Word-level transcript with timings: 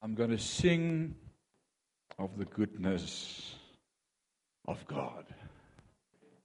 I'm 0.00 0.14
going 0.14 0.30
to 0.30 0.38
sing 0.38 1.14
of 2.18 2.38
the 2.38 2.44
goodness 2.44 3.54
of 4.66 4.86
God. 4.86 5.26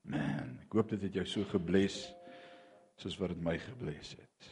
Man, 0.03 0.57
ek 0.65 0.73
hoop 0.73 0.89
dit 0.95 1.05
het 1.05 1.21
jou 1.21 1.25
so 1.29 1.45
gebless 1.51 2.01
soos 2.99 3.15
wat 3.21 3.31
dit 3.33 3.43
my 3.45 3.55
gebless 3.61 4.15
het. 4.17 4.49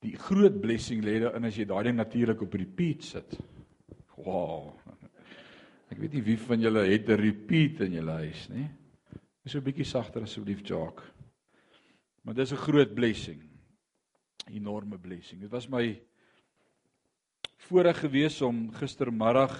Die 0.00 0.16
groot 0.16 0.56
blessing 0.62 1.04
lê 1.04 1.18
daarin 1.20 1.48
as 1.48 1.58
jy 1.60 1.66
daai 1.68 1.84
ding 1.90 1.98
natuurlik 2.00 2.42
op 2.46 2.56
repeat 2.56 3.04
sit. 3.04 3.36
Wow. 4.16 4.72
Ek 5.92 6.00
weet 6.00 6.16
nie 6.16 6.24
wie 6.24 6.38
van 6.40 6.64
julle 6.64 6.86
het 6.88 7.08
'n 7.08 7.20
repeat 7.20 7.80
in 7.84 7.98
julle 8.00 8.16
huis 8.24 8.48
nie. 8.48 8.68
Is 9.44 9.52
so 9.52 9.58
'n 9.58 9.64
bietjie 9.64 9.84
sagter 9.84 10.22
asseblief, 10.22 10.64
Jacques. 10.64 11.04
Maar 12.24 12.34
dis 12.34 12.52
'n 12.52 12.56
groot 12.56 12.94
blessing. 12.94 13.42
Enorme 14.48 14.98
blessing. 14.98 15.40
Dit 15.40 15.50
was 15.50 15.68
my 15.68 16.00
voorreg 17.66 17.98
gewees 18.00 18.40
om 18.42 18.68
gistermiddag 18.78 19.52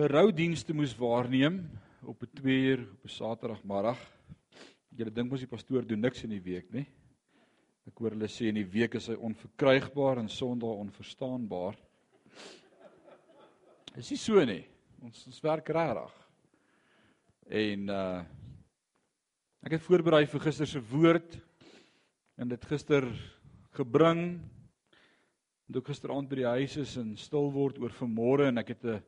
beroudienste 0.00 0.72
moes 0.72 0.94
waarneem 0.96 1.60
op 2.02 2.22
'n 2.22 2.30
2 2.34 2.56
uur 2.70 2.80
op 2.92 3.04
'n 3.04 3.08
Saterdagmiddag. 3.08 3.98
Julle 4.88 5.12
dink 5.12 5.30
mos 5.30 5.40
die 5.40 5.48
pastoor 5.48 5.86
doen 5.86 6.00
niks 6.00 6.22
in 6.22 6.30
die 6.30 6.42
week, 6.42 6.72
nê? 6.72 6.86
Ek 7.86 7.98
hoor 7.98 8.10
hulle 8.10 8.28
sê 8.28 8.48
in 8.48 8.54
die 8.54 8.70
week 8.70 8.94
is 8.94 9.06
hy 9.06 9.14
onverkrygbaar 9.14 10.18
en 10.18 10.28
Sondag 10.28 10.68
onverstaanbaar. 10.68 11.76
Is 13.96 14.10
nie 14.10 14.18
so 14.18 14.44
nie. 14.44 14.64
Ons 15.02 15.26
ons 15.26 15.40
werk 15.40 15.68
regtig. 15.68 16.12
En 17.48 17.88
uh 17.88 18.24
ek 19.62 19.72
het 19.72 19.82
voorberei 19.82 20.26
vir 20.26 20.40
gister 20.40 20.66
se 20.66 20.80
woord 20.80 21.38
en 22.36 22.48
dit 22.48 22.64
gister 22.64 23.04
gebring 23.70 24.40
En 25.70 25.76
toe 25.76 25.84
gisteraand 25.86 26.26
by 26.26 26.34
die 26.40 26.48
huis 26.50 26.72
is 26.82 26.96
en 26.98 27.12
stil 27.14 27.44
word 27.54 27.76
oor 27.78 27.92
vanmôre 27.94 28.48
en 28.50 28.58
ek 28.58 28.72
het 28.72 28.84
'n 28.90 29.02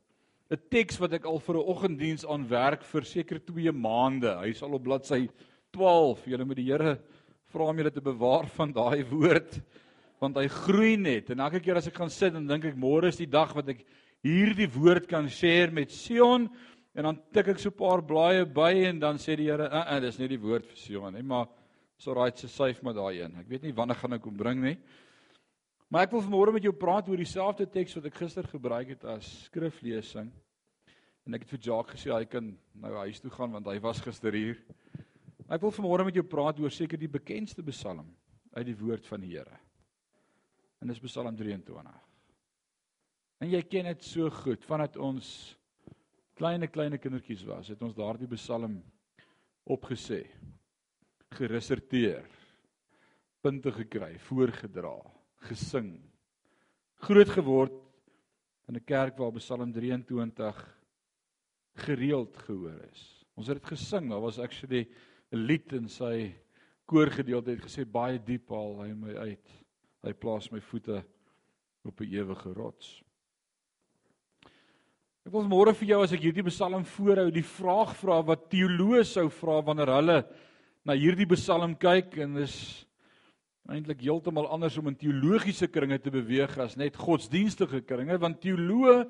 'n 0.55 0.61
teks 0.71 1.01
wat 1.03 1.13
ek 1.19 1.25
al 1.27 1.41
vir 1.41 1.57
'n 1.57 1.67
oggenddiens 1.73 2.25
aan 2.25 2.47
werk 2.47 2.85
vir 2.85 3.03
seker 3.03 3.41
2 3.41 3.73
maande. 3.73 4.31
Hy 4.39 4.53
sal 4.53 4.73
op 4.73 4.85
bladsy 4.85 5.29
12. 5.73 6.25
Julle 6.25 6.45
moet 6.45 6.57
die 6.57 6.71
Here 6.71 7.01
vra 7.51 7.65
om 7.65 7.77
julle 7.77 7.91
te 7.91 8.01
bewaar 8.01 8.47
van 8.47 8.73
daai 8.73 9.03
woord 9.11 9.61
want 10.21 10.37
hy 10.37 10.47
groei 10.47 10.97
net. 10.97 11.31
En 11.31 11.41
elke 11.41 11.59
keer 11.59 11.79
as 11.79 11.89
ek 11.89 11.97
gaan 11.97 12.11
sit 12.11 12.33
en 12.33 12.47
dink 12.47 12.65
ek 12.65 12.77
môre 12.77 13.09
is 13.09 13.17
die 13.17 13.27
dag 13.27 13.53
wat 13.57 13.69
ek 13.69 13.85
hierdie 14.23 14.71
woord 14.71 15.09
kan 15.09 15.29
share 15.29 15.73
met 15.73 15.91
Sion 15.91 16.49
en 16.95 17.03
dan 17.03 17.19
tik 17.33 17.49
ek 17.49 17.59
so 17.59 17.71
'n 17.71 17.77
paar 17.77 18.03
blaaie 18.03 18.47
by 18.47 18.87
en 18.87 19.01
dan 19.01 19.17
sê 19.17 19.35
die 19.35 19.51
Here, 19.51 19.67
"Uh, 19.67 19.97
uh 19.97 20.01
dis 20.01 20.19
nie 20.21 20.29
die 20.29 20.39
woord 20.39 20.65
vir 20.65 20.77
Sion 20.77 21.13
nie, 21.13 21.23
maar 21.23 21.49
so 21.99 22.15
right 22.15 22.39
se 22.39 22.47
syf 22.47 22.85
maar 22.85 22.95
daai 22.95 23.19
een. 23.19 23.35
Ek 23.35 23.49
weet 23.49 23.63
nie 23.63 23.73
wanneer 23.73 23.97
gaan 23.97 24.13
ek 24.13 24.23
hom 24.23 24.37
bring 24.37 24.63
nie." 24.63 24.79
Maar 25.93 26.07
ek 26.07 26.15
wil 26.15 26.23
vanmôre 26.25 26.55
met 26.57 26.65
jou 26.65 26.73
praat 26.73 27.09
oor 27.13 27.21
dieselfde 27.21 27.67
teks 27.69 27.99
wat 27.99 28.07
ek 28.09 28.15
gister 28.17 28.47
gebruik 28.49 28.95
het 28.95 29.03
as 29.13 29.27
skriflesing. 29.51 30.31
En 31.29 31.37
ek 31.37 31.45
het 31.45 31.53
vir 31.53 31.61
Jacques 31.67 31.99
gesê 31.99 32.15
hy 32.15 32.25
kan 32.33 32.49
nou 32.81 32.93
huis 33.03 33.21
toe 33.21 33.33
gaan 33.35 33.53
want 33.53 33.69
hy 33.69 33.75
was 33.85 34.01
gister 34.01 34.33
hier. 34.33 34.57
Ek 35.53 35.61
wil 35.61 35.75
vanmôre 35.77 36.09
met 36.09 36.17
jou 36.17 36.25
praat 36.25 36.65
oor 36.65 36.73
seker 36.73 36.97
die 36.97 37.13
bekendste 37.13 37.61
Psalm 37.69 38.09
uit 38.57 38.65
die 38.71 38.79
woord 38.81 39.05
van 39.05 39.21
die 39.21 39.35
Here. 39.35 39.61
En 40.81 40.89
dis 40.89 41.05
Psalm 41.05 41.37
23. 41.37 41.93
En 43.45 43.53
jy 43.53 43.61
ken 43.69 43.93
dit 43.93 44.09
so 44.09 44.33
goed 44.41 44.65
vandat 44.65 44.97
ons 44.97 45.29
klein 46.41 46.65
klein 46.73 46.97
kindertjies 46.97 47.45
was, 47.45 47.69
het 47.69 47.85
ons 47.85 48.01
daardie 48.01 48.33
Psalm 48.33 48.81
opgesê, 49.69 50.25
gereserteer, 51.37 52.25
punte 53.45 53.77
gekry, 53.77 54.15
voorgedra 54.33 55.03
gesing. 55.49 55.97
Groot 57.03 57.29
geword 57.29 57.75
in 58.69 58.77
'n 58.77 58.85
kerk 58.85 59.19
waar 59.19 59.33
Psalm 59.33 59.73
23 59.73 60.79
gereeld 61.75 62.37
gehoor 62.37 62.81
is. 62.93 63.25
Ons 63.35 63.47
het 63.47 63.61
dit 63.61 63.73
gesing, 63.73 64.11
daar 64.11 64.21
was 64.21 64.39
actually 64.39 64.89
'n 65.33 65.47
lied 65.47 65.73
in 65.73 65.89
sy 65.89 66.35
koorgedeelte 66.87 67.51
het 67.51 67.65
gesê 67.65 67.85
baie 67.85 68.19
diep 68.19 68.49
haal 68.49 68.83
hy 68.83 68.93
my 68.95 69.15
uit. 69.15 69.49
Hy 70.03 70.13
plaas 70.13 70.51
my 70.51 70.61
voete 70.61 71.05
op 71.85 72.01
'n 72.01 72.13
ewige 72.13 72.53
rots. 72.53 73.03
Ek 75.25 75.33
wil 75.33 75.45
môre 75.47 75.75
vir 75.75 75.89
jou 75.89 76.03
as 76.03 76.13
ek 76.13 76.21
hierdie 76.21 76.43
Psalm 76.51 76.85
voorhou, 76.85 77.31
die 77.31 77.47
vraag 77.47 77.97
vra 77.97 78.23
wat 78.23 78.51
teoloë 78.51 79.05
sou 79.05 79.29
vra 79.31 79.61
wanneer 79.63 79.87
hulle 79.87 80.17
na 80.85 80.97
hierdie 80.99 81.29
Psalm 81.37 81.77
kyk 81.79 82.17
en 82.19 82.37
is 82.43 82.87
eintlik 83.71 84.01
heeltemal 84.03 84.49
anders 84.51 84.77
om 84.81 84.89
in 84.91 84.97
teologiese 84.99 85.69
kringe 85.71 85.99
te 86.03 86.11
beweeg 86.11 86.57
as 86.59 86.75
net 86.77 86.97
godsdienstige 86.99 87.83
kringe 87.87 88.17
want 88.19 88.41
teoloë 88.43 89.05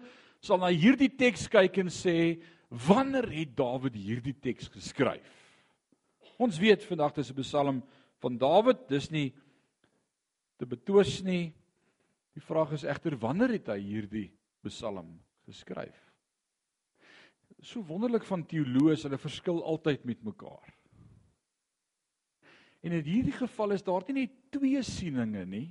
sal 0.44 0.60
na 0.60 0.68
hierdie 0.68 1.08
teks 1.08 1.46
kyk 1.48 1.78
en 1.84 1.92
sê 1.92 2.42
wanneer 2.88 3.28
het 3.32 3.56
Dawid 3.56 3.96
hierdie 3.96 4.34
teks 4.34 4.68
geskryf? 4.72 5.24
Ons 6.41 6.58
weet 6.60 6.84
vandag 6.84 7.14
dis 7.14 7.30
'n 7.30 7.42
Psalm 7.42 7.82
van 8.20 8.38
Dawid, 8.38 8.88
dis 8.88 9.10
nie 9.10 9.32
te 10.58 10.66
betwis 10.66 11.22
nie. 11.22 11.52
Die 12.34 12.41
vraag 12.41 12.72
is 12.72 12.84
egter 12.84 13.16
wanneer 13.16 13.52
het 13.52 13.68
hy 13.68 13.80
hierdie 13.80 14.32
Psalm 14.64 15.20
geskryf? 15.46 15.96
So 17.62 17.82
wonderlik 17.82 18.24
van 18.24 18.42
teoloë, 18.42 18.96
hulle 19.02 19.18
verskil 19.18 19.62
altyd 19.62 20.04
met 20.04 20.24
mekaar. 20.24 20.81
En 22.82 22.93
in 22.93 23.06
hierdie 23.06 23.37
geval 23.37 23.76
is 23.76 23.84
daar 23.87 24.04
nie 24.10 24.28
twee 24.50 24.82
sieninge 24.82 25.44
nie 25.47 25.69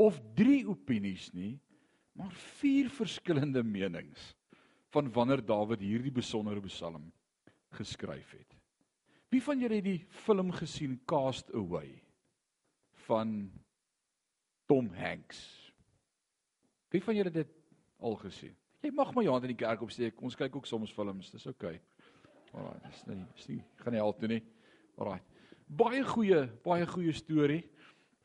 of 0.00 0.20
drie 0.34 0.62
opinies 0.68 1.28
nie, 1.36 1.58
maar 2.16 2.32
vier 2.60 2.88
verskillende 2.92 3.62
menings 3.66 4.30
van 4.94 5.10
wanneer 5.12 5.42
Dawid 5.44 5.82
hierdie 5.84 6.14
besondere 6.14 6.62
Psalm 6.64 7.10
geskryf 7.76 8.32
het. 8.32 8.56
Wie 9.30 9.42
van 9.42 9.60
julle 9.60 9.78
het 9.78 9.86
die 9.86 10.06
film 10.24 10.50
gesien 10.54 10.96
Cast 11.06 11.52
Away 11.54 12.00
van 13.06 13.50
Tom 14.66 14.88
Hanks? 14.94 15.42
Wie 16.90 17.02
van 17.02 17.14
julle 17.14 17.30
het 17.30 17.42
dit 17.42 17.52
al 18.02 18.16
gesien? 18.22 18.56
Jy 18.80 18.90
mag 18.96 19.12
jou 19.12 19.30
hand 19.30 19.44
in 19.44 19.52
die 19.52 19.60
kerk 19.60 19.82
opsteek. 19.84 20.22
Ons 20.24 20.38
kyk 20.38 20.56
ook 20.56 20.66
soms 20.66 20.94
films, 20.94 21.30
dis 21.30 21.46
oukei. 21.46 21.76
Okay. 21.76 22.56
Alraai, 22.56 22.80
dis 22.88 23.04
nie, 23.06 23.18
dis 23.36 23.50
nie 23.52 23.60
gaan 23.82 23.94
nie 23.94 24.00
help 24.02 24.18
toe 24.18 24.30
nie. 24.32 24.40
Alraai 24.98 25.20
baie 25.70 26.02
goeie 26.04 26.46
baie 26.64 26.86
goeie 26.86 27.12
storie 27.14 27.62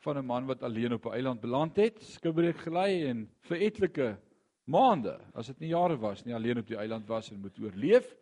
van 0.06 0.18
'n 0.18 0.26
man 0.26 0.46
wat 0.46 0.64
alleen 0.64 0.94
op 0.94 1.06
'n 1.06 1.14
eiland 1.14 1.42
beland 1.42 1.76
het, 1.76 2.02
skibreek 2.02 2.58
gelei 2.58 3.06
en 3.06 3.30
vir 3.42 3.58
etlike 3.58 4.18
maande, 4.64 5.20
as 5.34 5.48
dit 5.48 5.60
nie 5.60 5.70
jare 5.70 5.98
was 5.98 6.24
nie, 6.26 6.36
alleen 6.36 6.58
op 6.58 6.68
die 6.68 6.78
eiland 6.78 7.08
was 7.08 7.32
en 7.32 7.40
moet 7.40 7.60
oorleef. 7.60 8.16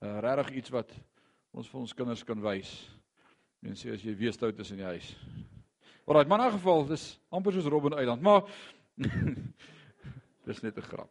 Uh, 0.00 0.18
Regtig 0.20 0.50
iets 0.50 0.70
wat 0.70 0.92
ons 1.50 1.68
vir 1.68 1.80
ons 1.80 1.94
kinders 1.94 2.24
kan 2.24 2.40
wys. 2.40 2.90
En 3.62 3.74
sê 3.74 3.92
as 3.92 4.02
jy 4.02 4.14
weer 4.16 4.32
stout 4.32 4.58
is 4.58 4.70
in 4.70 4.76
die 4.76 4.84
huis. 4.84 5.16
Alraai, 6.06 6.26
maar 6.26 6.40
in 6.40 6.46
'n 6.46 6.58
geval, 6.58 6.86
dis 6.86 7.20
amper 7.30 7.52
soos 7.52 7.64
Robben 7.64 7.98
Eiland, 7.98 8.22
maar 8.22 8.42
dis 10.46 10.62
net 10.62 10.76
'n 10.76 10.82
grap. 10.82 11.10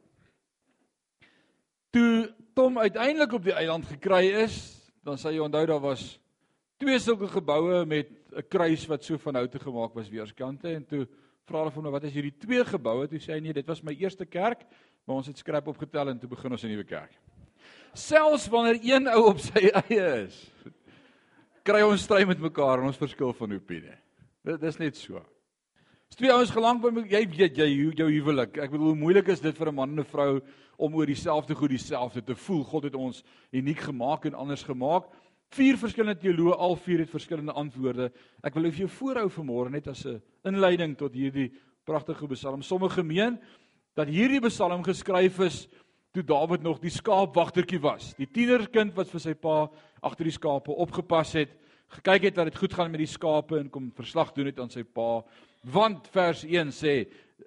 Toe 1.91 2.33
Tom 2.53 2.77
uiteindelik 2.77 3.31
op 3.31 3.43
die 3.43 3.53
eiland 3.53 3.85
gekry 3.85 4.31
is, 4.43 4.81
dan 5.03 5.17
sê 5.17 5.31
jy 5.31 5.39
onthou 5.39 5.65
daar 5.65 5.79
was 5.79 6.19
twee 6.77 6.99
sulke 7.01 7.27
geboue 7.27 7.85
met 7.85 8.09
'n 8.09 8.43
kruis 8.49 8.85
wat 8.87 9.03
so 9.03 9.17
van 9.17 9.35
houte 9.35 9.59
gemaak 9.59 9.93
was 9.93 10.09
weerskante 10.09 10.69
en 10.69 10.85
toe 10.85 11.07
vra 11.45 11.59
hulle 11.59 11.71
van 11.71 11.83
hom 11.83 11.91
wat 11.91 12.03
is 12.03 12.13
hierdie 12.13 12.37
twee 12.37 12.63
geboue 12.63 13.07
toe 13.07 13.19
sê 13.19 13.33
hy 13.33 13.39
nee 13.39 13.53
dit 13.53 13.67
was 13.67 13.83
my 13.83 13.93
eerste 13.93 14.25
kerk 14.25 14.65
maar 15.05 15.15
ons 15.15 15.27
het 15.27 15.37
skrap 15.37 15.67
opgetel 15.67 16.09
en 16.09 16.19
toe 16.19 16.29
begin 16.29 16.51
ons 16.51 16.63
'n 16.63 16.67
nuwe 16.67 16.83
kerk 16.83 17.13
selfs 17.93 18.47
wanneer 18.47 18.79
een 18.83 19.07
ou 19.07 19.29
op 19.29 19.39
sy 19.39 19.71
eie 19.89 20.25
is 20.25 20.51
kry 21.63 21.81
ons 21.81 22.03
stry 22.03 22.25
met 22.25 22.39
mekaar 22.39 22.79
en 22.79 22.87
ons 22.87 22.97
verskil 22.97 23.33
van 23.33 23.53
opinie 23.53 23.97
dit 24.43 24.63
is 24.63 24.77
net 24.77 24.95
so 24.95 25.23
Is 26.07 26.15
twee 26.15 26.31
ouens 26.31 26.51
gelang 26.55 26.79
by 26.79 27.03
jy 27.03 27.19
weet 27.27 27.57
jy 27.59 27.65
jou 27.99 28.07
huwelik. 28.07 28.55
Ek 28.63 28.71
bedoel 28.71 28.93
hoe 28.93 28.99
moeilik 28.99 29.27
is 29.27 29.41
dit 29.43 29.57
vir 29.57 29.67
'n 29.67 29.75
man 29.75 29.89
en 29.91 29.99
'n 29.99 30.07
vrou 30.07 30.39
om 30.77 30.95
oor 30.95 31.05
dieselfde 31.05 31.53
goed 31.53 31.69
dieselfde 31.69 32.23
te 32.23 32.35
voel. 32.35 32.63
God 32.63 32.83
het 32.83 32.95
ons 32.95 33.23
uniek 33.51 33.79
gemaak 33.79 34.25
en 34.25 34.33
anders 34.33 34.63
gemaak. 34.63 35.11
Vier 35.55 35.77
verskillende 35.79 36.19
teoloë, 36.19 36.57
al 36.59 36.75
vier 36.83 36.99
het 37.05 37.11
verskillende 37.11 37.55
antwoorde. 37.55 38.09
Ek 38.43 38.55
wil 38.57 38.67
vir 38.67 38.83
jou 38.83 38.89
voorhou 38.91 39.29
vanmôre 39.31 39.71
net 39.71 39.87
as 39.87 40.05
'n 40.05 40.21
inleiding 40.43 40.97
tot 40.97 41.13
hierdie 41.13 41.51
pragtige 41.85 42.27
Psalm. 42.27 42.61
Sommige 42.61 43.03
meen 43.03 43.39
dat 43.95 44.07
hierdie 44.07 44.41
Psalm 44.41 44.83
geskryf 44.83 45.39
is 45.39 45.67
toe 46.13 46.23
Dawid 46.23 46.61
nog 46.61 46.79
die 46.79 46.89
skaapwagtertjie 46.89 47.79
was. 47.79 48.13
Die 48.17 48.27
tienerkind 48.27 48.95
wat 48.95 49.07
vir 49.07 49.19
sy 49.19 49.33
pa 49.33 49.69
agter 50.01 50.25
die 50.25 50.35
skape 50.35 50.71
opgepas 50.71 51.33
het, 51.33 51.49
gekyk 51.89 52.23
het 52.23 52.35
dat 52.35 52.45
dit 52.45 52.57
goed 52.57 52.73
gaan 52.73 52.91
met 52.91 52.99
die 52.99 53.07
skape 53.07 53.59
en 53.59 53.69
kom 53.69 53.91
verslag 53.95 54.33
doen 54.33 54.45
het 54.45 54.59
aan 54.59 54.69
sy 54.69 54.83
pa. 54.83 55.23
Want 55.63 56.07
vers 56.07 56.43
1 56.43 56.71
sê 56.71 56.95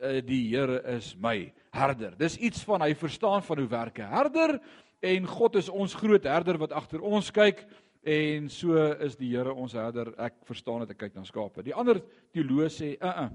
eh, 0.01 0.21
die 0.25 0.49
Here 0.49 0.83
is 0.97 1.15
my 1.17 1.53
herder. 1.73 2.15
Dis 2.17 2.39
iets 2.39 2.65
van 2.65 2.81
hy 2.81 2.95
verstaan 2.95 3.43
van 3.43 3.59
hoe 3.59 3.69
werk 3.69 3.99
'n 3.99 4.09
herder 4.09 4.61
en 5.01 5.27
God 5.27 5.57
is 5.57 5.69
ons 5.69 5.95
groot 5.95 6.25
herder 6.25 6.59
wat 6.59 6.73
agter 6.73 7.01
ons 7.01 7.31
kyk. 7.31 7.67
En 8.01 8.49
so 8.49 8.77
is 9.05 9.17
die 9.21 9.29
Here 9.35 9.53
ons 9.53 9.73
herder. 9.77 10.15
Ek 10.17 10.41
verstaan 10.49 10.87
dit 10.87 10.95
ek 10.95 10.99
kyk 11.05 11.19
na 11.19 11.25
skape. 11.29 11.65
Die 11.65 11.75
ander 11.77 12.01
teoloë 12.33 12.69
sê, 12.73 12.97
"Uh 12.97 13.25
uh. 13.27 13.31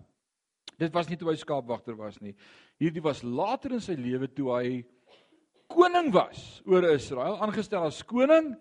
Dit 0.77 0.91
was 0.93 1.07
nie 1.07 1.17
toe 1.17 1.29
hy 1.29 1.35
skaapwagter 1.35 1.95
was 1.95 2.19
nie. 2.19 2.35
Hierdie 2.79 3.03
was 3.03 3.23
later 3.23 3.71
in 3.71 3.79
sy 3.79 3.93
lewe 3.93 4.27
toe 4.27 4.49
hy 4.51 4.85
koning 5.71 6.11
was 6.11 6.61
oor 6.65 6.83
Israel, 6.83 7.37
aangestel 7.41 7.85
as 7.87 8.03
koning. 8.03 8.55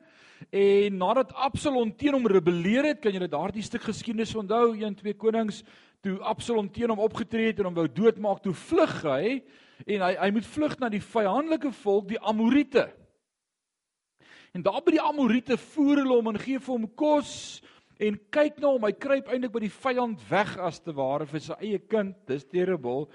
En 0.51 0.97
nadat 0.97 1.33
Absalom 1.33 1.91
teen 1.97 2.13
hom 2.13 2.27
rebelleer 2.27 2.85
het, 2.85 3.01
kan 3.01 3.13
jy 3.13 3.27
daardie 3.27 3.63
stuk 3.63 3.83
geskiedenis 3.83 4.35
onthou, 4.35 4.75
1 4.75 4.95
2 4.95 5.15
Konings, 5.15 5.63
toe 6.03 6.19
Absalom 6.21 6.69
teen 6.69 6.91
hom 6.93 7.01
opgetree 7.01 7.47
het 7.47 7.59
en 7.59 7.71
hom 7.71 7.75
wou 7.75 7.89
doodmaak, 7.89 8.43
toe 8.43 8.55
vlug 8.55 9.03
hy 9.03 9.43
en 9.87 10.05
hy 10.05 10.13
hy 10.21 10.31
moet 10.31 10.47
vlug 10.47 10.77
na 10.79 10.91
die 10.93 11.03
vyandelike 11.03 11.73
volk, 11.83 12.09
die 12.13 12.21
Amorite. 12.21 12.93
En 14.55 14.63
daar 14.63 14.83
by 14.87 14.95
die 14.95 15.03
Amorite 15.03 15.57
voer 15.59 16.05
hulle 16.05 16.15
hom 16.15 16.31
en 16.31 16.39
gee 16.39 16.61
vir 16.63 16.73
hom 16.77 16.87
kos 16.95 17.33
en 18.03 18.19
kyk 18.35 18.61
na 18.63 18.71
hom, 18.71 18.85
hy 18.87 18.93
kruip 18.95 19.27
eintlik 19.31 19.53
by 19.55 19.63
die 19.65 19.73
vyand 19.75 20.23
weg 20.29 20.53
as 20.63 20.79
te 20.83 20.95
ware 20.95 21.27
vir 21.27 21.43
sy 21.43 21.57
eie 21.59 21.81
kind. 21.91 22.15
Dis 22.31 22.47
terrible. 22.47 23.09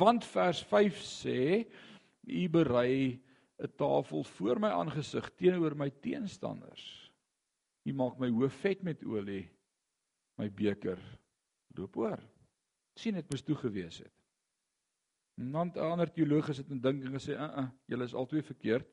Want 0.00 0.24
vers 0.32 0.62
5 0.68 1.00
sê: 1.04 1.66
"U 2.24 2.48
berei 2.48 3.20
'n 3.58 3.72
tafel 3.76 4.24
voor 4.24 4.60
my 4.60 4.68
aangesig 4.68 5.28
teenoor 5.36 5.74
my 5.76 5.90
teenstanders. 5.90 7.10
U 7.84 7.92
maak 7.92 8.18
my 8.18 8.30
hoof 8.30 8.54
vet 8.62 8.82
met 8.82 9.04
olie. 9.04 9.48
My 10.38 10.48
beker 10.48 10.98
loop 11.76 11.96
oor. 11.96 12.18
sien 12.98 13.14
dit 13.14 13.30
moes 13.30 13.42
toe 13.42 13.54
gewees 13.54 13.98
het. 13.98 14.12
Want 15.36 15.76
ander 15.76 16.10
teologies 16.10 16.56
het 16.56 16.70
in 16.70 16.80
dink 16.80 17.04
en 17.04 17.12
gesê, 17.12 17.36
"Uh, 17.36 17.58
uh 17.58 17.68
julle 17.86 18.04
is 18.04 18.14
albei 18.14 18.42
verkeerd. 18.42 18.86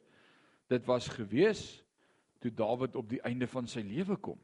Dit 0.69 0.85
was 0.85 1.07
gewees 1.07 1.84
toe 2.45 2.53
Dawid 2.53 2.95
op 2.95 3.09
die 3.09 3.21
einde 3.25 3.49
van 3.49 3.67
sy 3.67 3.83
lewe 3.85 4.17
kom." 4.21 4.39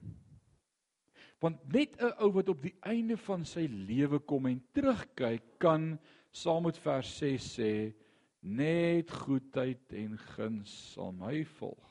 Want 1.41 1.61
net 1.73 1.95
'n 2.01 2.13
ou 2.21 2.31
wat 2.33 2.49
op 2.49 2.61
die 2.61 2.75
einde 2.81 3.17
van 3.17 3.45
sy 3.45 3.65
lewe 3.65 4.19
kom 4.19 4.45
en 4.45 4.61
terugkyk, 4.73 5.57
kan 5.57 5.99
saam 6.31 6.63
met 6.63 6.77
vers 6.77 7.17
6 7.17 7.59
sê, 7.59 7.93
Net 8.41 9.11
goedheid 9.11 9.93
en 9.93 10.15
guns 10.17 10.71
sal 10.93 11.11
my 11.13 11.43
volg 11.45 11.89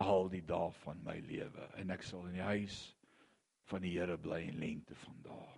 al 0.00 0.30
die 0.32 0.42
dae 0.42 0.70
van 0.82 1.02
my 1.04 1.18
lewe 1.28 1.66
en 1.80 1.92
ek 1.92 2.02
sal 2.02 2.24
in 2.30 2.38
die 2.38 2.46
huis 2.46 2.78
van 3.68 3.84
die 3.84 3.92
Here 3.92 4.16
bly 4.20 4.40
in 4.48 4.56
lengte 4.58 4.96
van 5.04 5.18
dae. 5.24 5.50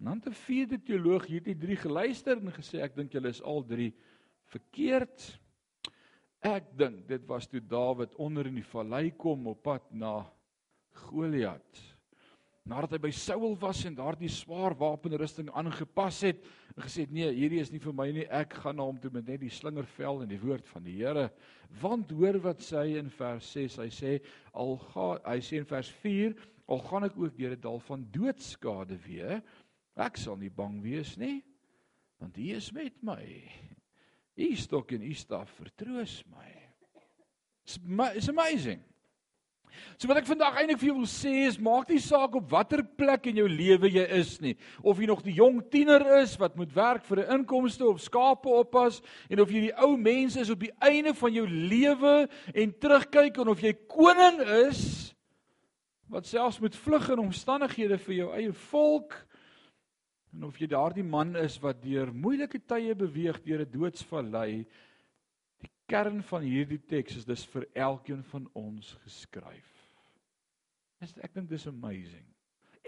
Nante 0.00 0.32
vierde 0.32 0.78
teoloog 0.84 1.26
hierdie 1.28 1.56
drie 1.60 1.76
geluister 1.80 2.36
en 2.36 2.52
gesê 2.56 2.80
ek 2.84 2.94
dink 2.96 3.16
julle 3.16 3.32
is 3.32 3.42
al 3.44 3.64
drie 3.68 3.90
verkeerd. 4.52 5.26
Ek 6.40 6.70
dink 6.76 7.06
dit 7.08 7.24
was 7.28 7.46
toe 7.46 7.60
Dawid 7.60 8.14
onder 8.16 8.46
in 8.46 8.56
die 8.60 8.66
vallei 8.66 9.10
kom 9.12 9.46
op 9.52 9.62
pad 9.62 9.90
na 9.92 10.24
Goliat 11.06 11.90
nadat 12.70 12.94
hy 12.94 13.00
by 13.02 13.10
Saul 13.14 13.54
was 13.60 13.82
en 13.88 13.96
daardie 13.96 14.30
swaar 14.30 14.74
wapenrusting 14.78 15.48
aangepas 15.56 16.20
het 16.28 16.42
en 16.76 16.84
gesê 16.84 17.06
het 17.06 17.14
nee, 17.14 17.30
hierdie 17.34 17.60
is 17.62 17.72
nie 17.72 17.80
vir 17.82 17.96
my 17.96 18.06
nie, 18.14 18.26
ek 18.30 18.54
gaan 18.62 18.78
na 18.78 18.86
hom 18.86 18.98
toe 19.00 19.10
met 19.14 19.26
net 19.26 19.40
die 19.42 19.52
slingervel 19.52 20.22
en 20.24 20.30
die 20.30 20.40
woord 20.40 20.68
van 20.70 20.84
die 20.86 20.94
Here. 21.00 21.26
Want 21.80 22.12
hoor 22.14 22.38
wat 22.44 22.62
sê 22.62 22.84
hy 22.84 23.00
in 23.00 23.10
vers 23.12 23.48
6, 23.56 23.80
hy 23.82 23.88
sê 23.94 24.12
al 24.54 24.76
gaan 24.92 25.24
hy 25.26 25.38
sê 25.44 25.60
in 25.62 25.68
vers 25.68 25.90
4, 26.04 26.36
al 26.70 26.84
gaan 26.86 27.08
ek 27.08 27.18
ook 27.18 27.34
deur 27.38 27.56
'n 27.56 27.64
dal 27.64 27.80
van 27.88 28.06
doodskade 28.14 29.00
weer, 29.06 29.42
ek 29.96 30.16
sal 30.16 30.36
nie 30.36 30.52
bang 30.52 30.78
wees 30.82 31.16
nie, 31.18 31.42
want 32.20 32.38
U 32.38 32.46
is 32.54 32.70
met 32.72 32.94
my. 33.02 33.24
U 34.40 34.56
stok 34.56 34.94
en 34.96 35.02
U 35.04 35.14
staf 35.14 35.50
vertroos 35.58 36.22
my. 36.30 36.48
It's 38.16 38.28
amazing. 38.28 38.80
So 40.00 40.08
wat 40.10 40.20
ek 40.20 40.28
vandag 40.28 40.56
eintlik 40.58 40.80
vir 40.80 40.90
jou 40.90 40.96
wil 40.98 41.10
sê 41.10 41.32
is 41.46 41.58
maak 41.62 41.90
nie 41.90 42.00
saak 42.02 42.34
op 42.38 42.48
watter 42.50 42.82
plek 42.82 43.28
in 43.30 43.38
jou 43.40 43.46
lewe 43.48 43.90
jy 43.92 44.04
is 44.18 44.32
nie. 44.42 44.54
Of 44.82 45.00
jy 45.00 45.08
nog 45.10 45.22
die 45.24 45.36
jong 45.36 45.60
tiener 45.72 46.02
is 46.18 46.34
wat 46.40 46.56
moet 46.58 46.72
werk 46.74 47.04
vir 47.06 47.22
'n 47.22 47.40
inkomste 47.40 47.86
of 47.86 48.00
skape 48.00 48.48
oppas 48.48 49.00
en 49.30 49.40
of 49.40 49.50
jy 49.50 49.68
die 49.68 49.76
ou 49.78 49.96
mens 49.96 50.36
is 50.36 50.50
op 50.50 50.60
die 50.60 50.72
einde 50.80 51.14
van 51.14 51.32
jou 51.32 51.46
lewe 51.46 52.28
en 52.54 52.72
terugkyk 52.72 53.38
en 53.38 53.48
of 53.48 53.60
jy 53.60 53.72
koning 53.88 54.40
is 54.66 55.14
wat 56.08 56.26
selfs 56.26 56.60
moet 56.60 56.74
vlug 56.74 57.10
in 57.10 57.18
omstandighede 57.18 57.98
vir 57.98 58.14
jou 58.14 58.32
eie 58.34 58.52
volk 58.52 59.14
en 60.32 60.44
of 60.44 60.58
jy 60.58 60.66
daardie 60.70 61.06
man 61.06 61.36
is 61.36 61.58
wat 61.62 61.82
deur 61.82 62.12
moeilike 62.12 62.60
tye 62.66 62.94
beweeg 62.94 63.42
deur 63.42 63.64
'n 63.66 63.72
doodsvallei 63.72 64.66
die 65.60 65.72
kern 65.86 66.22
van 66.22 66.42
hierdie 66.42 66.82
teks 66.86 67.16
is 67.16 67.24
dis 67.24 67.44
vir 67.46 67.66
elkeen 67.74 68.22
van 68.22 68.48
ons 68.54 68.94
geskryf 69.04 69.70
Dis 71.00 71.14
ek 71.24 71.32
dink 71.32 71.48
dis 71.48 71.64
amazing. 71.68 72.26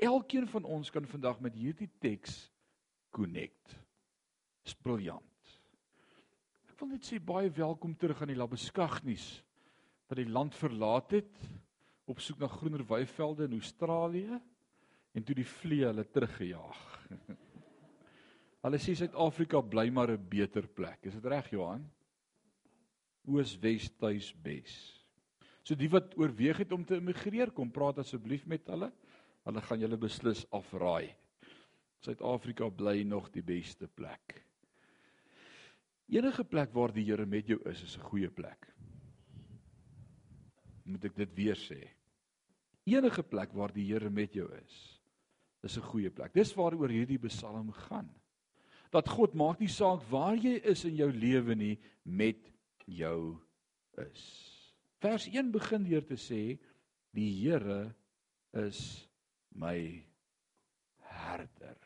Elkeen 0.04 0.44
van 0.52 0.66
ons 0.68 0.90
kan 0.92 1.06
vandag 1.08 1.38
met 1.40 1.54
hierdie 1.56 1.88
teks 2.02 2.44
connect. 3.14 3.76
Dis 4.66 4.76
briljant. 4.76 5.54
Ek 6.68 6.76
wil 6.82 6.92
net 6.92 7.08
sê 7.08 7.20
baie 7.22 7.48
welkom 7.56 7.94
terug 7.96 8.20
aan 8.20 8.32
die 8.34 8.36
Labeskagnies 8.36 9.26
wat 10.10 10.20
die 10.20 10.28
land 10.28 10.52
verlaat 10.58 11.14
het 11.16 11.44
op 12.10 12.20
soek 12.20 12.42
na 12.42 12.50
groener 12.52 12.84
weivelde 12.84 13.46
in 13.48 13.56
Australië 13.56 14.36
en 15.12 15.24
toe 15.24 15.36
die 15.36 15.46
vlee 15.46 15.86
hulle 15.88 16.04
teruggejaag. 16.08 16.82
Hulle 18.62 18.78
sê 18.78 18.94
Suid-Afrika 18.94 19.58
bly 19.66 19.88
maar 19.90 20.12
'n 20.14 20.28
beter 20.30 20.68
plek. 20.68 21.00
Is 21.10 21.16
dit 21.18 21.24
reg 21.26 21.48
Johan? 21.50 21.82
Oos, 23.26 23.56
Wes, 23.58 23.88
tuis, 23.98 24.32
Bes. 24.34 24.76
So 25.62 25.74
die 25.74 25.90
wat 25.90 26.14
oorweeg 26.18 26.62
het 26.62 26.72
om 26.72 26.84
te 26.84 26.98
immigreer, 26.98 27.50
kom 27.50 27.70
praat 27.70 27.98
asseblief 27.98 28.46
met 28.46 28.66
hulle. 28.70 28.92
Hulle 29.46 29.62
gaan 29.66 29.82
julle 29.82 29.98
beslis 29.98 30.44
afraai. 30.50 31.10
Suid-Afrika 32.02 32.70
bly 32.70 33.02
nog 33.02 33.30
die 33.34 33.42
beste 33.42 33.88
plek. 33.88 34.40
Enige 36.12 36.44
plek 36.44 36.72
waar 36.74 36.92
die 36.92 37.04
Here 37.06 37.26
met 37.26 37.46
jou 37.48 37.58
is, 37.70 37.82
is 37.82 37.96
'n 37.98 38.08
goeie 38.10 38.30
plek. 38.30 38.66
Moet 40.84 41.04
ek 41.04 41.16
dit 41.16 41.34
weer 41.34 41.56
sê? 41.56 41.88
Enige 42.84 43.22
plek 43.22 43.52
waar 43.52 43.72
die 43.72 43.86
Here 43.86 44.10
met 44.10 44.34
jou 44.34 44.48
is, 44.54 45.01
is 45.62 45.78
'n 45.78 45.88
goeie 45.90 46.10
plek. 46.10 46.32
Dis 46.34 46.54
waaroor 46.54 46.90
hierdie 46.90 47.18
Psalm 47.18 47.72
gaan. 47.72 48.10
Dat 48.90 49.08
God 49.08 49.34
maak 49.34 49.60
nie 49.60 49.68
saak 49.68 50.02
waar 50.10 50.36
jy 50.36 50.60
is 50.64 50.84
in 50.84 50.96
jou 50.96 51.10
lewe 51.12 51.54
nie, 51.54 51.78
met 52.04 52.52
jou 52.86 53.38
is. 53.96 54.22
Vers 55.00 55.26
1 55.26 55.50
begin 55.50 55.84
deur 55.84 56.04
te 56.04 56.16
sê 56.16 56.58
die 57.12 57.30
Here 57.42 57.94
is 58.52 59.08
my 59.54 60.04
herder. 60.98 61.76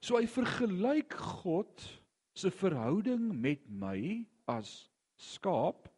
So 0.00 0.16
hy 0.16 0.26
vergelyk 0.26 1.12
God 1.40 1.80
se 2.34 2.50
verhouding 2.50 3.32
met 3.32 3.62
my 3.70 4.26
as 4.50 4.90
skaap 5.16 5.88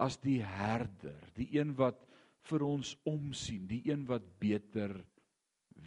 as 0.00 0.16
die 0.18 0.40
herder, 0.42 1.20
die 1.36 1.48
een 1.54 1.74
wat 1.78 2.00
vir 2.48 2.64
ons 2.66 2.96
omsien, 3.08 3.68
die 3.70 3.82
een 3.86 4.02
wat 4.08 4.24
beter 4.42 4.96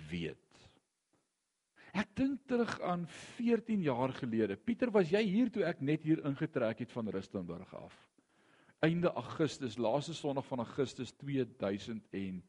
weet. 0.10 0.44
Ek 1.94 2.10
dink 2.16 2.44
terug 2.46 2.82
aan 2.82 3.08
14 3.38 3.82
jaar 3.82 4.14
gelede. 4.14 4.56
Pieter, 4.56 4.92
was 4.92 5.10
jy 5.10 5.24
hier 5.24 5.50
toe 5.50 5.64
ek 5.64 5.82
net 5.82 6.04
hier 6.04 6.22
ingetrek 6.26 6.80
het 6.80 6.92
van 6.92 7.10
Rustenburg 7.10 7.74
af? 7.76 7.96
einde 8.80 9.14
Augustus, 9.14 9.78
laaste 9.78 10.14
Sondag 10.14 10.46
van 10.46 10.58
Augustus 10.58 11.12
2006. 11.12 12.44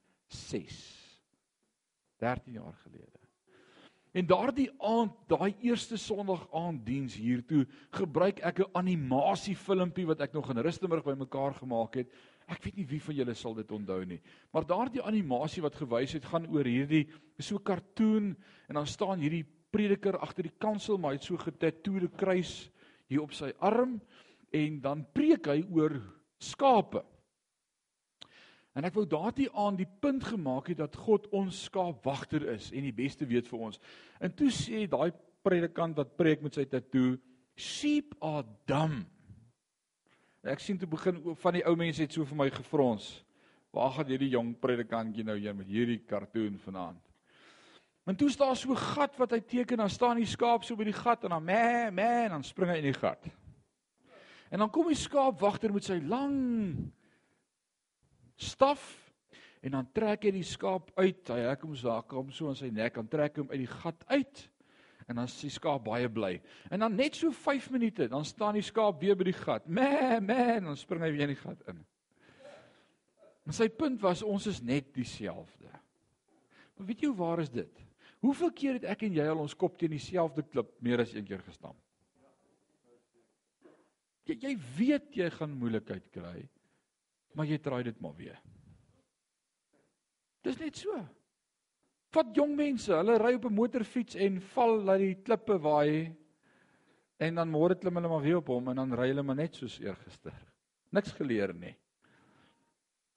13 2.16 2.52
jaar 2.52 2.74
gelede. 2.82 3.18
En 4.12 4.26
daardie 4.26 4.70
aand, 4.82 5.12
daai 5.28 5.54
eerste 5.62 5.96
Sondag 5.96 6.48
aand 6.52 6.86
diens 6.86 7.14
hier 7.14 7.44
toe, 7.46 7.66
gebruik 7.90 8.38
ek 8.40 8.58
'n 8.58 8.70
animasie 8.72 9.56
filmpie 9.56 10.06
wat 10.06 10.20
ek 10.20 10.32
nog 10.32 10.50
in 10.50 10.58
Rustenburg 10.58 11.04
bymekaar 11.04 11.54
gemaak 11.54 11.94
het. 11.94 12.12
Ek 12.48 12.62
weet 12.64 12.78
nie 12.80 12.86
wie 12.88 13.00
van 13.04 13.16
julle 13.18 13.34
sal 13.36 13.54
dit 13.58 13.72
onthou 13.76 14.00
nie. 14.08 14.20
Maar 14.56 14.66
daardie 14.68 15.04
animasie 15.04 15.62
wat 15.64 15.76
gewys 15.76 16.14
het, 16.16 16.24
gaan 16.24 16.48
oor 16.48 16.64
hierdie 16.64 17.04
so 17.38 17.60
kartoon 17.60 18.32
en 18.68 18.80
dan 18.80 18.88
staan 18.88 19.20
hierdie 19.20 19.44
prediker 19.70 20.16
agter 20.16 20.48
die 20.48 20.56
kansel, 20.60 20.96
maar 20.96 21.12
hy 21.12 21.20
het 21.20 21.28
so 21.28 21.36
getatoeëerde 21.42 22.08
kruis 22.16 22.54
hier 23.08 23.24
op 23.24 23.34
sy 23.36 23.52
arm 23.64 23.98
en 24.56 24.80
dan 24.80 25.04
preek 25.12 25.50
hy 25.52 25.60
oor 25.76 25.98
skape. 26.40 27.04
En 28.78 28.86
ek 28.86 28.94
wou 28.94 29.04
daardie 29.10 29.48
aan 29.58 29.76
die 29.76 29.88
punt 30.00 30.24
gemaak 30.30 30.70
het 30.70 30.78
dat 30.80 30.96
God 31.02 31.26
ons 31.34 31.64
skaapwagter 31.66 32.44
is 32.54 32.70
en 32.70 32.86
die 32.86 32.94
beste 32.94 33.26
weet 33.26 33.48
vir 33.50 33.64
ons. 33.68 33.80
En 34.22 34.32
toe 34.32 34.52
sê 34.54 34.86
daai 34.88 35.10
predikant 35.44 35.96
wat 35.98 36.16
preek 36.18 36.44
met 36.44 36.54
sy 36.54 36.64
tatoe, 36.70 37.16
sheep 37.58 38.14
are 38.22 38.44
dumb. 38.70 39.02
Ek 40.48 40.62
sien 40.64 40.78
toe 40.80 40.88
begin 40.88 41.20
van 41.36 41.56
die 41.58 41.64
ou 41.68 41.74
mense 41.76 42.00
het 42.02 42.14
so 42.14 42.24
vir 42.24 42.36
my 42.36 42.48
gefrons. 42.50 43.08
Waar 43.74 43.92
gaan 43.92 44.08
hierdie 44.08 44.30
jong 44.32 44.54
predikantjie 44.60 45.26
nou 45.26 45.36
heen 45.36 45.56
met 45.56 45.68
hierdie 45.68 46.00
kartoon 46.08 46.56
vanaand? 46.62 47.02
En 48.08 48.16
toe 48.16 48.30
staan 48.32 48.56
so 48.56 48.72
'n 48.72 48.76
gat 48.76 49.16
wat 49.16 49.30
hy 49.30 49.40
teken, 49.40 49.76
dan 49.76 49.90
staan 49.90 50.16
die 50.16 50.26
skaap 50.26 50.64
so 50.64 50.76
by 50.76 50.84
die 50.84 50.96
gat 50.96 51.24
en 51.24 51.30
dan 51.30 51.44
meh 51.44 51.90
meh 51.90 52.24
en 52.24 52.30
dan 52.30 52.42
spring 52.42 52.70
hy 52.70 52.78
in 52.78 52.92
die 52.92 53.00
gat. 53.00 53.28
En 54.50 54.58
dan 54.58 54.70
kom 54.70 54.88
die 54.88 54.96
skaapwagter 54.96 55.72
met 55.72 55.84
sy 55.84 56.00
lang 56.00 56.92
staf 58.36 59.12
en 59.60 59.70
dan 59.70 59.92
trek 59.92 60.24
hy 60.24 60.30
die 60.30 60.46
skaap 60.46 60.90
uit. 60.96 61.28
Hy 61.28 61.40
hek 61.50 61.62
hom 61.62 61.74
so, 61.76 61.90
hom 62.10 62.30
so 62.30 62.48
in 62.48 62.54
sy 62.54 62.70
nek, 62.70 62.94
dan 62.94 63.08
trek 63.08 63.36
hy 63.36 63.42
hom 63.42 63.50
uit 63.50 63.60
die 63.60 63.74
gat 63.82 64.04
uit. 64.08 64.48
En 65.08 65.16
dan 65.16 65.24
is 65.24 65.38
die 65.40 65.52
skaap 65.52 65.86
baie 65.86 66.08
bly. 66.12 66.34
En 66.68 66.84
dan 66.84 66.96
net 66.96 67.16
so 67.16 67.32
5 67.32 67.70
minute, 67.72 68.08
dan 68.12 68.26
staan 68.28 68.58
die 68.58 68.64
skaap 68.64 69.00
weer 69.00 69.16
by 69.16 69.30
die 69.30 69.36
gat. 69.36 69.64
Meh, 69.66 70.18
meh, 70.20 70.58
dan 70.60 70.76
spring 70.76 71.00
hy 71.02 71.10
weer 71.14 71.24
in 71.30 71.32
die 71.32 71.40
gat 71.40 71.62
in. 71.72 71.80
Maar 73.48 73.56
sy 73.56 73.70
punt 73.72 74.02
was 74.04 74.20
ons 74.20 74.46
is 74.50 74.60
net 74.60 74.90
dieselfde. 74.92 75.70
Maar 76.76 76.90
weet 76.90 77.00
jy 77.00 77.08
hoe 77.08 77.16
waar 77.16 77.40
is 77.40 77.48
dit? 77.50 77.84
Hoeveel 78.20 78.52
keer 78.52 78.76
het 78.76 78.84
ek 78.92 79.06
en 79.06 79.16
jy 79.16 79.24
al 79.30 79.40
ons 79.40 79.56
kop 79.56 79.78
teen 79.80 79.94
dieselfde 79.94 80.44
klip 80.44 80.74
meer 80.84 81.00
as 81.00 81.14
een 81.14 81.24
keer 81.26 81.40
gestamp? 81.46 81.78
Jy 84.28 84.36
jy 84.42 84.52
weet 84.76 85.16
jy 85.16 85.30
gaan 85.32 85.56
moeilikheid 85.56 86.10
kry, 86.12 86.42
maar 87.32 87.48
jy 87.48 87.56
draai 87.64 87.82
dit 87.88 88.00
maar 88.04 88.12
weer. 88.18 88.36
Dis 90.44 90.58
net 90.60 90.76
so. 90.76 90.98
Vat 92.14 92.30
jong 92.36 92.54
mense, 92.56 92.92
hulle 92.94 93.18
ry 93.20 93.34
op 93.36 93.44
'n 93.44 93.54
motorfiets 93.54 94.16
en 94.16 94.40
val 94.54 94.78
laat 94.84 94.98
die 94.98 95.14
klippe 95.14 95.58
waai 95.60 96.16
en 97.18 97.34
dan 97.34 97.50
môre 97.50 97.74
klim 97.74 97.94
hulle 97.98 98.08
maar 98.08 98.22
weer 98.22 98.38
op 98.38 98.48
hom 98.48 98.68
en 98.68 98.76
dan 98.76 98.94
ry 98.94 99.08
hulle 99.10 99.22
maar 99.22 99.36
net 99.36 99.54
soos 99.54 99.78
eergister. 99.80 100.32
Niks 100.90 101.12
geleer 101.12 101.52
nie. 101.54 101.74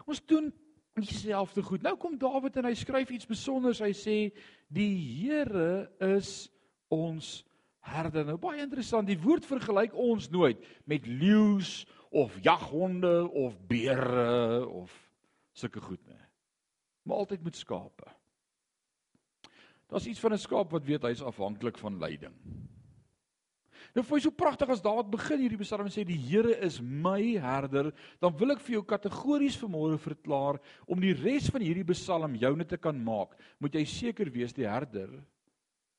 Ons 0.06 0.20
doen 0.26 0.52
dieselfde 1.00 1.64
goed. 1.64 1.82
Nou 1.82 1.96
kom 1.96 2.18
Dawid 2.18 2.58
en 2.58 2.66
hy 2.66 2.74
skryf 2.76 3.10
iets 3.10 3.24
spesiaals. 3.24 3.80
Hy 3.80 3.94
sê 3.96 4.18
die 4.68 4.92
Here 4.98 5.90
is 6.18 6.50
ons 6.90 7.46
herder. 7.80 8.26
Nou 8.26 8.38
baie 8.42 8.60
interessant. 8.62 9.08
Die 9.08 9.20
woord 9.22 9.46
vergelyk 9.48 9.96
ons 9.96 10.30
nooit 10.34 10.60
met 10.86 11.08
leeu's 11.08 11.86
of 12.12 12.36
jaghonde 12.44 13.30
of 13.30 13.56
beere 13.70 14.68
of 14.68 14.92
sulke 15.56 15.80
goed 15.80 16.02
nie. 16.08 16.20
Maar 17.08 17.24
altyd 17.24 17.44
met 17.44 17.56
skape. 17.56 18.21
Daar's 19.92 20.08
iets 20.08 20.24
van 20.24 20.34
'n 20.34 20.40
skaap 20.40 20.72
wat 20.72 20.86
weet 20.88 21.04
hy's 21.04 21.22
afhanklik 21.22 21.78
van 21.78 22.00
leiding. 22.00 22.34
Nou 23.92 24.04
vir 24.08 24.16
my 24.16 24.22
so 24.24 24.32
pragtig 24.32 24.70
as 24.70 24.82
Dawid 24.82 25.10
begin 25.12 25.42
hierdie 25.44 25.60
Psalm 25.66 25.90
sê 25.92 26.06
die 26.08 26.16
Here 26.16 26.54
is 26.64 26.80
my 26.80 27.36
herder, 27.44 27.92
dan 28.22 28.36
wil 28.40 28.52
ek 28.52 28.62
vir 28.64 28.78
jou 28.78 28.84
kategories 28.88 29.58
vanmôre 29.60 29.98
verklaar 30.00 30.62
om 30.88 31.00
die 31.00 31.12
res 31.14 31.50
van 31.52 31.62
hierdie 31.62 31.84
Psalm 31.92 32.38
joune 32.40 32.64
te 32.64 32.78
kan 32.78 32.96
maak. 32.96 33.36
Moet 33.60 33.76
jy 33.76 33.84
seker 33.86 34.32
wees 34.32 34.54
die 34.54 34.68
herder 34.68 35.12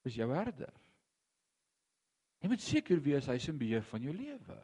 is 0.08 0.16
jou 0.16 0.30
herder. 0.32 0.72
Jy 2.42 2.48
moet 2.48 2.64
seker 2.64 2.98
wees 3.04 3.28
hy's 3.30 3.48
in 3.52 3.58
beheer 3.60 3.84
van 3.92 4.02
jou 4.02 4.16
lewe. 4.16 4.58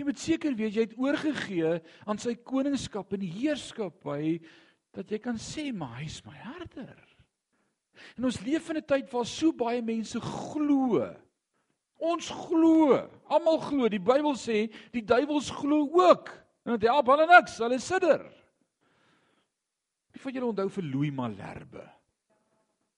Jy 0.00 0.08
moet 0.08 0.18
seker 0.18 0.56
wees 0.56 0.74
jy 0.74 0.88
het 0.88 0.96
oorgegee 0.98 1.76
aan 2.08 2.18
sy 2.18 2.34
koningskap 2.34 3.12
en 3.12 3.28
heerskappy 3.28 4.40
dat 4.96 5.12
jy 5.12 5.20
kan 5.20 5.36
sê 5.36 5.68
maar 5.76 6.00
hy's 6.00 6.22
my 6.24 6.34
herder. 6.34 7.09
En 8.16 8.24
ons 8.24 8.40
leef 8.40 8.70
in 8.70 8.76
'n 8.76 8.86
tyd 8.86 9.10
waar 9.12 9.26
so 9.26 9.52
baie 9.52 9.82
mense 9.82 10.20
glo. 10.20 11.16
Ons 11.98 12.30
glo. 12.30 13.08
Almal 13.28 13.58
glo. 13.58 13.88
Die 13.88 14.00
Bybel 14.00 14.34
sê 14.34 14.72
die 14.92 15.04
duiwels 15.04 15.50
glo 15.50 15.88
ook. 15.92 16.30
En 16.64 16.78
dit 16.78 16.88
help 16.88 17.06
hulle 17.06 17.26
niks. 17.26 17.58
Hulle 17.58 17.78
sidder. 17.78 18.24
Wie 20.10 20.20
van 20.20 20.32
julle 20.32 20.46
onthou 20.46 20.68
vir 20.68 20.84
Louis 20.84 21.12
Malherbe? 21.12 21.84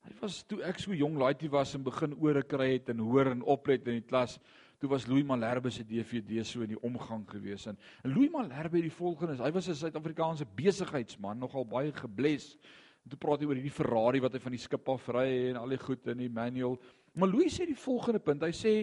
Hy 0.02 0.14
was 0.21 0.42
toe 0.50 0.62
ek 0.66 0.80
so 0.82 0.94
jong 0.97 1.14
laaitjie 1.21 1.50
was 1.50 1.75
en 1.76 1.85
begin 1.87 2.16
ore 2.18 2.42
kry 2.42 2.73
het 2.73 2.88
en 2.90 2.99
hoor 2.99 3.30
en 3.30 3.42
oplet 3.42 3.87
in 3.87 4.00
die 4.00 4.09
klas. 4.09 4.38
Toe 4.82 4.90
was 4.90 5.06
Louis 5.06 5.23
Malherbe 5.23 5.71
se 5.71 5.85
DVD 5.87 6.42
so 6.42 6.64
in 6.64 6.73
die 6.73 6.80
omgang 6.82 7.23
gewees 7.30 7.68
en 7.71 7.76
Louis 8.02 8.30
Malherbe 8.32 8.80
het 8.80 8.88
die 8.88 8.97
volgende, 8.97 9.38
hy 9.38 9.52
was 9.54 9.68
'n 9.68 9.78
Suid-Afrikaanse 9.78 10.47
besigheidsman, 10.56 11.38
nogal 11.38 11.64
baie 11.64 11.92
gebles. 11.92 12.56
En 13.02 13.11
toe 13.11 13.18
praat 13.18 13.42
hy 13.42 13.49
oor 13.49 13.59
hierdie 13.59 13.75
Ferrari 13.75 14.21
wat 14.23 14.37
hy 14.37 14.40
van 14.42 14.54
die 14.54 14.62
skip 14.62 14.88
af 14.92 15.09
ry 15.14 15.26
en 15.50 15.56
al 15.56 15.75
die 15.75 15.80
goed 15.82 16.06
in 16.12 16.23
die 16.23 16.30
manual. 16.30 16.78
Maar 17.18 17.28
Louis 17.28 17.52
sê 17.52 17.66
die 17.66 17.78
volgende 17.78 18.23
punt. 18.23 18.44
Hy 18.47 18.54
sê 18.54 18.75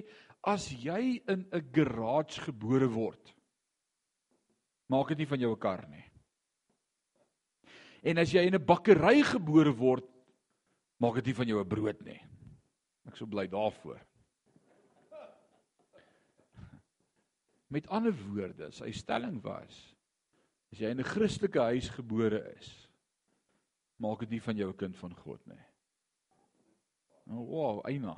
as 0.48 0.70
jy 0.72 1.22
in 1.28 1.48
'n 1.52 1.72
garage 1.74 2.42
gebore 2.42 2.88
word, 2.88 3.34
maak 4.90 5.10
dit 5.10 5.20
nie 5.20 5.30
van 5.30 5.40
jou 5.40 5.52
'n 5.52 5.60
kar 5.60 5.88
nie. 5.90 6.06
En 8.04 8.18
as 8.18 8.32
jy 8.32 8.46
in 8.48 8.56
'n 8.56 8.66
bakkery 8.66 9.24
gebore 9.24 9.72
word, 9.76 10.06
maak 11.00 11.16
dit 11.16 11.28
nie 11.28 11.34
van 11.34 11.48
jou 11.48 11.60
'n 11.60 11.70
brood 11.70 12.02
nie. 12.06 12.22
Ek 13.08 13.16
sou 13.16 13.28
bly 13.28 13.48
daarvoor. 13.48 14.00
Met 17.70 17.88
ander 17.88 18.12
woorde, 18.12 18.72
sy 18.72 18.92
stelling 18.92 19.42
was 19.44 19.96
as 20.72 20.80
jy 20.80 20.90
in 20.90 21.00
'n 21.00 21.04
Christelike 21.04 21.60
huis 21.60 21.90
gebore 21.90 22.56
is, 22.60 22.89
maak 24.00 24.24
dit 24.24 24.30
nie 24.30 24.42
van 24.42 24.58
jou 24.58 24.70
'n 24.70 24.78
kind 24.78 24.98
van 24.98 25.16
God 25.16 25.46
nie. 25.48 25.64
Nou, 27.26 27.46
wow, 27.46 27.80
eina. 27.86 28.18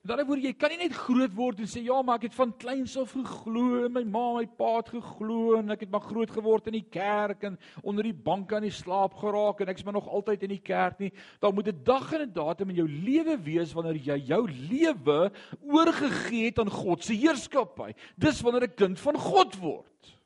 Met 0.00 0.14
ander 0.14 0.26
woorde, 0.30 0.46
jy 0.48 0.54
kan 0.56 0.70
nie 0.72 0.78
net 0.80 0.94
groot 0.96 1.32
word 1.36 1.58
en 1.60 1.68
sê 1.68 1.82
ja, 1.84 1.98
maar 2.00 2.16
ek 2.16 2.30
het 2.30 2.36
van 2.38 2.52
kleins 2.56 2.94
af 2.96 3.10
geglo, 3.12 3.88
my 3.92 4.00
ma, 4.08 4.22
my 4.38 4.46
pa 4.56 4.78
het 4.78 4.88
geglo 4.94 5.58
en 5.58 5.74
ek 5.74 5.80
het 5.84 5.90
maar 5.92 6.06
groot 6.06 6.30
geword 6.32 6.70
in 6.70 6.78
die 6.78 6.88
kerk 6.88 7.44
en 7.44 7.58
onder 7.84 8.08
die 8.08 8.16
bank 8.16 8.54
aan 8.56 8.64
die 8.64 8.72
slaap 8.72 9.18
geraak 9.20 9.60
en 9.60 9.68
ek's 9.68 9.84
maar 9.84 9.98
nog 9.98 10.08
altyd 10.08 10.46
in 10.48 10.54
die 10.54 10.62
kerk 10.64 11.02
nie. 11.04 11.12
Daar 11.40 11.52
moet 11.52 11.68
'n 11.68 11.84
dag 11.84 12.12
en 12.16 12.22
'n 12.22 12.32
datum 12.32 12.70
in 12.70 12.76
jou 12.76 12.88
lewe 12.88 13.36
wees 13.44 13.74
wanneer 13.76 13.96
jy 13.96 14.18
jou 14.24 14.48
lewe 14.48 15.32
oorgegee 15.60 16.46
het 16.48 16.58
aan 16.58 16.70
God 16.70 17.04
se 17.04 17.12
heerskappy. 17.12 17.92
Dis 18.16 18.40
wanneer 18.40 18.68
'n 18.68 18.74
kind 18.74 19.00
van 19.00 19.16
God 19.16 19.56
word. 19.60 20.19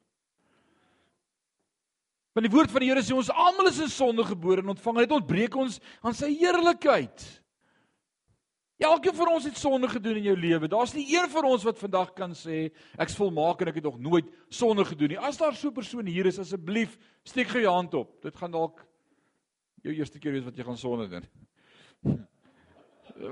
Want 2.34 2.48
die 2.48 2.54
woord 2.54 2.72
van 2.74 2.82
die 2.82 2.90
Here 2.90 3.02
sê 3.06 3.14
ons 3.14 3.30
almal 3.30 3.70
is 3.70 3.78
in 3.84 3.90
sonde 3.92 4.24
gebore 4.26 4.64
en 4.64 4.72
ontvang 4.74 5.04
het 5.04 5.12
ontbreek 5.14 5.54
ons 5.54 5.78
aan 6.02 6.16
sy 6.18 6.32
heerlikheid. 6.34 7.26
Elkeen 8.84 9.14
van 9.14 9.30
ons 9.36 9.44
het 9.46 9.58
sonde 9.58 9.86
gedoen 9.88 10.18
in 10.18 10.26
jou 10.32 10.34
lewe. 10.36 10.68
Daar's 10.68 10.96
nie 10.96 11.06
een 11.14 11.28
van 11.30 11.46
ons 11.46 11.62
wat 11.64 11.78
vandag 11.78 12.10
kan 12.16 12.34
sê 12.34 12.66
ek's 12.98 13.14
volmaak 13.14 13.62
en 13.62 13.70
ek 13.70 13.78
het 13.78 13.86
nog 13.86 14.00
nooit 14.02 14.26
sonde 14.50 14.82
gedoen 14.84 15.14
nie. 15.14 15.20
As 15.20 15.38
daar 15.38 15.54
so 15.54 15.68
'n 15.68 15.78
persoon 15.78 16.06
hier 16.06 16.26
is, 16.26 16.38
asseblief 16.38 16.98
steek 17.22 17.48
gou 17.48 17.62
jou 17.62 17.72
hand 17.72 17.94
op. 17.94 18.20
Dit 18.22 18.36
gaan 18.36 18.50
dalk 18.50 18.84
jou 19.82 19.94
eerste 19.94 20.18
keer 20.18 20.32
wees 20.32 20.44
wat 20.44 20.56
jy 20.56 20.64
gaan 20.64 20.76
sonde 20.76 21.08
doen. 21.08 21.28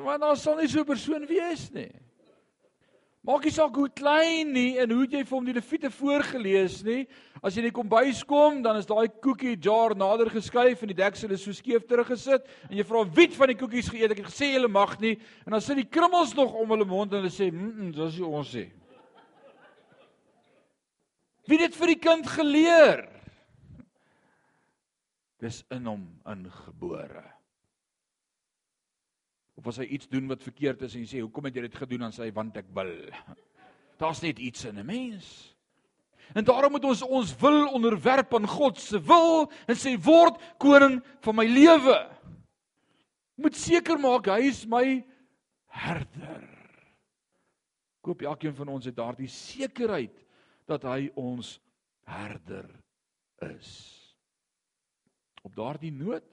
Want 0.07 0.21
daar 0.21 0.37
sal 0.37 0.57
nie 0.57 0.69
so 0.69 0.81
'n 0.81 0.87
persoon 0.87 1.27
wees 1.27 1.71
nie. 1.71 1.91
Maak 3.23 3.45
nie 3.47 3.53
saak 3.55 3.77
hoe 3.79 3.87
klein 3.95 4.49
nie 4.51 4.81
en 4.83 4.91
hoe 4.91 5.05
jy 5.07 5.21
vir 5.23 5.37
hom 5.37 5.45
die 5.47 5.55
Lewiete 5.55 5.93
voorgeles 5.95 6.81
nie. 6.83 7.05
As 7.39 7.55
jy 7.55 7.63
in 7.63 7.69
die 7.69 7.75
kombuis 7.77 8.25
kom, 8.27 8.57
dan 8.65 8.81
is 8.81 8.89
daai 8.89 9.07
koekie 9.23 9.53
jar 9.63 9.95
nader 9.95 10.27
geskuif 10.33 10.81
en 10.83 10.91
die 10.91 10.99
deksel 10.99 11.31
is 11.37 11.45
so 11.47 11.55
skeef 11.55 11.85
teruggesit 11.87 12.49
en 12.67 12.75
jy 12.81 12.87
vra 12.89 13.05
wie 13.15 13.29
van 13.37 13.53
die 13.53 13.59
koekies 13.61 13.93
geëet. 13.95 14.17
Ek 14.17 14.25
het 14.25 14.31
gesê 14.33 14.49
hulle 14.57 14.71
mag 14.75 14.97
nie 14.99 15.15
en 15.47 15.55
dan 15.55 15.63
sit 15.63 15.79
die 15.79 15.87
krummels 15.87 16.35
nog 16.35 16.57
om 16.59 16.75
hulle 16.75 16.89
mond 16.89 17.15
en 17.15 17.23
hulle 17.23 17.31
sê, 17.31 17.53
"Mmm, 17.53 17.93
dis 17.95 18.19
wat 18.19 18.39
ons 18.41 18.55
sê." 18.57 18.65
Wie 21.47 21.59
het 21.59 21.71
dit 21.71 21.79
vir 21.79 21.87
die 21.87 22.03
kind 22.03 22.27
geleer? 22.27 23.09
Dis 25.39 25.63
in 25.71 25.87
hom 25.87 26.21
ingebore 26.27 27.42
of 29.63 29.69
as 29.71 29.79
hy 29.79 29.87
iets 29.95 30.09
doen 30.11 30.27
wat 30.27 30.43
verkeerd 30.43 30.81
is 30.83 30.97
en 30.99 31.05
jy 31.05 31.09
sê 31.13 31.21
hoekom 31.23 31.47
het 31.47 31.55
jy 31.55 31.63
dit 31.69 31.77
gedoen 31.79 32.03
dan 32.09 32.15
sê 32.15 32.27
hy 32.27 32.33
want 32.35 32.57
ek 32.59 32.71
wil. 32.75 32.91
Daar's 34.03 34.23
net 34.25 34.41
iets 34.43 34.65
in 34.67 34.79
'n 34.79 34.87
mens. 34.87 35.55
En 36.35 36.45
daarom 36.45 36.73
moet 36.73 36.85
ons 36.85 37.03
ons 37.03 37.37
wil 37.39 37.69
onderwerp 37.71 38.35
aan 38.35 38.47
God 38.47 38.79
se 38.79 38.99
wil 38.99 39.53
en 39.69 39.77
sê 39.77 39.95
word 39.95 40.41
koning 40.59 40.99
van 41.21 41.37
my 41.37 41.47
lewe. 41.47 42.11
Moet 43.37 43.55
seker 43.55 43.99
maak 43.99 44.27
hy 44.27 44.49
is 44.51 44.67
my 44.67 45.05
herder. 45.67 46.49
Koop 48.03 48.23
elkeen 48.23 48.55
van 48.55 48.69
ons 48.69 48.85
het 48.85 48.97
daardie 48.97 49.31
sekerheid 49.31 50.27
dat 50.67 50.83
hy 50.83 51.11
ons 51.15 51.61
herder 52.03 52.67
is. 53.39 53.71
Op 55.43 55.55
daardie 55.55 55.93
noot 55.93 56.32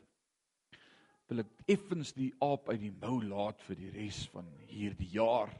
wil 1.30 1.44
ek 1.44 1.50
effens 1.70 2.12
die 2.18 2.32
aap 2.42 2.72
uit 2.72 2.82
die 2.82 2.96
mou 3.04 3.20
laat 3.22 3.62
vir 3.68 3.78
die 3.78 3.92
res 3.94 4.24
van 4.34 4.48
hierdie 4.70 5.12
jaar. 5.14 5.52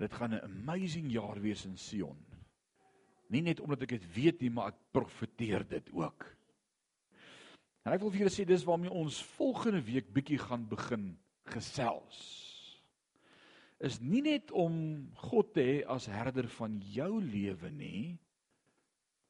Dit 0.00 0.12
gaan 0.12 0.34
'n 0.34 0.44
amazing 0.44 1.10
jaar 1.10 1.40
wees 1.40 1.64
in 1.64 1.76
Sion. 1.76 2.18
Nie 3.30 3.40
net 3.40 3.60
omdat 3.60 3.82
ek 3.82 3.96
dit 3.96 4.14
weet 4.14 4.40
nie, 4.40 4.50
maar 4.50 4.68
ek 4.68 4.80
profeteer 4.92 5.64
dit 5.68 5.88
ook. 5.92 6.26
En 7.84 7.92
ek 7.92 8.00
wil 8.00 8.10
vir 8.10 8.18
julle 8.18 8.30
sê 8.30 8.44
dis 8.44 8.64
waarmee 8.64 8.90
ons 8.90 9.22
volgende 9.36 9.80
week 9.80 10.12
bietjie 10.12 10.38
gaan 10.38 10.68
begin 10.68 11.16
gesels. 11.46 12.20
Is 13.80 14.00
nie 14.00 14.22
net 14.22 14.50
om 14.50 15.10
God 15.14 15.54
te 15.54 15.60
hê 15.60 15.84
as 15.86 16.06
herder 16.06 16.48
van 16.48 16.80
jou 16.80 17.20
lewe 17.20 17.70
nie, 17.70 18.18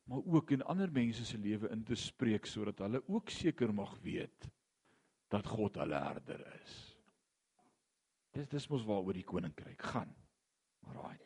maar 0.06 0.23
ook 0.26 0.50
in 0.50 0.62
ander 0.62 0.90
mense 0.90 1.25
se 1.25 1.38
lewe 1.38 1.70
in 1.70 1.84
te 1.84 1.94
spreek 1.94 2.46
sodat 2.46 2.78
hulle 2.78 3.02
ook 3.06 3.30
seker 3.30 3.73
mag 3.73 3.99
weet 4.02 4.50
dat 5.33 5.47
God 5.47 5.76
hulle 5.81 6.00
herder 6.00 6.43
is. 6.61 6.75
Dis 8.35 8.49
dis 8.50 8.69
mos 8.71 8.85
waaroor 8.87 9.14
die 9.16 9.26
koninkryk 9.26 9.83
gaan. 9.93 10.11
Alraai. 10.90 11.19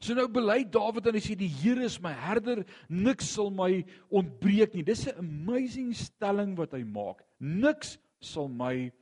So 0.00 0.14
nou 0.16 0.26
bely 0.28 0.64
Dawid 0.68 1.06
en 1.08 1.16
hy 1.16 1.22
sê 1.24 1.36
die 1.38 1.48
Here 1.48 1.84
is 1.86 1.96
my 2.02 2.12
herder, 2.12 2.64
niks 2.88 3.30
sal 3.36 3.50
my 3.54 3.84
ontbreek 4.12 4.74
nie. 4.74 4.84
Dis 4.84 5.06
'n 5.06 5.18
amazing 5.18 5.94
stelling 5.94 6.56
wat 6.56 6.72
hy 6.72 6.84
maak. 6.84 7.24
Niks 7.40 7.98
sal 8.20 8.48
my 8.48 8.92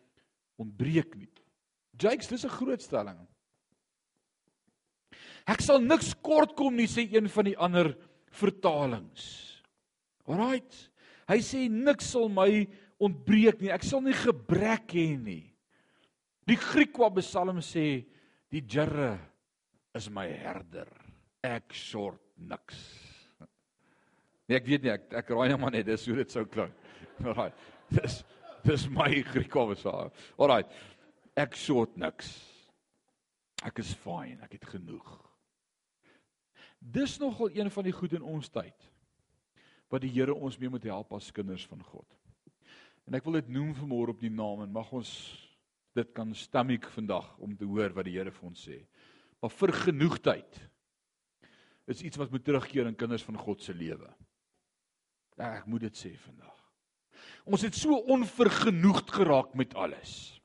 ontbreek 0.59 1.17
nie. 1.17 1.29
Jakes, 1.99 2.29
dis 2.29 2.45
'n 2.45 2.49
groot 2.49 2.83
stelling. 2.83 3.19
Ek 5.47 5.61
sal 5.61 5.81
niks 5.81 6.15
kort 6.23 6.55
kom 6.57 6.77
nie 6.77 6.87
sê 6.87 7.09
een 7.11 7.29
van 7.29 7.45
die 7.45 7.59
ander 7.59 7.97
vertalings. 8.31 9.62
Alraight. 10.27 10.92
Hy 11.33 11.41
sê 11.41 11.65
niks 11.73 12.11
sal 12.12 12.29
my 12.29 12.67
ontbreek 13.01 13.62
nie. 13.62 13.73
Ek 13.73 13.87
sal 13.87 14.03
nie 14.05 14.17
gebrek 14.17 14.93
hê 14.93 15.15
nie. 15.17 15.47
Die 16.49 16.59
Griek 16.61 16.99
wat 17.01 17.17
Psalm 17.23 17.62
sê, 17.65 18.05
die 18.53 18.61
Here 18.69 19.17
is 19.97 20.11
my 20.11 20.27
herder. 20.29 20.91
Ek 21.43 21.73
sort 21.73 22.21
niks. 22.37 22.77
Nee, 24.49 24.59
ek 24.59 24.67
weet 24.69 24.85
nie, 24.85 24.93
ek 24.93 25.15
ek 25.23 25.31
raai 25.33 25.49
net 25.49 25.61
maar 25.62 25.73
net 25.73 25.87
dis 25.87 26.05
hoe 26.11 26.19
dit 26.19 26.35
sou 26.35 26.45
klink. 26.45 26.75
Alraai. 27.25 27.53
Dis 27.89 28.21
dis 28.67 28.87
my 28.93 29.09
Griekse. 29.33 29.97
Alraai. 30.37 30.65
Ek 31.39 31.57
sort 31.57 31.97
niks. 31.97 32.35
Ek 33.65 33.79
is 33.81 33.95
fine, 33.95 34.43
ek 34.43 34.59
het 34.59 34.67
genoeg. 34.75 35.09
Dis 36.83 37.17
nogal 37.23 37.55
een 37.55 37.71
van 37.71 37.87
die 37.87 37.95
goed 37.95 38.19
in 38.19 38.27
ons 38.27 38.51
tyd 38.51 38.92
wat 39.93 40.03
die 40.05 40.13
Here 40.15 40.35
ons 40.35 40.57
mee 40.59 40.73
moet 40.73 40.89
help 40.89 41.13
as 41.13 41.31
kinders 41.35 41.67
van 41.69 41.83
God. 41.85 42.09
En 43.07 43.19
ek 43.19 43.25
wil 43.27 43.41
dit 43.41 43.51
noem 43.53 43.75
vanmôre 43.77 44.15
op 44.15 44.23
die 44.23 44.33
naam 44.33 44.65
en 44.65 44.73
mag 44.73 44.91
ons 44.95 45.11
dit 45.93 46.13
kan 46.17 46.31
stammiek 46.37 46.87
vandag 46.95 47.29
om 47.45 47.53
te 47.57 47.69
hoor 47.69 47.93
wat 47.97 48.09
die 48.09 48.17
Here 48.17 48.33
vir 48.33 48.49
ons 48.49 48.63
sê. 48.69 48.79
Maar 49.43 49.53
vergenoegdheid 49.53 50.61
is 51.93 52.03
iets 52.07 52.21
wat 52.21 52.33
moet 52.33 52.45
terugkeer 52.47 52.89
in 52.89 52.97
kinders 52.97 53.25
van 53.27 53.37
God 53.37 53.61
se 53.61 53.75
lewe. 53.77 54.09
Ja, 55.37 55.59
ek 55.59 55.67
moet 55.69 55.85
dit 55.89 55.99
sê 55.99 56.15
vandag. 56.23 56.57
Ons 57.45 57.65
het 57.67 57.77
so 57.77 57.99
onvergenoegd 58.15 59.11
geraak 59.13 59.57
met 59.59 59.75
alles. 59.75 60.39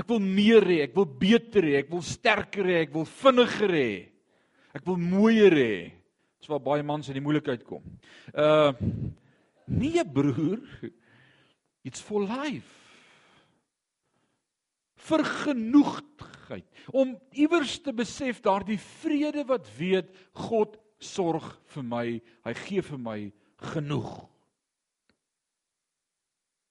Ek 0.00 0.08
wil 0.08 0.22
meer 0.24 0.64
hê, 0.64 0.78
ek 0.86 0.96
wil 0.96 1.06
beter 1.20 1.66
hê, 1.66 1.74
ek 1.82 1.90
wil 1.92 2.02
sterker 2.06 2.64
hê, 2.64 2.78
ek 2.86 2.94
wil 2.94 3.04
vinniger 3.04 3.74
hê. 3.76 3.92
Ek 4.76 4.86
wil 4.86 4.96
mooier 5.02 5.56
hê. 5.56 5.74
Dis 6.40 6.48
waar 6.48 6.64
baie 6.64 6.82
mans 6.82 7.08
in 7.08 7.18
die 7.18 7.24
moeilikheid 7.24 7.64
kom. 7.68 7.84
Uh 8.32 8.72
nee 9.70 10.02
broer. 10.02 10.58
It's 11.86 12.02
for 12.02 12.24
life 12.24 12.80
vergenoegdheid 15.10 16.66
om 16.92 17.14
iewers 17.38 17.78
te 17.84 17.92
besef 17.96 18.40
daardie 18.44 18.78
vrede 19.00 19.44
wat 19.48 19.68
weet 19.78 20.10
God 20.46 20.76
sorg 21.00 21.46
vir 21.74 21.86
my 21.86 22.04
hy 22.46 22.54
gee 22.66 22.84
vir 22.84 23.00
my 23.00 23.18
genoeg 23.72 24.10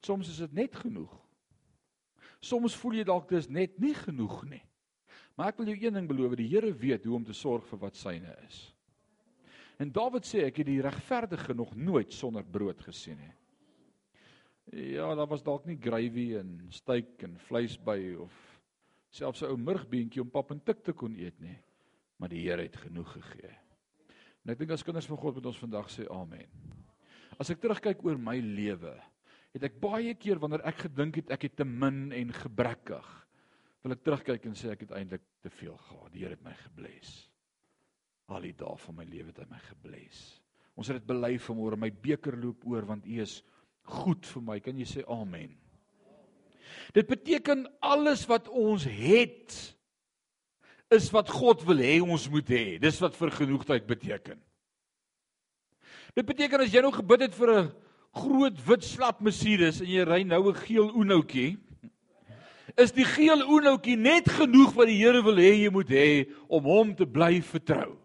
soms 0.05 0.29
is 0.31 0.41
dit 0.45 0.57
net 0.61 0.77
genoeg 0.83 1.13
soms 2.39 2.77
voel 2.79 2.99
jy 2.99 3.07
dalk 3.09 3.29
dis 3.31 3.49
net 3.51 3.79
nie 3.81 3.95
genoeg 3.97 4.43
nie 4.51 4.63
maar 5.35 5.53
ek 5.53 5.61
wil 5.61 5.71
jou 5.71 5.79
een 5.79 5.95
ding 5.95 6.09
beloof 6.09 6.37
die 6.37 6.49
Here 6.51 6.71
weet 6.75 7.07
hoe 7.07 7.17
om 7.17 7.25
te 7.25 7.35
sorg 7.35 7.65
vir 7.71 7.81
wat 7.87 7.97
syne 7.99 8.35
is 8.47 8.61
en 9.79 9.91
Dawid 9.91 10.27
sê 10.27 10.45
ek 10.47 10.61
het 10.61 10.67
die 10.69 10.81
regverdige 10.83 11.55
nog 11.55 11.75
nooit 11.75 12.13
sonder 12.13 12.43
brood 12.43 12.81
gesien 12.85 13.17
nie 13.17 13.33
Ja, 14.69 15.15
daar 15.15 15.27
was 15.27 15.41
dalk 15.41 15.65
nie 15.65 15.79
gravy 15.81 16.35
en 16.37 16.67
steak 16.69 17.23
en 17.25 17.39
vleis 17.47 17.73
by 17.81 17.97
of 18.21 18.33
selfs 19.09 19.41
'n 19.41 19.49
ou 19.49 19.57
murgbeentjie 19.57 20.21
om 20.21 20.29
pap 20.29 20.51
en 20.51 20.61
tik 20.61 20.83
te 20.83 20.93
kon 20.93 21.15
eet 21.15 21.39
nie. 21.39 21.57
Maar 22.17 22.29
die 22.29 22.43
Here 22.45 22.61
het 22.61 22.75
genoeg 22.75 23.11
gegee. 23.11 23.55
En 24.45 24.51
ek 24.51 24.59
dink 24.59 24.71
as 24.71 24.83
kinders 24.83 25.07
van 25.07 25.17
God 25.17 25.35
moet 25.35 25.45
ons 25.45 25.57
vandag 25.57 25.89
sê 25.89 26.05
amen. 26.11 26.47
As 27.39 27.49
ek 27.49 27.59
terugkyk 27.59 28.03
oor 28.05 28.17
my 28.17 28.37
lewe, 28.39 29.01
het 29.53 29.63
ek 29.63 29.79
baie 29.81 30.13
keer 30.13 30.39
wanneer 30.39 30.61
ek 30.61 30.77
gedink 30.77 31.15
het 31.15 31.31
ek 31.31 31.41
het 31.41 31.55
te 31.55 31.65
min 31.65 32.11
en 32.11 32.33
gebrekkig, 32.33 33.27
wil 33.83 33.91
ek 33.91 34.03
terugkyk 34.03 34.45
en 34.45 34.53
sê 34.53 34.71
ek 34.71 34.81
het 34.81 34.91
eintlik 34.91 35.21
te 35.41 35.49
veel 35.49 35.77
gehad. 35.77 36.11
Die 36.13 36.19
Here 36.19 36.35
het 36.35 36.43
my 36.43 36.53
gebless. 36.53 37.28
Al 38.29 38.45
die 38.45 38.53
dae 38.53 38.77
van 38.77 38.95
my 38.95 39.05
lewe 39.09 39.31
het 39.31 39.41
hy 39.41 39.47
my 39.49 39.59
gebless. 39.65 40.19
Ons 40.77 40.91
het 40.91 40.99
dit 41.01 41.07
bely 41.09 41.33
vanmôre, 41.41 41.79
my 41.79 41.89
beker 41.91 42.37
loop 42.39 42.63
oor 42.69 42.85
want 42.87 43.07
U 43.09 43.17
is 43.21 43.39
goed 43.89 44.27
vir 44.29 44.45
my. 44.45 44.59
Kan 44.63 44.77
jy 44.77 44.85
sê 44.87 45.03
amen? 45.09 45.57
Dit 46.93 47.09
beteken 47.09 47.65
alles 47.81 48.25
wat 48.29 48.47
ons 48.47 48.85
het 48.85 49.57
is 50.89 51.09
wat 51.13 51.29
God 51.29 51.61
wil 51.67 51.81
hê 51.83 51.99
ons 52.01 52.29
moet 52.31 52.49
hê. 52.49 52.65
Dis 52.81 52.97
wat 53.01 53.17
vergenoegdheid 53.17 53.85
beteken. 53.89 54.39
Dit 56.17 56.25
beteken 56.25 56.65
as 56.65 56.73
jy 56.73 56.81
nou 56.81 56.93
gebid 56.93 57.27
het 57.27 57.35
vir 57.37 57.49
'n 57.59 57.71
groot 58.17 58.57
wit 58.67 58.83
slap 58.83 59.21
Mercedes 59.21 59.81
en 59.81 59.87
jy 59.87 60.03
ry 60.03 60.23
nou 60.23 60.49
'n 60.49 60.55
geel 60.65 60.89
Unoutjie, 60.95 61.57
is 62.77 62.91
die 62.91 63.05
geel 63.05 63.41
Unoutjie 63.41 63.97
net 63.97 64.29
genoeg 64.29 64.73
wat 64.73 64.87
die 64.87 64.97
Here 64.97 65.21
wil 65.21 65.37
hê 65.37 65.65
jy 65.65 65.69
moet 65.69 65.89
hê 65.89 66.29
om 66.47 66.63
hom 66.63 66.95
te 66.95 67.05
bly 67.05 67.41
vertrou. 67.41 67.97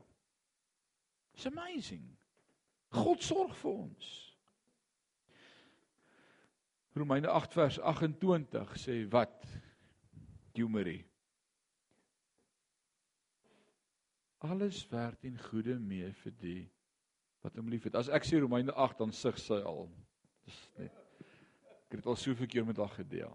It's 1.34 1.46
amazing. 1.46 2.04
God 2.94 3.22
sorg 3.22 3.54
vir 3.58 3.70
ons. 3.72 4.10
Romeine 6.94 7.28
8 7.28 7.56
vers 7.58 7.80
28 7.80 8.76
sê 8.78 9.00
wat? 9.10 9.48
Jumerie. 10.54 11.02
Alles 14.46 14.84
werk 14.92 15.24
in 15.26 15.40
goeie 15.48 15.74
mee 15.80 16.12
vir 16.20 16.36
die 16.38 16.60
wat 17.42 17.56
hom 17.58 17.72
liefhet. 17.72 17.96
As 17.98 18.12
ek 18.14 18.26
sê 18.28 18.38
Romeine 18.38 18.72
8 18.78 19.02
dan 19.02 19.12
sug 19.12 19.40
sy 19.42 19.58
al. 19.66 19.88
Dis 20.46 20.60
net 20.78 21.00
Ek 21.94 22.00
het 22.00 22.06
al 22.10 22.16
soveel 22.18 22.48
keer 22.50 22.64
met 22.66 22.78
haar 22.82 22.90
gedeel. 22.90 23.34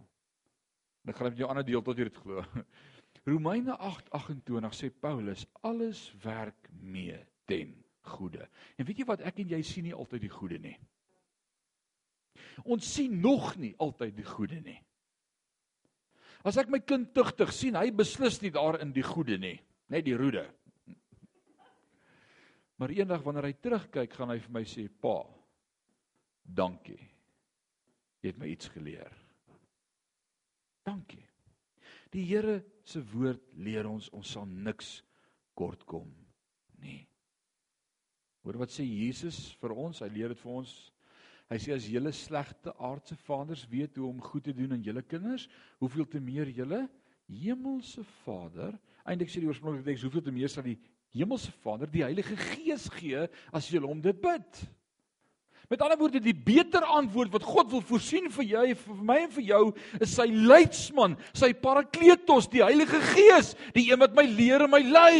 En 1.03 1.11
ek 1.11 1.15
gaan 1.15 1.29
met 1.31 1.37
jou 1.39 1.47
ander 1.47 1.63
deel 1.63 1.83
tot 1.85 1.99
jy 1.99 2.09
dit 2.09 2.17
glo. 2.23 2.41
Romeine 3.29 3.75
8:28 3.77 4.75
sê 4.75 4.89
Paulus 4.91 5.45
alles 5.63 6.01
werk 6.23 6.67
mee 6.81 7.19
ten 7.47 7.71
goeie. 8.09 8.45
En 8.77 8.87
weet 8.87 9.01
jy 9.01 9.07
wat 9.09 9.23
ek 9.27 9.41
en 9.43 9.53
jy 9.55 9.61
sien 9.65 9.87
nie 9.87 9.95
altyd 9.95 10.25
die 10.25 10.33
goeie 10.33 10.59
nie. 10.61 10.75
Ons 12.65 12.89
sien 12.95 13.19
nog 13.21 13.53
nie 13.59 13.73
altyd 13.79 14.15
die 14.17 14.27
goeie 14.27 14.61
nie. 14.63 14.79
As 16.47 16.57
ek 16.59 16.71
my 16.71 16.79
kind 16.79 17.11
tugtig 17.15 17.51
sien, 17.55 17.75
hy 17.75 17.91
beslis 17.91 18.39
nie 18.43 18.51
daar 18.55 18.79
in 18.83 18.93
die 18.95 19.03
goeie 19.03 19.37
nie, 19.41 19.57
net 19.91 20.05
die 20.07 20.17
roede. 20.17 20.45
Maar 22.79 22.93
eendag 22.95 23.25
wanneer 23.25 23.49
hy 23.49 23.55
terugkyk, 23.59 24.13
gaan 24.15 24.31
hy 24.31 24.39
vir 24.39 24.53
my 24.55 24.63
sê, 24.63 24.87
"Pa, 24.87 25.25
dankie. 26.43 26.99
Jy 28.21 28.27
het 28.27 28.37
my 28.37 28.47
iets 28.47 28.69
geleer." 28.69 29.11
Dankie. 30.85 31.25
Die 32.11 32.23
Here 32.25 32.63
se 32.83 33.01
woord 33.11 33.53
leer 33.53 33.87
ons 33.87 34.09
ons 34.09 34.31
sal 34.31 34.45
niks 34.45 35.03
kort 35.53 35.85
kom 35.85 36.09
nie. 36.81 37.07
Hoor 38.49 38.63
wat 38.63 38.73
sê 38.73 38.81
Jesus 38.81 39.51
vir 39.61 39.75
ons? 39.77 39.99
Hy 40.01 40.09
leer 40.09 40.33
dit 40.33 40.41
vir 40.41 40.55
ons 40.57 40.71
Hy 41.49 41.57
sê 41.57 41.73
as 41.73 41.87
julle 41.89 42.11
slegte 42.13 42.75
aardse 42.77 43.15
vaders 43.25 43.63
weet 43.71 43.95
hoe 43.97 44.05
om 44.11 44.21
goed 44.21 44.43
te 44.45 44.53
doen 44.53 44.75
aan 44.75 44.83
julle 44.85 45.01
kinders, 45.01 45.47
hoeveel 45.81 46.05
te 46.05 46.21
meer 46.21 46.49
julle 46.53 46.83
hemelse 47.29 48.03
Vader, 48.23 48.75
eintlik 49.01 49.31
sê 49.33 49.41
die 49.41 49.49
oorspronklike 49.49 49.87
teks, 49.87 50.03
hoeveel 50.05 50.27
te 50.27 50.33
meer 50.33 50.51
sal 50.53 50.65
die 50.65 50.77
hemelse 51.17 51.53
Vader 51.63 51.89
die 51.89 52.03
Heilige 52.05 52.37
Gees 52.37 52.85
gee 52.93 53.25
as 53.49 53.69
julle 53.73 53.89
om 53.89 54.01
dit 54.01 54.21
bid. 54.21 54.61
Met 55.69 55.81
ander 55.85 55.97
woorde, 55.97 56.21
die 56.21 56.37
beter 56.37 56.85
antwoord 56.85 57.33
wat 57.33 57.45
God 57.45 57.69
wil 57.73 57.81
voorsien 57.85 58.29
vir 58.33 58.45
jou, 58.53 58.65
vir 58.83 59.01
my 59.09 59.17
en 59.25 59.33
vir 59.33 59.47
jou, 59.49 59.63
is 60.01 60.13
sy 60.17 60.25
leidsman, 60.29 61.17
sy 61.37 61.49
parakletos, 61.57 62.49
die 62.49 62.65
Heilige 62.65 63.01
Gees, 63.11 63.55
die 63.73 63.87
een 63.89 64.01
wat 64.01 64.17
my 64.17 64.25
leer 64.29 64.65
en 64.65 64.73
my 64.73 64.81
lei. 64.85 65.19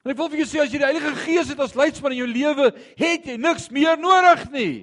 En 0.00 0.12
ek 0.14 0.16
wil 0.16 0.30
vir 0.32 0.40
jou 0.40 0.48
sê 0.48 0.62
as 0.62 0.72
jy 0.72 0.80
die 0.80 0.88
Heilige 0.88 1.12
Gees 1.26 1.50
het 1.52 1.60
as 1.60 1.76
leidsman 1.76 2.14
in 2.14 2.22
jou 2.22 2.30
lewe, 2.30 2.70
het 2.96 3.26
jy 3.28 3.36
niks 3.36 3.68
meer 3.74 4.00
nodig 4.00 4.46
nie. 4.54 4.76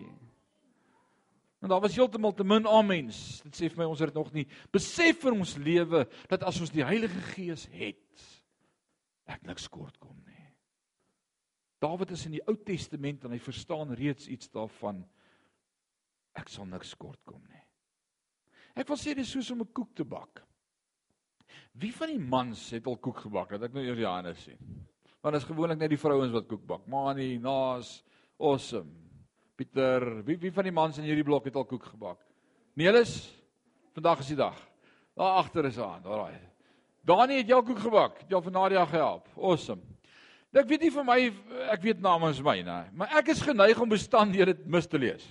En 1.65 1.71
daar 1.71 1.81
was 1.81 1.95
heeltemal 1.97 2.35
te 2.37 2.45
min 2.45 2.67
amens. 2.69 3.41
Dit 3.47 3.57
sê 3.57 3.69
vir 3.71 3.81
my 3.81 3.87
ons 3.89 4.03
het 4.03 4.13
nog 4.13 4.29
nie 4.35 4.45
besef 4.73 5.23
vir 5.23 5.33
ons 5.33 5.55
lewe 5.57 6.03
dat 6.29 6.45
as 6.45 6.59
ons 6.61 6.73
die 6.73 6.85
Heilige 6.85 7.21
Gees 7.31 7.65
het, 7.73 8.25
ek 9.25 9.41
niks 9.49 9.65
kort 9.73 9.97
kom 9.97 10.13
nie. 10.21 10.45
Dawid 11.81 12.13
is 12.13 12.25
in 12.29 12.37
die 12.37 12.43
Ou 12.45 12.55
Testament 12.65 13.25
en 13.25 13.33
hy 13.33 13.39
verstaan 13.41 13.95
reeds 13.97 14.29
iets 14.29 14.53
daarvan. 14.53 15.01
Ek 16.37 16.49
sal 16.53 16.69
niks 16.69 16.93
kort 16.97 17.23
kom 17.25 17.41
nie. 17.41 17.63
Ek 18.77 18.85
wil 18.85 19.01
sê 19.01 19.15
dis 19.17 19.29
soos 19.33 19.49
om 19.49 19.65
'n 19.65 19.73
koek 19.73 19.95
te 19.97 20.05
bak. 20.05 20.43
Wie 21.73 21.91
van 21.91 22.13
die 22.13 22.21
mans 22.21 22.69
het 22.69 22.85
al 22.85 22.97
koek 22.97 23.25
gebak? 23.25 23.49
Dat 23.49 23.63
ek 23.63 23.73
nou 23.73 23.81
eers 23.83 23.97
die 23.97 24.05
hande 24.05 24.35
sien 24.35 24.87
dit 25.31 25.41
is 25.41 25.47
gewoonlik 25.47 25.79
net 25.79 25.89
die 25.89 25.99
vrouens 25.99 26.31
wat 26.31 26.47
koek 26.47 26.65
bak. 26.67 26.87
Mani, 26.87 27.37
Naas, 27.41 28.03
awesome. 28.39 28.91
Pieter, 29.57 30.23
wie 30.25 30.37
wie 30.37 30.51
van 30.53 30.67
die 30.67 30.71
mans 30.71 30.97
in 30.97 31.07
hierdie 31.07 31.25
blok 31.25 31.47
het 31.49 31.55
al 31.55 31.65
koek 31.65 31.83
gebak? 31.89 32.19
Nelis, 32.77 33.15
vandag 33.97 34.19
is 34.21 34.27
die 34.27 34.37
dag. 34.37 34.57
Daar 35.17 35.39
agter 35.41 35.65
is 35.65 35.79
aan, 35.81 36.03
daai. 36.05 36.37
Dani 37.07 37.39
het 37.39 37.49
jou 37.49 37.63
koek 37.65 37.79
gebak. 37.79 38.19
Het 38.21 38.35
jou 38.35 38.41
van 38.43 38.53
Nadia 38.53 38.85
gehelp. 38.85 39.25
Awesome. 39.35 39.81
Ek 40.57 40.69
weet 40.69 40.85
nie 40.85 40.93
vir 40.93 41.05
my 41.05 41.17
ek 41.73 41.81
weet 41.83 41.99
namens 42.01 42.39
my 42.41 42.55
nê, 42.65 42.77
maar 42.97 43.11
ek 43.19 43.33
is 43.33 43.41
geneig 43.45 43.77
om 43.81 43.89
bestanddele 43.91 44.55
mis 44.65 44.87
te 44.89 44.97
lees. 44.97 45.25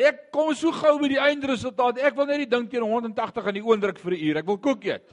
Ek 0.00 0.30
kom 0.32 0.54
so 0.56 0.72
gou 0.72 0.94
by 1.02 1.10
die 1.12 1.20
eindresultaat. 1.20 1.98
Ek 2.00 2.14
wil 2.16 2.28
net 2.30 2.40
die 2.44 2.48
ding 2.48 2.64
teen 2.72 2.86
180 2.86 3.48
aan 3.50 3.58
die 3.58 3.64
oondruk 3.64 3.98
vir 4.00 4.14
'n 4.16 4.22
uur. 4.28 4.38
Ek 4.38 4.46
wil 4.46 4.58
koek 4.58 4.84
eet. 4.84 5.08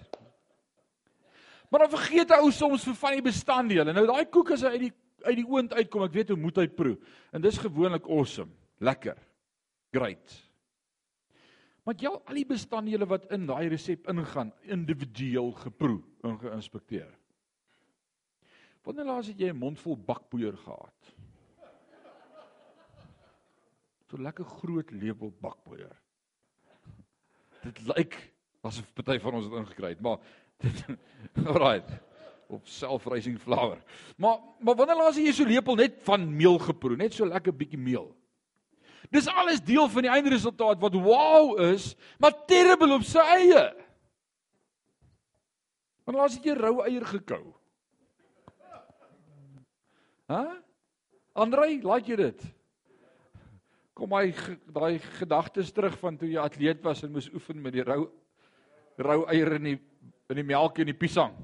Maar 1.70 1.86
dan 1.86 1.94
vergeet 1.98 2.32
hy 2.32 2.40
ou 2.46 2.52
soms 2.56 2.86
vir 2.88 2.96
van 2.96 3.18
die 3.18 3.26
bestanddele. 3.26 3.94
Nou 3.94 4.06
daai 4.08 4.26
koek 4.32 4.54
as 4.56 4.64
hy 4.66 4.74
uit 4.76 4.86
die 4.88 4.96
uit 5.26 5.40
die 5.40 5.48
oond 5.50 5.74
uitkom, 5.74 6.04
ek 6.06 6.14
weet 6.14 6.30
hoe 6.32 6.40
moet 6.40 6.60
hy 6.62 6.68
proe. 6.72 6.96
En 7.34 7.42
dis 7.42 7.58
gewoonlik 7.60 8.06
awesome. 8.06 8.54
Lekker. 8.86 9.18
Great. 9.92 10.36
Maar 11.88 11.98
jy 12.04 12.12
al 12.12 12.38
die 12.38 12.46
bestanddele 12.48 13.08
wat 13.10 13.30
in 13.34 13.48
daai 13.50 13.70
resep 13.72 14.08
ingaan, 14.12 14.52
individueel 14.68 15.54
geproe 15.64 16.02
en 16.28 16.38
geïnspekteer. 16.42 17.10
Wanneer 18.88 19.08
laas 19.10 19.32
het 19.32 19.40
jy 19.40 19.50
'n 19.52 19.60
mond 19.60 19.80
vol 19.80 19.98
bakpoeier 19.98 20.56
gehad? 20.56 21.16
So 24.08 24.18
lekker 24.18 24.46
groot 24.46 24.92
lepel 24.92 25.34
bakpoeier. 25.42 25.96
Dit 27.64 27.82
lyk 27.88 28.16
asof 28.62 28.94
party 28.94 29.20
van 29.20 29.34
ons 29.34 29.50
dit 29.50 29.60
ingekry 29.60 29.90
het, 29.90 30.02
maar 30.02 30.20
alright 31.48 31.90
op 32.48 32.64
self-rising 32.72 33.36
flour. 33.44 33.76
Maar 34.16 34.40
maar 34.64 34.76
wanneer 34.80 34.96
laas 35.02 35.20
jy 35.20 35.34
so 35.36 35.44
lepel 35.44 35.76
net 35.76 35.98
van 36.08 36.24
meel 36.32 36.56
geproe, 36.64 36.96
net 36.96 37.14
so 37.14 37.28
lekker 37.28 37.56
bietjie 37.56 37.80
meel. 37.80 38.08
Dis 39.12 39.28
alles 39.28 39.60
deel 39.64 39.88
van 39.92 40.08
die 40.08 40.12
eindresultaat 40.12 40.80
wat 40.80 40.96
wow 40.96 41.60
is, 41.68 41.92
maar 42.20 42.36
terrible 42.48 42.96
op 42.96 43.04
sy 43.08 43.24
eie. 43.36 43.66
Wanneer 46.08 46.22
laas 46.24 46.40
jy 46.40 46.56
rou 46.56 46.78
eier 46.86 47.04
gekou? 47.08 47.44
Hæ? 50.32 50.44
Andrei, 51.38 51.82
laat 51.84 52.08
jy 52.08 52.16
dit? 52.20 52.48
kom 53.98 54.14
hy 54.14 54.30
daai 54.70 55.00
gedagtes 55.18 55.72
terug 55.74 55.96
van 55.98 56.18
toe 56.22 56.30
jy 56.30 56.42
atleet 56.42 56.84
was 56.86 57.02
en 57.06 57.16
moes 57.16 57.32
oefen 57.34 57.58
met 57.62 57.74
die 57.74 57.86
rou 57.86 58.04
rou 59.02 59.24
eiers 59.32 59.58
in 59.58 59.72
die 59.72 59.80
in 60.32 60.42
die 60.42 60.48
melk 60.48 60.82
en 60.82 60.90
die 60.90 60.98
piesang. 60.98 61.36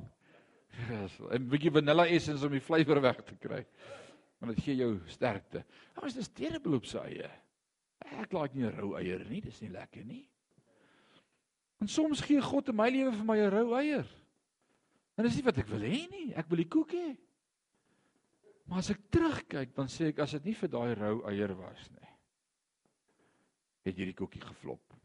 Yes, 0.90 1.20
'n 1.22 1.48
bietjie 1.50 1.72
vanilla 1.72 2.08
essence 2.08 2.46
om 2.46 2.52
die 2.52 2.64
flavour 2.64 3.02
weg 3.02 3.24
te 3.24 3.36
kry. 3.36 3.66
Want 4.40 4.56
dit 4.56 4.64
gee 4.66 4.76
jou 4.76 5.00
sterkte. 5.08 5.64
Maar 5.96 6.06
is 6.06 6.14
dit 6.14 6.36
terrible 6.36 6.76
op 6.76 6.86
sy 6.86 6.98
eie. 6.98 7.30
Ek 8.20 8.34
like 8.34 8.56
nie 8.56 8.70
rou 8.70 8.96
eier 8.98 9.24
nie, 9.30 9.42
dis 9.42 9.62
nie 9.62 9.70
lekker 9.70 10.04
nie. 10.04 10.28
En 11.80 11.88
soms 11.88 12.22
gee 12.22 12.42
God 12.42 12.70
in 12.70 12.76
my 12.76 12.90
lewe 12.90 13.12
vir 13.12 13.26
my 13.26 13.38
'n 13.38 13.52
rou 13.52 13.74
eier. 13.76 14.08
En 15.18 15.24
dis 15.24 15.36
nie 15.36 15.44
wat 15.44 15.58
ek 15.58 15.68
wil 15.68 15.82
hê 15.82 16.10
nie. 16.10 16.34
Ek 16.36 16.50
wil 16.50 16.58
die 16.58 16.70
koek 16.70 16.92
hê. 16.92 17.18
Maar 18.66 18.80
as 18.80 18.90
ek 18.90 19.12
terugkyk, 19.12 19.76
dan 19.76 19.88
sê 19.88 20.08
ek 20.08 20.20
as 20.20 20.32
dit 20.32 20.46
nie 20.46 20.56
vir 20.56 20.70
daai 20.70 20.94
rou 20.96 21.28
eier 21.28 21.54
was 21.56 21.90
nie 21.92 22.04
het 23.84 24.00
hierdie 24.00 24.16
koekie 24.16 24.42
geflop. 24.44 24.96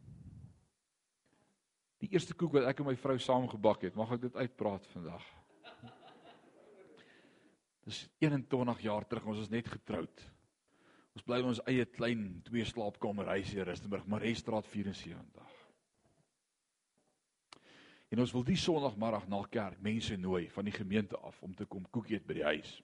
Die 1.99 2.11
eerste 2.15 2.35
koek 2.39 2.55
wat 2.55 2.69
ek 2.71 2.81
en 2.81 2.87
my 2.87 2.97
vrou 2.99 3.19
saam 3.19 3.49
gebak 3.51 3.83
het, 3.89 3.97
mag 3.99 4.13
ek 4.15 4.29
dit 4.29 4.37
uitpraat 4.39 4.87
vandag. 4.93 5.25
Dis 7.89 8.05
21 8.23 8.83
jaar 8.85 9.07
terug, 9.09 9.27
ons 9.33 9.41
is 9.43 9.51
net 9.51 9.67
getroud. 9.73 10.25
Ons 11.17 11.25
bly 11.27 11.41
in 11.43 11.49
ons 11.51 11.63
eie 11.67 11.87
klein 11.91 12.27
twee 12.47 12.67
slaapkamer 12.69 13.33
huis 13.35 13.51
hier 13.51 13.65
in 13.65 13.73
Rustenburg, 13.73 14.05
Marestraat 14.07 14.69
74. 14.71 15.57
En 18.15 18.23
ons 18.23 18.35
wil 18.37 18.45
die 18.47 18.57
Sondagmiddag 18.61 19.27
na 19.29 19.41
kerk 19.51 19.81
mense 19.85 20.17
nooi 20.21 20.47
van 20.55 20.69
die 20.69 20.77
gemeente 20.77 21.19
af 21.19 21.43
om 21.43 21.57
te 21.57 21.67
kom 21.67 21.89
koekie 21.91 22.17
eet 22.17 22.29
by 22.29 22.39
die 22.39 22.47
huis. 22.47 22.77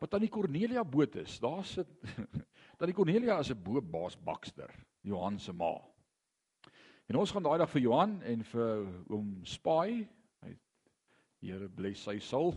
Wat 0.00 0.10
tannie 0.12 0.32
Cornelia 0.32 0.82
boot 0.84 1.14
is, 1.22 1.38
daar 1.40 1.62
sit 1.64 1.88
tannie 2.80 2.96
Cornelia 2.96 3.38
as 3.38 3.52
'n 3.54 3.62
bootbaas 3.62 4.18
bakster, 4.18 4.74
Johan 5.06 5.38
se 5.38 5.52
ma. 5.52 5.76
En 7.06 7.20
ons 7.20 7.30
gaan 7.30 7.44
daai 7.44 7.58
dag 7.60 7.70
vir 7.70 7.84
Johan 7.84 8.14
en 8.24 8.44
vir 8.48 8.84
oom 9.12 9.30
Spaai, 9.44 10.06
hy 10.44 10.54
Here 11.44 11.68
bless 11.68 12.06
sy 12.06 12.16
soul 12.24 12.54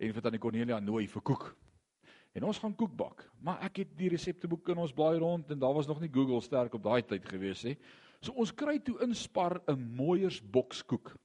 en 0.00 0.12
vir 0.12 0.24
tannie 0.24 0.40
Cornelia 0.42 0.80
nooi 0.84 1.06
vir 1.08 1.24
koek. 1.24 1.46
En 2.36 2.44
ons 2.46 2.58
gaan 2.62 2.74
koek 2.76 2.92
bak. 2.96 3.24
Maar 3.42 3.64
ek 3.66 3.82
het 3.82 3.94
die 3.98 4.10
resepteboek 4.12 4.70
in 4.74 4.82
ons 4.84 4.92
blaai 4.94 5.18
rond 5.18 5.50
en 5.50 5.62
daar 5.62 5.74
was 5.74 5.88
nog 5.88 6.02
nie 6.02 6.12
Google 6.12 6.42
sterk 6.44 6.76
op 6.76 6.84
daai 6.84 7.02
tyd 7.02 7.24
gewees 7.26 7.64
nie. 7.66 7.76
So 8.20 8.36
ons 8.36 8.52
kry 8.52 8.76
toe 8.84 8.98
inspar 9.06 9.62
'n 9.66 9.80
mooiers 9.96 10.40
bokskoek. 10.40 11.16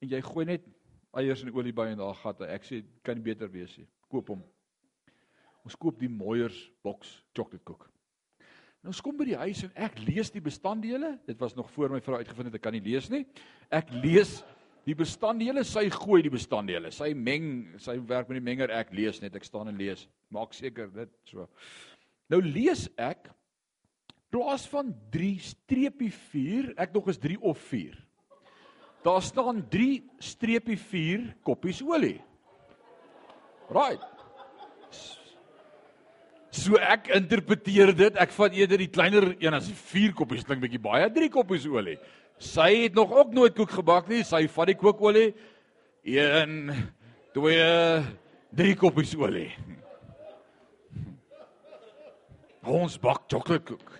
En 0.00 0.08
jy 0.08 0.20
gooi 0.20 0.44
net 0.44 0.68
eiers 1.16 1.42
en 1.42 1.52
olie 1.54 1.72
by 1.72 1.88
en 1.90 1.98
daar 1.98 2.14
gat. 2.14 2.40
Ek 2.42 2.64
sê 2.64 2.84
kan 3.02 3.16
nie 3.16 3.24
beter 3.24 3.50
wees 3.50 3.76
nie. 3.78 3.88
Koop 4.08 4.28
hom. 4.28 4.44
Ons 5.64 5.76
koop 5.76 5.98
die 5.98 6.08
Moyers 6.08 6.70
boks 6.82 7.24
chocolate 7.34 7.64
koek. 7.64 7.89
Nou 8.80 8.94
ons 8.94 9.02
kom 9.04 9.16
by 9.18 9.26
die 9.28 9.36
huis 9.36 9.60
en 9.66 9.74
ek 9.76 9.98
lees 10.06 10.30
die 10.32 10.40
bestanddele. 10.40 11.18
Dit 11.28 11.40
was 11.40 11.52
nog 11.56 11.68
voor 11.74 11.92
my 11.92 12.00
vrou 12.04 12.16
uitgevind 12.16 12.48
het 12.48 12.56
ek 12.56 12.64
kan 12.64 12.76
nie 12.76 12.84
lees 12.84 13.10
nie. 13.12 13.26
Ek 13.68 13.92
lees 14.00 14.38
die 14.88 14.96
bestanddele, 14.96 15.64
sy 15.68 15.84
gooi 15.92 16.22
die 16.24 16.32
bestanddele. 16.32 16.88
Sy 16.94 17.10
meng, 17.12 17.76
sy 17.82 17.98
werk 18.08 18.30
met 18.30 18.40
die 18.40 18.46
menger, 18.46 18.72
ek 18.72 18.94
lees 18.96 19.20
net, 19.20 19.36
ek 19.36 19.44
staan 19.44 19.68
en 19.68 19.76
lees. 19.76 20.06
Maak 20.32 20.56
seker 20.56 20.88
dit 20.94 21.12
so. 21.28 21.44
Nou 22.32 22.40
lees 22.40 22.86
ek 22.96 23.28
plaas 24.32 24.64
van 24.70 24.94
3 25.12 25.30
streepie 25.42 26.12
4, 26.32 26.72
ek 26.80 26.94
nog 26.96 27.10
is 27.12 27.20
3 27.20 27.36
of 27.50 27.60
4. 27.68 27.98
Daar 29.04 29.22
staan 29.24 29.64
3 29.68 29.92
streepie 30.24 30.78
4 30.80 31.26
koppies 31.44 31.82
olie. 31.84 32.16
Right. 33.70 34.02
So 36.50 36.78
ek 36.82 37.12
interpreteer 37.14 37.92
dit, 37.94 38.16
ek 38.18 38.32
vat 38.34 38.54
eerder 38.58 38.80
die 38.82 38.90
kleiner 38.90 39.28
een 39.38 39.54
as 39.54 39.68
die 39.70 39.76
4 39.76 40.14
koppies 40.18 40.42
klink 40.46 40.64
bietjie 40.64 40.82
baie, 40.82 41.06
3 41.14 41.30
koppies 41.30 41.66
olie. 41.70 41.94
Sy 42.42 42.70
het 42.86 42.96
nog 42.98 43.12
ook 43.14 43.34
nooit 43.36 43.54
koek 43.54 43.70
gebak 43.78 44.08
nie, 44.10 44.24
sy 44.26 44.46
vat 44.50 44.72
die 44.72 44.78
kookolie 44.80 45.28
1 46.08 46.72
2 47.36 47.68
3 48.58 48.74
koppies 48.80 49.14
olie. 49.14 49.50
Ons 52.66 52.98
bak 53.00 53.28
chocoladekoek. 53.30 53.94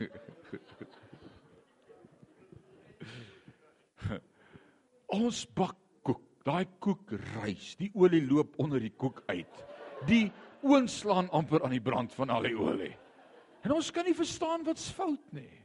Ons 5.10 5.44
bak 5.56 5.78
koek. 6.06 6.20
Daai 6.46 6.66
koek 6.82 7.14
rys. 7.38 7.76
Die 7.78 7.90
olie 7.94 8.20
loop 8.26 8.58
onder 8.62 8.82
die 8.82 8.92
koek 8.92 9.22
uit. 9.30 9.64
Die 10.08 10.26
oonslaan 10.62 11.30
amper 11.30 11.64
aan 11.64 11.74
die 11.74 11.84
brand 11.84 12.14
van 12.14 12.30
al 12.30 12.48
die 12.48 12.56
olie. 12.58 12.94
En 13.64 13.74
ons 13.76 13.90
kan 13.92 14.04
nie 14.04 14.16
verstaan 14.16 14.64
wat's 14.64 14.90
fout 14.94 15.32
nie. 15.36 15.60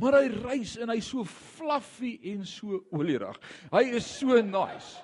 Maar 0.00 0.20
hy 0.20 0.26
rys 0.44 0.76
en 0.80 0.92
hy's 0.92 1.08
so 1.10 1.24
fluffy 1.26 2.16
en 2.32 2.44
so 2.46 2.82
olierig. 2.94 3.38
Hy 3.72 3.82
is 3.98 4.06
so 4.06 4.40
nice. 4.44 5.00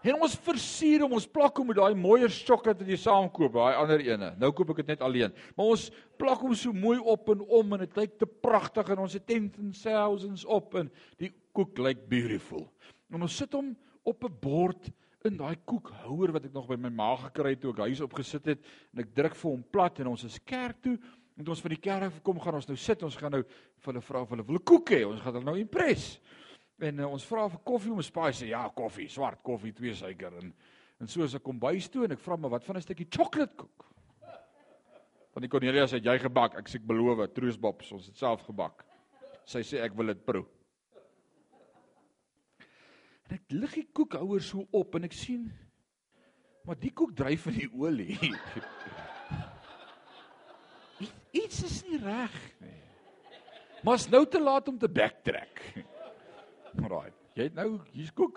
En 0.00 0.16
ons 0.16 0.34
versier 0.46 1.02
hom, 1.04 1.12
ons 1.18 1.28
plak 1.28 1.58
hom 1.60 1.68
met 1.68 1.76
daai 1.76 1.96
mooier 1.98 2.32
sjokolade 2.32 2.86
wat 2.86 2.88
jy 2.88 2.96
saam 3.02 3.26
koop, 3.34 3.58
daai 3.58 3.76
ander 3.76 4.00
ene. 4.00 4.30
Nou 4.40 4.48
koop 4.56 4.72
ek 4.72 4.80
dit 4.80 4.94
net 4.94 5.04
alleen. 5.04 5.34
Maar 5.56 5.74
ons 5.74 5.90
plak 6.20 6.40
hom 6.40 6.54
so 6.56 6.72
mooi 6.72 6.96
op 6.98 7.28
en 7.34 7.42
om 7.44 7.76
en 7.76 7.84
dit 7.84 8.00
lyk 8.00 8.16
te 8.20 8.28
pragtig 8.28 8.94
en 8.94 9.04
ons 9.04 9.16
het 9.16 9.26
tens 9.28 9.60
and 9.60 9.76
thousands 9.76 10.46
op 10.48 10.78
en 10.80 10.88
die 11.20 11.32
koek 11.56 11.80
lyk 11.84 12.06
beautiful. 12.08 12.64
En 13.12 13.26
ons 13.26 13.36
sit 13.42 13.52
hom 13.52 13.74
op 14.08 14.24
'n 14.24 14.38
bord 14.40 14.88
in 15.28 15.36
daai 15.36 15.56
koekhouer 15.68 16.32
wat 16.32 16.46
ek 16.48 16.54
nog 16.54 16.68
by 16.70 16.78
my 16.80 16.90
ma 16.94 17.10
gekry 17.26 17.52
het 17.54 17.60
toe 17.60 17.74
ek 17.74 17.82
huis 17.90 18.00
opgesit 18.04 18.46
het 18.54 18.62
en 18.94 19.02
ek 19.02 19.10
druk 19.16 19.34
vir 19.36 19.50
hom 19.50 19.64
plat 19.72 19.98
en 20.00 20.12
ons 20.14 20.24
is 20.24 20.38
kerk 20.48 20.80
toe 20.86 20.94
en 21.36 21.50
ons 21.52 21.62
van 21.64 21.74
die 21.74 21.80
kerk 21.80 22.20
kom 22.24 22.40
gaan 22.40 22.56
ons 22.56 22.68
nou 22.70 22.76
sit 22.80 23.02
ons 23.04 23.18
gaan 23.20 23.36
nou 23.36 23.42
vir 23.44 23.90
hulle 23.90 24.04
vra 24.06 24.22
of 24.24 24.32
hulle 24.32 24.46
wil 24.48 24.60
koek 24.72 24.94
hê 24.96 25.02
ons 25.08 25.20
gaan 25.20 25.36
hulle 25.36 25.50
nou 25.50 25.56
impres 25.60 26.14
en 26.80 27.02
uh, 27.04 27.10
ons 27.12 27.26
vra 27.28 27.46
vir 27.52 27.60
koffie 27.68 27.92
om 27.92 28.00
'n 28.00 28.08
spaai 28.08 28.32
sê 28.32 28.48
ja 28.48 28.64
koffie 28.72 29.08
swart 29.12 29.42
koffie 29.44 29.74
twee 29.76 29.94
suiker 29.94 30.38
en 30.40 30.54
en 31.00 31.08
so 31.08 31.24
as 31.24 31.34
ek 31.34 31.44
kom 31.44 31.60
bys 31.60 31.88
toe 31.88 32.04
en 32.04 32.16
ek 32.16 32.24
vra 32.24 32.36
maar 32.36 32.56
wat 32.56 32.64
van 32.64 32.76
'n 32.76 32.82
stukkie 32.82 33.08
chocolate 33.08 33.56
koek? 33.56 33.84
Van 35.32 35.42
die 35.42 35.48
Cornelia 35.48 35.84
sê 35.86 36.00
jy 36.00 36.18
gebak 36.18 36.56
ek 36.56 36.68
sê 36.68 36.76
ek 36.76 36.86
beloof 36.86 37.28
troosbobs 37.32 37.92
ons 37.92 38.06
het 38.06 38.16
self 38.16 38.42
gebak. 38.42 38.84
Sy 39.44 39.60
sê 39.60 39.84
ek 39.84 39.94
wil 39.96 40.06
dit 40.06 40.24
proe 40.24 40.46
En 43.30 43.36
ek 43.38 43.52
lig 43.54 43.74
die 43.78 43.88
koekhouer 43.94 44.42
so 44.42 44.66
op 44.74 44.96
en 44.98 45.06
ek 45.06 45.14
sien 45.14 45.46
maar 46.66 46.76
die 46.76 46.90
koek 46.92 47.14
dryf 47.16 47.46
in 47.48 47.56
die 47.56 47.70
olie. 47.72 48.18
Iets 51.40 51.62
is 51.64 51.78
nie 51.86 52.00
reg 52.02 52.34
nie. 52.60 52.74
Maar 53.86 53.96
is 53.96 54.10
nou 54.12 54.26
te 54.28 54.40
laat 54.42 54.68
om 54.68 54.78
te 54.78 54.90
backtrack. 54.90 55.62
Right. 56.70 57.16
Jy 57.34 57.48
het 57.48 57.56
nou 57.56 57.80
hier's 57.90 58.12
koek. 58.14 58.36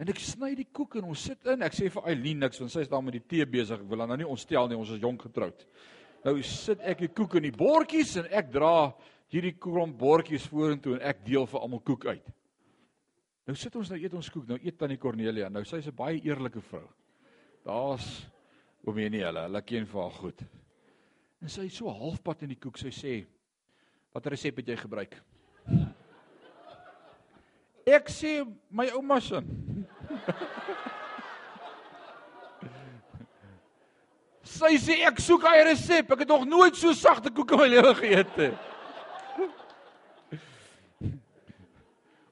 En 0.00 0.08
ek 0.08 0.20
sny 0.24 0.54
die 0.56 0.68
koek 0.72 0.94
en 0.96 1.10
ons 1.10 1.24
sit 1.28 1.48
in. 1.52 1.60
Ek 1.66 1.74
sê 1.76 1.90
vir 1.92 2.06
Eileen 2.08 2.40
niks 2.40 2.60
want 2.62 2.72
sy 2.72 2.86
is 2.86 2.88
daar 2.88 3.02
met 3.04 3.18
die 3.18 3.26
tee 3.28 3.44
besig. 3.44 3.82
Ek 3.82 3.90
wil 3.90 4.00
haar 4.00 4.08
nou 4.08 4.16
nie 4.22 4.28
ontstel 4.28 4.70
nie. 4.70 4.78
Ons 4.80 4.94
is 4.94 5.02
jonk 5.02 5.26
getroud. 5.26 5.66
Nou 6.24 6.34
sit 6.46 6.80
ek 6.88 7.04
die 7.04 7.10
koek 7.12 7.36
in 7.36 7.50
die 7.50 7.56
bordjies 7.56 8.14
en 8.22 8.30
ek 8.32 8.48
dra 8.54 8.92
hierdie 9.32 9.56
klomp 9.60 9.98
bordjies 10.00 10.46
vorentoe 10.48 10.96
en 10.96 11.04
ek 11.12 11.20
deel 11.26 11.44
vir 11.50 11.66
almal 11.66 11.84
koek 11.84 12.08
uit. 12.08 12.32
Nou 13.50 13.56
sit 13.58 13.74
ons 13.74 13.88
nou 13.90 13.96
eet 13.98 14.12
ons 14.14 14.28
koek. 14.30 14.44
Nou 14.46 14.60
eet 14.62 14.76
tannie 14.78 14.94
Cornelia. 15.02 15.48
Nou 15.50 15.64
sy's 15.66 15.88
'n 15.90 15.96
baie 15.96 16.20
eerlike 16.22 16.60
vrou. 16.62 16.86
Daar's 17.66 18.30
oom 18.86 18.98
en 18.98 19.10
nie 19.10 19.24
hulle, 19.24 19.40
hulle 19.42 19.62
ken 19.62 19.86
vir 19.86 20.00
haar 20.00 20.10
goed. 20.12 20.42
En 21.42 21.48
sy 21.48 21.62
is 21.66 21.74
so 21.74 21.90
halfpad 21.90 22.42
in 22.42 22.48
die 22.48 22.58
koek. 22.60 22.78
Sy 22.78 22.90
sê: 22.90 23.26
"Watter 24.14 24.30
resep 24.30 24.56
het 24.56 24.68
jy 24.68 24.76
gebruik?" 24.76 25.16
Ek 27.86 28.08
sê 28.08 28.46
my 28.70 28.86
ouma 28.94 29.20
se. 29.20 29.42
Sy 34.42 34.78
sê 34.78 35.06
ek 35.06 35.18
soek 35.18 35.42
hy 35.42 35.64
resep. 35.64 36.12
Ek 36.12 36.18
het 36.20 36.28
nog 36.28 36.44
nooit 36.46 36.76
so 36.76 36.92
sagte 36.92 37.30
koek 37.30 37.50
in 37.52 37.58
my 37.58 37.66
lewe 37.66 37.94
geëet 37.94 38.36
nie. 38.36 38.69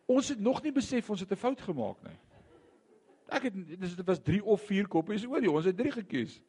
Ons 0.08 0.30
het 0.32 0.40
nog 0.40 0.62
nie 0.64 0.72
besef 0.72 1.10
ons 1.10 1.20
het 1.20 1.32
'n 1.32 1.36
fout 1.36 1.60
gemaak 1.60 2.02
nie. 2.02 2.16
Ek 3.28 3.42
het 3.42 3.80
dis 3.80 3.96
dit 3.96 4.06
was 4.06 4.20
3 4.24 4.44
of 4.44 4.62
4 4.62 4.88
koppies 4.88 5.26
oor 5.26 5.40
die 5.40 5.50
ons 5.50 5.64
het 5.64 5.76
3 5.76 5.92
gekies. 5.92 6.40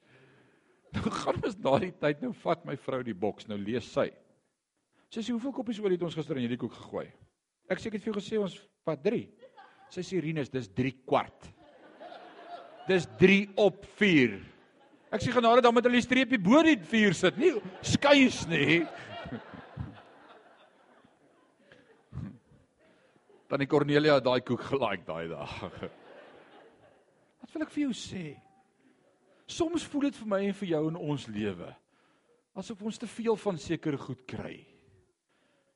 Nou 0.94 1.12
gaan 1.12 1.44
ons 1.44 1.56
daardie 1.56 1.94
tyd 2.02 2.22
nou 2.22 2.34
vat 2.34 2.64
my 2.66 2.76
vrou 2.76 3.04
die 3.04 3.14
boks 3.14 3.46
nou 3.48 3.58
lees 3.58 3.86
sy. 3.94 4.10
Sy 5.10 5.22
sê 5.22 5.32
hoeveel 5.32 5.52
koppies 5.52 5.80
oor 5.80 5.92
het 5.92 6.02
ons 6.02 6.16
gister 6.16 6.38
in 6.38 6.48
hierdie 6.48 6.58
koek 6.58 6.74
gegooi? 6.74 7.06
Ek 7.70 7.78
sê 7.78 7.88
ek 7.88 8.00
het 8.00 8.04
vir 8.04 8.14
jou 8.14 8.22
gesê 8.22 8.40
ons 8.42 8.56
vat 8.86 9.04
3. 9.04 9.30
Sy 9.90 10.02
sê 10.02 10.22
Rinus 10.22 10.50
dis 10.50 10.68
3 10.74 10.92
kwart. 11.06 11.52
Dis 12.88 13.06
3 13.20 13.50
op 13.58 13.86
4. 14.00 14.40
Ek 15.14 15.22
sê 15.22 15.34
genade 15.34 15.62
dan 15.62 15.74
met 15.74 15.86
hulle 15.86 16.02
streepie 16.02 16.42
bo 16.42 16.62
die 16.66 16.78
vuur 16.78 17.14
sit, 17.18 17.38
nie 17.38 17.54
skuis 17.86 18.44
nie. 18.50 18.82
Tannie 23.50 23.68
Cornelia 23.68 24.20
het 24.20 24.26
daai 24.28 24.42
koek 24.46 24.62
gelike 24.70 25.08
daai 25.08 25.28
dag. 25.32 25.54
Wat 27.42 27.54
wil 27.54 27.66
ek 27.66 27.72
vir 27.74 27.88
jou 27.88 27.94
sê? 27.98 28.26
Soms 29.50 29.88
voel 29.90 30.10
dit 30.10 30.20
vir 30.22 30.30
my 30.30 30.42
en 30.46 30.58
vir 30.60 30.76
jou 30.76 30.84
in 30.92 31.00
ons 31.00 31.30
lewe 31.34 31.74
asof 32.60 32.82
ons 32.84 33.00
te 33.00 33.08
veel 33.08 33.38
van 33.40 33.58
sekere 33.62 33.98
goed 34.00 34.26
kry. 34.28 34.58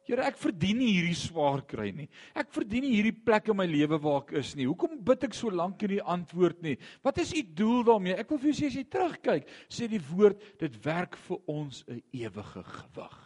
Here, 0.04 0.26
ek 0.28 0.36
verdien 0.36 0.82
nie 0.82 0.90
hierdie 0.98 1.16
swaar 1.16 1.62
kry 1.64 1.88
nie. 1.96 2.10
Ek 2.36 2.50
verdien 2.52 2.84
nie 2.84 2.98
hierdie 2.98 3.16
plek 3.16 3.48
in 3.54 3.56
my 3.56 3.68
lewe 3.70 4.02
waar 4.04 4.26
ek 4.26 4.34
is 4.42 4.52
nie. 4.60 4.66
Hoekom 4.68 4.98
bid 5.08 5.24
ek 5.30 5.38
so 5.38 5.52
lank 5.54 5.86
in 5.88 5.94
die 5.94 6.02
antwoord 6.04 6.60
nie? 6.66 6.76
Wat 7.06 7.22
is 7.24 7.32
u 7.40 7.44
doel 7.56 7.86
daarmee? 7.88 8.18
Ek 8.20 8.34
wil 8.34 8.42
vir 8.42 8.52
jou 8.52 8.58
sê 8.58 8.72
as 8.72 8.76
jy 8.82 8.84
terugkyk, 8.92 9.48
sê 9.72 9.88
die 9.88 10.02
woord, 10.10 10.44
dit 10.60 10.76
werk 10.84 11.16
vir 11.30 11.40
ons 11.48 11.86
'n 11.88 12.02
ewige 12.12 12.64
gewig. 12.68 13.20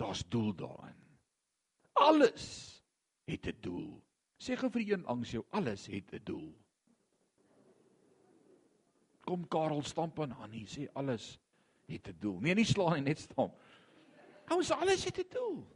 Daar's 0.00 0.24
doel 0.32 0.54
daarin. 0.56 0.96
Alles 1.92 2.71
het 3.24 3.46
'n 3.46 3.60
doel. 3.60 4.02
Sê 4.38 4.56
gou 4.56 4.70
vir 4.70 4.92
een 4.92 5.06
angs 5.06 5.30
jou, 5.30 5.44
alles 5.50 5.86
het 5.86 6.12
'n 6.12 6.24
doel. 6.24 6.54
Kom 9.20 9.48
Karel 9.48 9.82
stamp 9.82 10.20
aan 10.20 10.30
Hannie, 10.30 10.66
sê 10.66 10.92
alles 10.92 11.38
het 11.86 12.08
'n 12.08 12.16
doel. 12.18 12.40
Nee, 12.40 12.54
nie 12.54 12.64
slaan 12.64 12.94
nie, 12.94 13.02
net 13.02 13.18
stamp. 13.18 13.60
Ons 14.50 14.70
alles 14.70 15.04
het 15.04 15.18
'n 15.18 15.28
doel. 15.30 15.66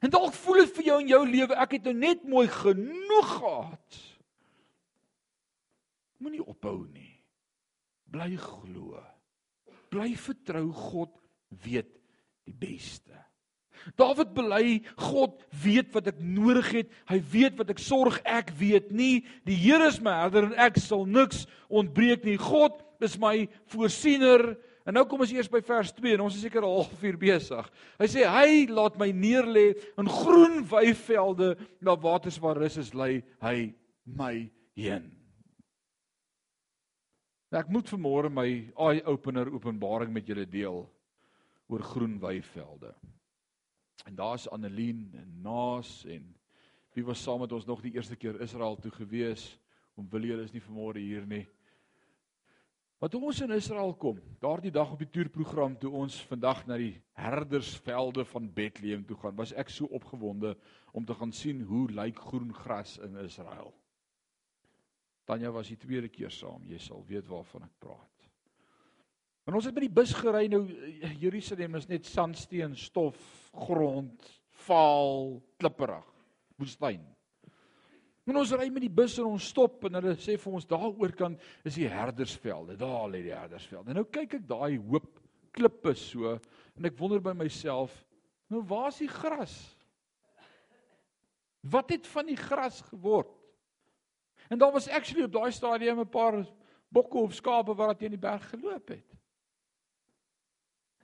En 0.00 0.10
dalk 0.10 0.34
voel 0.34 0.54
dit 0.54 0.74
vir 0.76 0.84
jou 0.84 1.00
in 1.00 1.08
jou 1.08 1.22
lewe 1.28 1.54
ek 1.54 1.72
het 1.78 1.82
nou 1.82 1.94
net 1.94 2.24
mooi 2.28 2.48
genoeg 2.48 3.30
gehad. 3.38 4.00
Moenie 6.18 6.44
ophou 6.44 6.86
nie. 6.88 7.24
Bly 8.10 8.36
glo. 8.36 8.98
Bly 9.88 10.16
vertrou 10.16 10.72
God 10.72 11.14
weet 11.64 12.00
die 12.44 12.54
beste. 12.54 13.27
Dawid 14.00 14.34
bely 14.36 14.80
God 15.00 15.38
weet 15.62 15.92
wat 15.94 16.10
ek 16.12 16.20
nodig 16.22 16.70
het. 16.76 16.92
Hy 17.10 17.18
weet 17.32 17.58
wat 17.60 17.72
ek 17.74 17.82
sorg. 17.82 18.20
Ek 18.24 18.52
weet 18.58 18.92
nie. 18.92 19.24
Die 19.48 19.58
Here 19.58 19.88
is 19.88 20.00
my 20.04 20.16
herder 20.24 20.50
en 20.50 20.56
ek 20.68 20.80
sal 20.82 21.06
niks 21.08 21.46
ontbreek 21.68 22.26
nie. 22.26 22.38
God 22.40 22.80
is 23.04 23.18
my 23.20 23.48
voorsiener. 23.72 24.56
En 24.88 24.96
nou 24.96 25.04
kom 25.04 25.20
ons 25.20 25.32
eers 25.34 25.50
by 25.52 25.60
vers 25.60 25.90
2 25.92 26.14
en 26.16 26.22
ons 26.24 26.32
is 26.32 26.40
seker 26.46 26.64
al 26.64 26.78
halfuur 26.80 27.18
besig. 27.20 27.66
Hy 28.00 28.08
sê 28.08 28.24
hy 28.24 28.64
laat 28.72 28.96
my 29.00 29.10
neerlê 29.12 29.66
in 30.00 30.08
groen 30.08 30.62
weivelde 30.70 31.52
na 31.84 31.92
waters 32.00 32.40
waar 32.40 32.56
rus 32.56 32.78
is 32.80 32.94
lê 32.96 33.18
hy 33.44 33.56
my 34.08 34.48
heen. 34.78 35.10
Nou, 37.48 37.60
ek 37.60 37.70
moet 37.72 37.92
vanmôre 37.92 38.30
my 38.32 38.48
eye 38.88 39.04
opener 39.08 39.48
openbaring 39.52 40.12
met 40.12 40.26
julle 40.28 40.44
deel 40.48 40.82
oor 41.68 41.84
groen 41.92 42.16
weivelde. 42.20 42.94
En 44.06 44.14
daar's 44.14 44.48
Annelien 44.48 45.10
en 45.14 45.40
Naas 45.42 46.04
en 46.04 46.36
wie 46.94 47.04
was 47.04 47.22
saam 47.22 47.40
met 47.40 47.52
ons 47.52 47.66
nog 47.66 47.80
die 47.80 47.94
eerste 47.94 48.16
keer 48.16 48.40
Israel 48.40 48.76
toe 48.76 48.90
gewees? 48.90 49.58
Om 49.94 50.08
wil 50.10 50.26
julle 50.26 50.42
is 50.42 50.52
nie 50.54 50.62
vanmôre 50.62 51.02
hier 51.02 51.26
nie. 51.26 51.46
Maar 52.98 53.10
toe 53.10 53.20
ons 53.30 53.40
in 53.44 53.54
Israel 53.54 53.92
kom, 53.94 54.18
daardie 54.42 54.72
dag 54.74 54.90
op 54.90 54.98
die 54.98 55.10
toerprogram 55.14 55.76
toe 55.78 55.92
ons 55.94 56.16
vandag 56.26 56.64
na 56.66 56.78
die 56.80 56.96
herdersvelde 57.14 58.24
van 58.26 58.48
Bethlehem 58.54 59.04
toe 59.06 59.16
gaan, 59.20 59.36
was 59.38 59.54
ek 59.54 59.70
so 59.70 59.86
opgewonde 59.94 60.56
om 60.90 61.06
te 61.06 61.14
gaan 61.14 61.32
sien 61.32 61.62
hoe 61.68 61.84
lyk 61.94 62.18
groen 62.18 62.50
gras 62.54 62.96
in 63.06 63.14
Israel. 63.22 63.70
Tanya 65.30 65.52
was 65.54 65.70
die 65.70 65.78
tweede 65.78 66.10
keer 66.10 66.32
saam, 66.34 66.64
jy 66.66 66.80
sal 66.82 67.04
weet 67.06 67.28
waarvan 67.30 67.68
ek 67.68 67.74
praat. 67.84 68.28
En 69.48 69.54
ons 69.56 69.64
het 69.64 69.76
met 69.76 69.86
die 69.86 69.94
bus 69.94 70.10
gery 70.18 70.48
nou 70.50 70.64
Jerusalem 71.22 71.78
is 71.78 71.86
net 71.88 72.08
sandsteen, 72.08 72.74
stof, 72.76 73.16
grond, 73.66 74.26
vaal, 74.66 75.38
klipperig, 75.58 76.08
woestyn. 76.58 77.04
En 78.28 78.36
ons 78.36 78.50
ry 78.60 78.66
met 78.68 78.84
die 78.84 78.92
bus 78.92 79.16
en 79.22 79.30
ons 79.30 79.48
stop 79.54 79.86
en 79.88 79.96
hulle 79.96 80.12
sê 80.20 80.36
vir 80.36 80.58
ons 80.58 80.68
daaroor 80.68 81.14
kan 81.16 81.38
is 81.64 81.78
die 81.78 81.88
herdersvelde. 81.88 82.76
Daar 82.76 83.08
lê 83.08 83.22
die 83.24 83.32
herdersvelde. 83.32 83.96
Nou 83.96 84.04
kyk 84.04 84.36
ek 84.40 84.44
daai 84.50 84.76
hoop 84.76 85.08
klippe 85.56 85.94
so 85.96 86.36
en 86.76 86.86
ek 86.86 86.98
wonder 87.00 87.22
by 87.24 87.32
myself, 87.34 87.94
nou 88.52 88.60
waar's 88.68 89.00
die 89.00 89.10
gras? 89.10 89.56
Wat 91.64 91.90
het 91.90 92.06
van 92.06 92.28
die 92.28 92.38
gras 92.38 92.82
geword? 92.90 93.32
En 94.48 94.60
daar 94.60 94.72
was 94.72 94.88
actually 94.88 95.24
op 95.24 95.32
daai 95.32 95.52
stadium 95.52 96.00
'n 96.00 96.08
paar 96.08 96.44
bokke 96.88 97.18
of 97.18 97.34
skape 97.34 97.74
wat 97.74 97.98
teen 97.98 98.14
die 98.16 98.20
berg 98.20 98.44
geloop 98.50 98.88
het. 98.88 99.17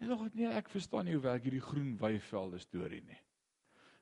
En 0.01 0.09
nog 0.09 0.27
nee, 0.35 0.49
ek 0.49 0.69
verstaan 0.69 1.07
nie 1.07 1.15
hoe 1.15 1.23
werk 1.23 1.45
hierdie 1.47 1.63
groen 1.65 1.95
weivelde 2.01 2.59
storie 2.59 3.03
nie. 3.05 3.21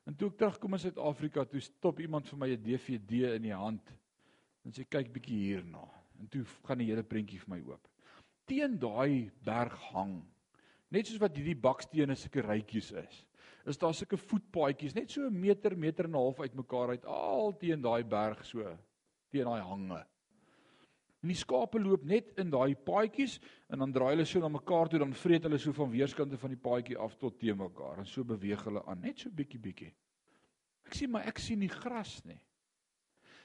En 0.08 0.16
toe 0.18 0.30
ek 0.32 0.38
terugkom 0.40 0.74
in 0.74 0.82
Suid-Afrika, 0.82 1.44
toe 1.46 1.60
stop 1.62 2.00
iemand 2.02 2.28
vir 2.30 2.38
my 2.38 2.48
'n 2.50 2.62
DVD 2.62 3.34
in 3.36 3.42
die 3.42 3.54
hand 3.54 3.92
en 4.64 4.72
sê 4.72 4.84
kyk 4.88 5.12
bietjie 5.12 5.38
hierna. 5.38 5.84
En 6.18 6.28
toe 6.28 6.44
gaan 6.66 6.78
die 6.78 6.88
hele 6.90 7.02
prentjie 7.02 7.38
vir 7.38 7.50
my 7.54 7.60
oop. 7.66 7.88
Teen 8.46 8.78
daai 8.78 9.30
berg 9.44 9.74
hang, 9.92 10.22
net 10.90 11.06
soos 11.06 11.20
wat 11.22 11.36
hierdie 11.36 11.58
bakstene 11.58 12.16
sulke 12.18 12.42
rytjies 12.42 12.92
is, 12.92 13.24
is 13.66 13.78
daar 13.78 13.94
sulke 13.94 14.18
voetpaadjies 14.18 14.94
net 14.94 15.10
so 15.10 15.26
'n 15.26 15.40
meter, 15.40 15.76
meter 15.76 16.04
en 16.04 16.10
'n 16.10 16.18
half 16.18 16.40
uitmekaar 16.40 16.88
uit 16.88 17.04
al 17.04 17.52
teen 17.58 17.80
daai 17.80 18.02
berg 18.04 18.44
so, 18.44 18.78
teen 19.30 19.44
daai 19.44 19.60
hange. 19.60 20.04
En 21.22 21.30
die 21.30 21.38
skape 21.38 21.78
loop 21.78 22.02
net 22.02 22.32
in 22.42 22.50
daai 22.50 22.74
paadjies 22.74 23.36
en 23.70 23.84
dan 23.84 23.92
draai 23.94 24.16
hulle 24.16 24.24
so 24.26 24.40
na 24.42 24.48
mekaar 24.50 24.88
toe 24.90 24.98
dan 24.98 25.12
vreet 25.14 25.44
hulle 25.46 25.58
so 25.62 25.74
van 25.76 25.90
weerskante 25.92 26.38
van 26.38 26.50
die 26.50 26.58
paadjie 26.58 26.96
af 26.98 27.14
tot 27.20 27.36
te 27.38 27.54
mekaar 27.54 28.00
en 28.02 28.08
so 28.10 28.26
beweeg 28.26 28.64
hulle 28.66 28.82
aan 28.90 29.04
net 29.06 29.22
so 29.22 29.30
bietjie 29.30 29.60
bietjie. 29.62 29.92
Ek 30.88 30.96
sien 30.98 31.12
maar 31.12 31.28
ek 31.30 31.38
sien 31.38 31.62
nie 31.62 31.70
gras 31.70 32.16
nie. 32.26 32.40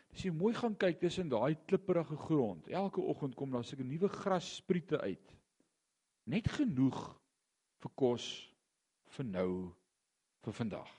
As 0.10 0.24
jy 0.26 0.32
mooi 0.34 0.56
gaan 0.58 0.74
kyk 0.80 0.98
tussen 1.04 1.30
daai 1.30 1.54
klipprige 1.70 2.18
grond, 2.18 2.66
elke 2.74 3.04
oggend 3.04 3.36
kom 3.38 3.54
daar 3.54 3.66
seker 3.68 3.86
nuwe 3.86 4.10
grasspriete 4.10 4.98
uit. 5.04 5.36
Net 6.26 6.50
genoeg 6.58 6.98
vir 7.84 7.94
kos 7.94 8.26
vir 9.14 9.30
nou 9.30 9.52
vir 10.48 10.58
vandag. 10.64 10.90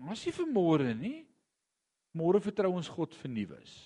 Maar 0.00 0.16
as 0.16 0.24
jy 0.24 0.32
vir 0.40 0.48
môre 0.56 0.96
nie 0.96 1.18
môre 2.16 2.40
vertrou 2.40 2.72
ons 2.78 2.88
God 2.88 3.12
vir 3.20 3.32
nuus 3.32 3.76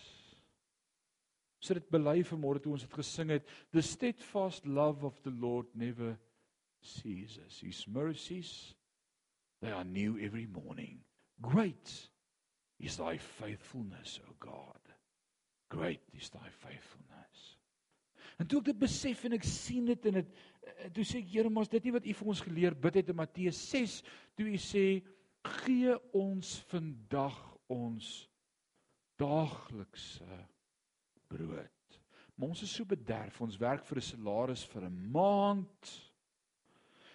so 1.60 1.76
dit 1.76 1.90
bely 1.92 2.22
vanmôre 2.24 2.62
toe 2.62 2.72
ons 2.74 2.84
dit 2.86 2.98
gesing 2.98 3.32
het 3.34 3.48
the 3.76 3.82
steadfast 3.84 4.66
love 4.66 5.04
of 5.06 5.20
the 5.22 5.32
lord 5.32 5.68
never 5.74 6.16
ceases. 6.80 7.60
His 7.60 7.86
mercies 7.86 8.74
they 9.60 9.70
are 9.70 9.84
new 9.84 10.18
every 10.18 10.46
morning. 10.46 11.02
Great 11.42 12.10
is 12.78 12.96
thy 12.96 13.18
faithfulness 13.18 14.18
o 14.24 14.34
god. 14.40 14.80
Great 15.70 16.00
is 16.16 16.30
thy 16.30 16.48
faithfulness. 16.48 17.56
En 18.40 18.48
toe 18.48 18.62
ek 18.62 18.70
dit 18.70 18.80
besef 18.80 19.26
en 19.28 19.36
ek 19.36 19.44
sien 19.44 19.84
dit 19.90 20.06
en 20.08 20.16
dit 20.16 20.30
eh, 20.32 20.88
toe 20.96 21.04
sê 21.04 21.20
ek 21.20 21.28
Here 21.34 21.52
maar 21.52 21.68
is 21.68 21.74
dit 21.74 21.84
nie 21.86 21.92
wat 21.92 22.08
u 22.08 22.14
vir 22.16 22.30
ons 22.32 22.44
geleer 22.46 22.76
bid 22.86 23.02
het 23.02 23.12
in 23.12 23.18
Matteus 23.20 23.60
6 23.68 23.98
toe 24.38 24.48
u 24.48 24.60
sê 24.60 24.86
gee 25.60 25.96
ons 26.16 26.54
vandag 26.72 27.36
ons 27.68 28.08
daaglikse 29.20 30.40
brood. 31.30 31.98
Maar 32.34 32.48
ons 32.48 32.62
is 32.64 32.72
so 32.74 32.88
bederf, 32.88 33.40
ons 33.44 33.58
werk 33.60 33.84
vir 33.86 33.98
'n 33.98 34.08
salaris 34.10 34.64
vir 34.72 34.88
'n 34.88 35.10
maand. 35.12 35.90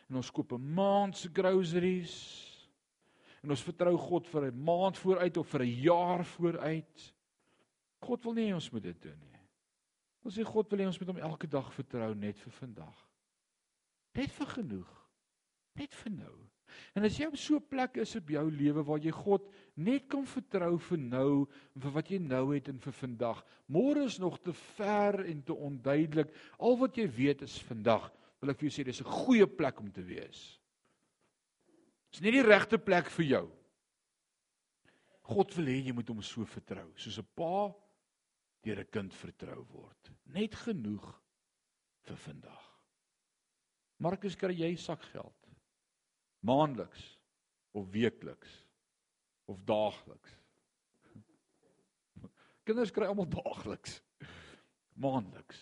En 0.09 0.15
ons 0.15 0.31
koop 0.31 0.53
'n 0.53 0.73
maand 0.73 1.17
se 1.17 1.29
groceries. 1.33 2.51
en 3.45 3.53
ons 3.53 3.63
vertrou 3.63 3.97
God 3.97 4.27
vir 4.27 4.47
'n 4.47 4.63
maand 4.63 4.97
vooruit 4.97 5.37
of 5.37 5.47
vir 5.47 5.61
'n 5.61 5.81
jaar 5.81 6.25
vooruit. 6.25 7.13
God 8.01 8.23
wil 8.23 8.33
nie 8.33 8.53
ons 8.53 8.71
moet 8.71 8.83
dit 8.83 9.01
doen 9.01 9.19
nie. 9.19 9.39
Ons 10.23 10.37
sê 10.37 10.43
God 10.43 10.69
wil 10.69 10.79
hê 10.79 10.85
ons 10.85 10.99
moet 10.99 11.07
hom 11.07 11.17
elke 11.17 11.47
dag 11.47 11.73
vertrou 11.73 12.15
net 12.15 12.39
vir 12.39 12.51
vandag. 12.51 13.09
Net 14.13 14.31
vir 14.31 14.47
genoeg. 14.47 14.91
Net 15.73 15.93
vir 15.93 16.11
nou. 16.11 16.49
En 16.95 17.03
as 17.03 17.17
jy 17.17 17.27
op 17.27 17.37
so 17.37 17.55
'n 17.55 17.67
plek 17.69 17.97
is 17.97 18.15
op 18.15 18.29
jou 18.29 18.51
lewe 18.51 18.83
waar 18.83 18.99
jy 18.99 19.11
God 19.11 19.47
net 19.75 20.07
kan 20.07 20.25
vertrou 20.25 20.77
vir 20.79 20.97
nou 20.97 21.47
en 21.75 21.81
vir 21.81 21.91
wat 21.91 22.09
jy 22.09 22.19
nou 22.19 22.53
het 22.53 22.67
en 22.67 22.79
vir 22.79 22.93
vandag. 22.93 23.45
Môre 23.67 24.05
is 24.05 24.19
nog 24.19 24.39
te 24.41 24.53
ver 24.53 25.25
en 25.25 25.43
te 25.43 25.53
onduidelik. 25.53 26.33
Al 26.59 26.77
wat 26.77 26.95
jy 26.97 27.07
weet 27.07 27.41
is 27.41 27.61
vandag. 27.61 28.11
Wil 28.41 28.49
ek 28.49 28.59
vir 28.59 28.69
jou 28.69 28.75
sê 28.81 28.85
dis 28.85 29.01
'n 29.01 29.25
goeie 29.25 29.47
plek 29.47 29.79
om 29.79 29.91
te 29.91 30.01
wees. 30.01 30.59
Dis 32.11 32.21
nie 32.21 32.31
die 32.31 32.47
regte 32.47 32.77
plek 32.77 33.09
vir 33.09 33.25
jou. 33.25 33.51
God 35.21 35.55
wil 35.55 35.65
hê 35.65 35.81
jy 35.83 35.93
moet 35.93 36.07
hom 36.07 36.21
so 36.21 36.45
vertrou, 36.45 36.91
soos 36.95 37.17
'n 37.19 37.27
pa 37.35 37.73
deur 38.63 38.79
'n 38.79 38.91
kind 38.91 39.13
vertrou 39.13 39.65
word. 39.71 40.11
Net 40.25 40.55
genoeg 40.55 41.21
vir 42.03 42.15
vandag. 42.15 42.63
Markus 43.97 44.35
kry 44.35 44.53
jy 44.53 44.75
sakgeld 44.75 45.44
maandeliks 46.45 47.05
of 47.75 47.89
weekliks 47.93 48.51
of 49.51 49.61
daagliks. 49.65 50.33
Kinders 52.65 52.93
kry 52.93 53.09
almal 53.09 53.29
daagliks. 53.29 53.99
Maandeliks. 54.95 55.59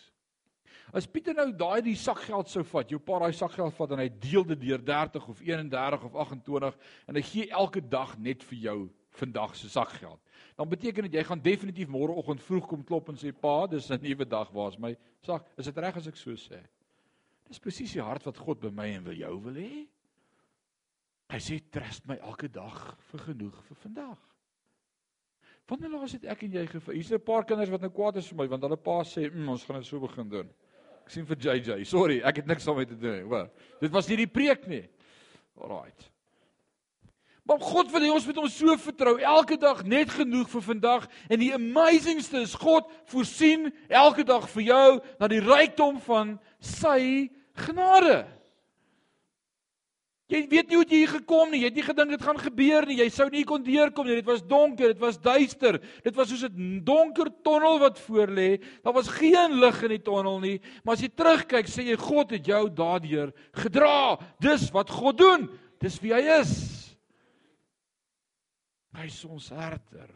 As 0.94 1.08
Pieter 1.10 1.34
nou 1.34 1.48
daai 1.58 1.82
die 1.82 1.96
sakgeld 1.98 2.52
sou 2.52 2.62
vat, 2.70 2.92
jou 2.92 3.00
pa 3.02 3.18
daai 3.24 3.34
sakgeld 3.34 3.74
vat 3.80 3.96
en 3.96 4.02
hy 4.04 4.10
deel 4.22 4.44
dit 4.52 4.60
deur 4.68 4.84
30 4.86 5.30
of 5.32 5.40
31 5.42 6.04
of 6.06 6.18
28 6.28 6.76
en 7.10 7.18
hy 7.18 7.24
gee 7.26 7.48
elke 7.50 7.82
dag 7.82 8.14
net 8.22 8.44
vir 8.46 8.60
jou 8.68 8.78
vandag 9.18 9.56
se 9.58 9.70
sakgeld. 9.74 10.20
Dan 10.58 10.70
beteken 10.70 11.08
dit 11.08 11.18
jy 11.18 11.24
gaan 11.26 11.42
definitief 11.42 11.90
môreoggend 11.90 12.44
vroeg 12.46 12.68
kom 12.70 12.84
klop 12.86 13.10
en 13.10 13.18
sê 13.18 13.34
pa, 13.34 13.66
dis 13.68 13.90
'n 13.90 14.02
nuwe 14.02 14.26
dag, 14.26 14.52
waar's 14.54 14.78
my 14.78 14.96
sak? 15.26 15.50
Is 15.58 15.66
dit 15.66 15.78
reg 15.78 15.98
as 15.98 16.08
ek 16.08 16.18
so 16.18 16.38
sê? 16.38 16.62
Dis 17.48 17.60
presies 17.60 17.94
die 17.94 18.02
hart 18.02 18.26
wat 18.26 18.38
God 18.38 18.60
by 18.60 18.70
my 18.70 18.88
en 18.94 19.04
wil 19.04 19.18
jou 19.18 19.40
wil 19.40 19.58
hê. 19.58 19.88
Hy 21.34 21.40
sê 21.42 21.58
trust 21.74 22.06
my 22.06 22.20
elke 22.22 22.46
dag 22.54 22.78
vir 23.10 23.26
genoeg 23.26 23.56
vir 23.66 23.78
vandag. 23.82 24.20
Wanneer 25.72 25.96
laas 25.96 26.14
het 26.14 26.28
ek 26.30 26.44
en 26.46 26.58
jy 26.60 26.66
gevind? 26.70 26.98
Hier's 27.00 27.12
'n 27.12 27.24
paar 27.26 27.46
kinders 27.46 27.72
wat 27.72 27.82
nou 27.82 27.90
kwaad 27.90 28.18
is 28.18 28.28
vir 28.28 28.38
my 28.38 28.48
want 28.48 28.64
hulle 28.64 28.78
pa 28.78 29.02
sê, 29.04 29.32
mm, 29.32 29.50
"Ons 29.50 29.64
gaan 29.64 29.78
dit 29.78 29.86
so 29.86 30.00
begin 30.00 30.30
doen." 30.30 30.50
Ek 31.04 31.10
sien 31.10 31.26
vir 31.26 31.38
JJ. 31.38 31.84
Sorry, 31.86 32.22
ek 32.22 32.36
het 32.36 32.46
niks 32.46 32.66
daarmee 32.66 32.86
te 32.86 32.96
doen 32.96 33.16
nie. 33.16 33.24
Hoor. 33.28 33.50
Dit 33.82 33.92
was 33.92 34.08
nie 34.08 34.18
die 34.18 34.28
preek 34.28 34.68
nie. 34.68 34.88
Alraight. 35.60 36.12
Maar 37.44 37.60
God 37.60 37.92
wil 37.92 38.02
hê 38.02 38.12
ons 38.12 38.26
moet 38.26 38.36
hom 38.36 38.48
so 38.48 38.78
vertrou 38.78 39.18
elke 39.20 39.58
dag 39.58 39.84
net 39.84 40.10
genoeg 40.10 40.48
vir 40.48 40.62
vandag 40.62 41.10
en 41.30 41.40
die 41.40 41.52
amazingste 41.54 42.38
is 42.38 42.56
God 42.56 42.88
voorsien 43.12 43.68
elke 43.90 44.24
dag 44.24 44.48
vir 44.50 44.64
jou 44.64 45.02
na 45.20 45.28
die 45.28 45.42
rykdom 45.44 46.00
van 46.00 46.40
sy 46.60 47.30
genade. 47.54 48.24
Jy 50.34 50.40
weet 50.50 50.72
nie 50.72 50.78
hoe 50.80 50.86
jy 50.88 51.00
hier 51.04 51.12
gekom 51.20 51.52
nie. 51.54 51.60
Jy 51.62 51.70
het 51.70 51.76
nie 51.78 51.86
gedink 51.86 52.14
dit 52.16 52.24
gaan 52.26 52.40
gebeur 52.42 52.88
nie. 52.90 52.98
Jy 53.04 53.10
sou 53.14 53.28
nie 53.30 53.44
kon 53.46 53.62
deurkom 53.62 54.08
nie. 54.08 54.18
Dit 54.18 54.30
was 54.32 54.42
donker, 54.50 54.96
dit 54.96 55.02
was 55.04 55.20
duister. 55.22 55.78
Dit 56.02 56.18
was 56.18 56.32
soos 56.32 56.48
'n 56.50 56.82
donker 56.84 57.30
tonnel 57.44 57.78
wat 57.80 58.00
voor 58.00 58.28
lê. 58.28 58.58
Daar 58.82 58.94
was 58.94 59.08
geen 59.08 59.60
lig 59.60 59.84
in 59.84 59.90
die 59.90 60.02
tonnel 60.02 60.40
nie. 60.40 60.60
Maar 60.84 60.94
as 60.96 61.02
jy 61.02 61.10
terugkyk, 61.10 61.68
sê 61.68 61.86
jy 61.86 61.98
God 61.98 62.32
het 62.32 62.46
jou 62.46 62.70
daardeur 62.70 63.34
gedra. 63.54 64.18
Dis 64.40 64.72
wat 64.72 64.90
God 64.90 65.18
doen. 65.18 65.50
Dis 65.80 66.00
wie 66.02 66.14
hy 66.14 66.40
is. 66.42 66.98
Hy 68.94 69.06
is 69.06 69.26
ons 69.26 69.50
herder. 69.50 70.10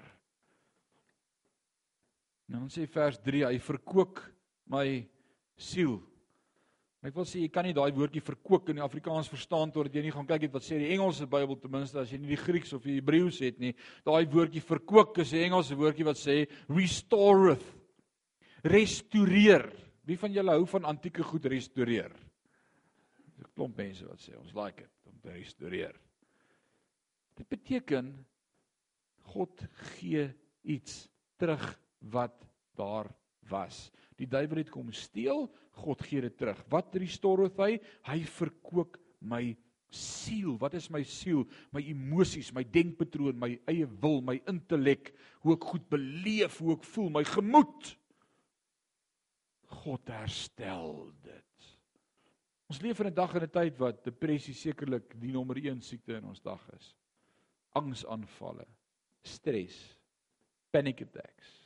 Nou 2.48 2.64
ons 2.64 2.74
sê 2.74 2.88
vers 2.88 3.18
3, 3.20 3.44
hy 3.46 3.60
verkoop 3.60 4.20
my 4.66 5.06
siel 5.58 6.02
Ek 7.06 7.14
wil 7.14 7.28
sê 7.30 7.44
jy 7.44 7.50
kan 7.54 7.68
nie 7.68 7.76
daai 7.78 7.92
woordjie 7.94 8.24
verkoop 8.26 8.72
in 8.72 8.80
die 8.80 8.86
Afrikaans 8.86 9.30
verstaan 9.30 9.70
totdat 9.74 9.94
jy 9.94 10.08
nie 10.08 10.14
gaan 10.16 10.26
kyk 10.26 10.48
wat 10.54 10.66
sê 10.66 10.80
die 10.82 10.90
Engelse 10.96 11.28
Bybel 11.30 11.60
ten 11.62 11.72
minste 11.72 12.00
as 12.02 12.10
jy 12.10 12.18
nie 12.18 12.32
die 12.32 12.40
Grieks 12.42 12.74
of 12.74 12.88
die 12.88 12.96
Hebreëus 12.98 13.38
het 13.46 13.60
nie. 13.62 13.76
Daai 14.08 14.26
woordjie 14.34 14.64
verkoop 14.66 15.20
is 15.22 15.34
'n 15.34 15.46
Engelse 15.50 15.78
woordjie 15.78 16.08
wat 16.08 16.18
sê 16.18 16.48
restoreth. 16.70 17.68
Restoreer. 18.64 19.70
Wie 20.04 20.18
van 20.18 20.34
julle 20.34 20.52
hou 20.52 20.66
van 20.66 20.86
antieke 20.86 21.24
goed 21.24 21.46
restoreer? 21.46 22.12
'n 23.38 23.46
Klomp 23.54 23.78
mense 23.78 24.06
wat 24.08 24.20
sê 24.20 24.36
ons 24.36 24.54
like 24.56 24.82
dit 24.82 25.06
om 25.06 25.20
te 25.22 25.30
restoreer. 25.30 25.94
Dit 27.36 27.48
beteken 27.50 28.26
God 29.22 29.68
gee 29.94 30.34
iets 30.64 31.08
terug 31.38 31.80
wat 32.00 32.48
daar 32.76 33.10
was. 33.50 33.92
Die 34.18 34.28
duiwel 34.30 34.64
het 34.64 34.72
kom 34.74 34.90
steel, 34.96 35.46
God 35.84 36.02
gee 36.06 36.24
dit 36.26 36.36
terug. 36.38 36.60
Wat 36.72 36.96
restore 36.98 37.50
hy? 37.60 37.78
Hy 38.08 38.20
verkoop 38.34 38.98
my 39.22 39.52
siel. 39.94 40.56
Wat 40.62 40.74
is 40.78 40.90
my 40.94 41.04
siel? 41.08 41.46
My 41.76 41.84
emosies, 41.86 42.50
my 42.56 42.64
denkpatroon, 42.66 43.38
my 43.40 43.54
eie 43.70 43.86
wil, 44.02 44.24
my 44.26 44.40
intellek, 44.50 45.14
hoe 45.46 45.54
ek 45.56 45.68
goed 45.70 45.86
beleef, 45.94 46.58
hoe 46.64 46.74
ek 46.76 46.88
voel, 46.90 47.12
my 47.20 47.24
gemoed. 47.28 47.92
God 49.84 50.10
herstel 50.12 51.12
dit. 51.28 51.44
Ons 52.68 52.82
leef 52.84 53.00
in 53.00 53.08
'n 53.08 53.16
dag 53.16 53.36
en 53.36 53.44
'n 53.44 53.50
tyd 53.50 53.78
wat 53.80 54.04
depressie 54.04 54.54
sekerlik 54.54 55.14
die 55.22 55.32
nommer 55.32 55.56
1 55.56 55.80
siekte 55.82 56.18
in 56.18 56.26
ons 56.26 56.42
dag 56.42 56.60
is. 56.76 56.96
Angsaanvalle, 57.76 58.66
stres, 59.24 59.96
panic 60.72 61.02
attacks 61.02 61.57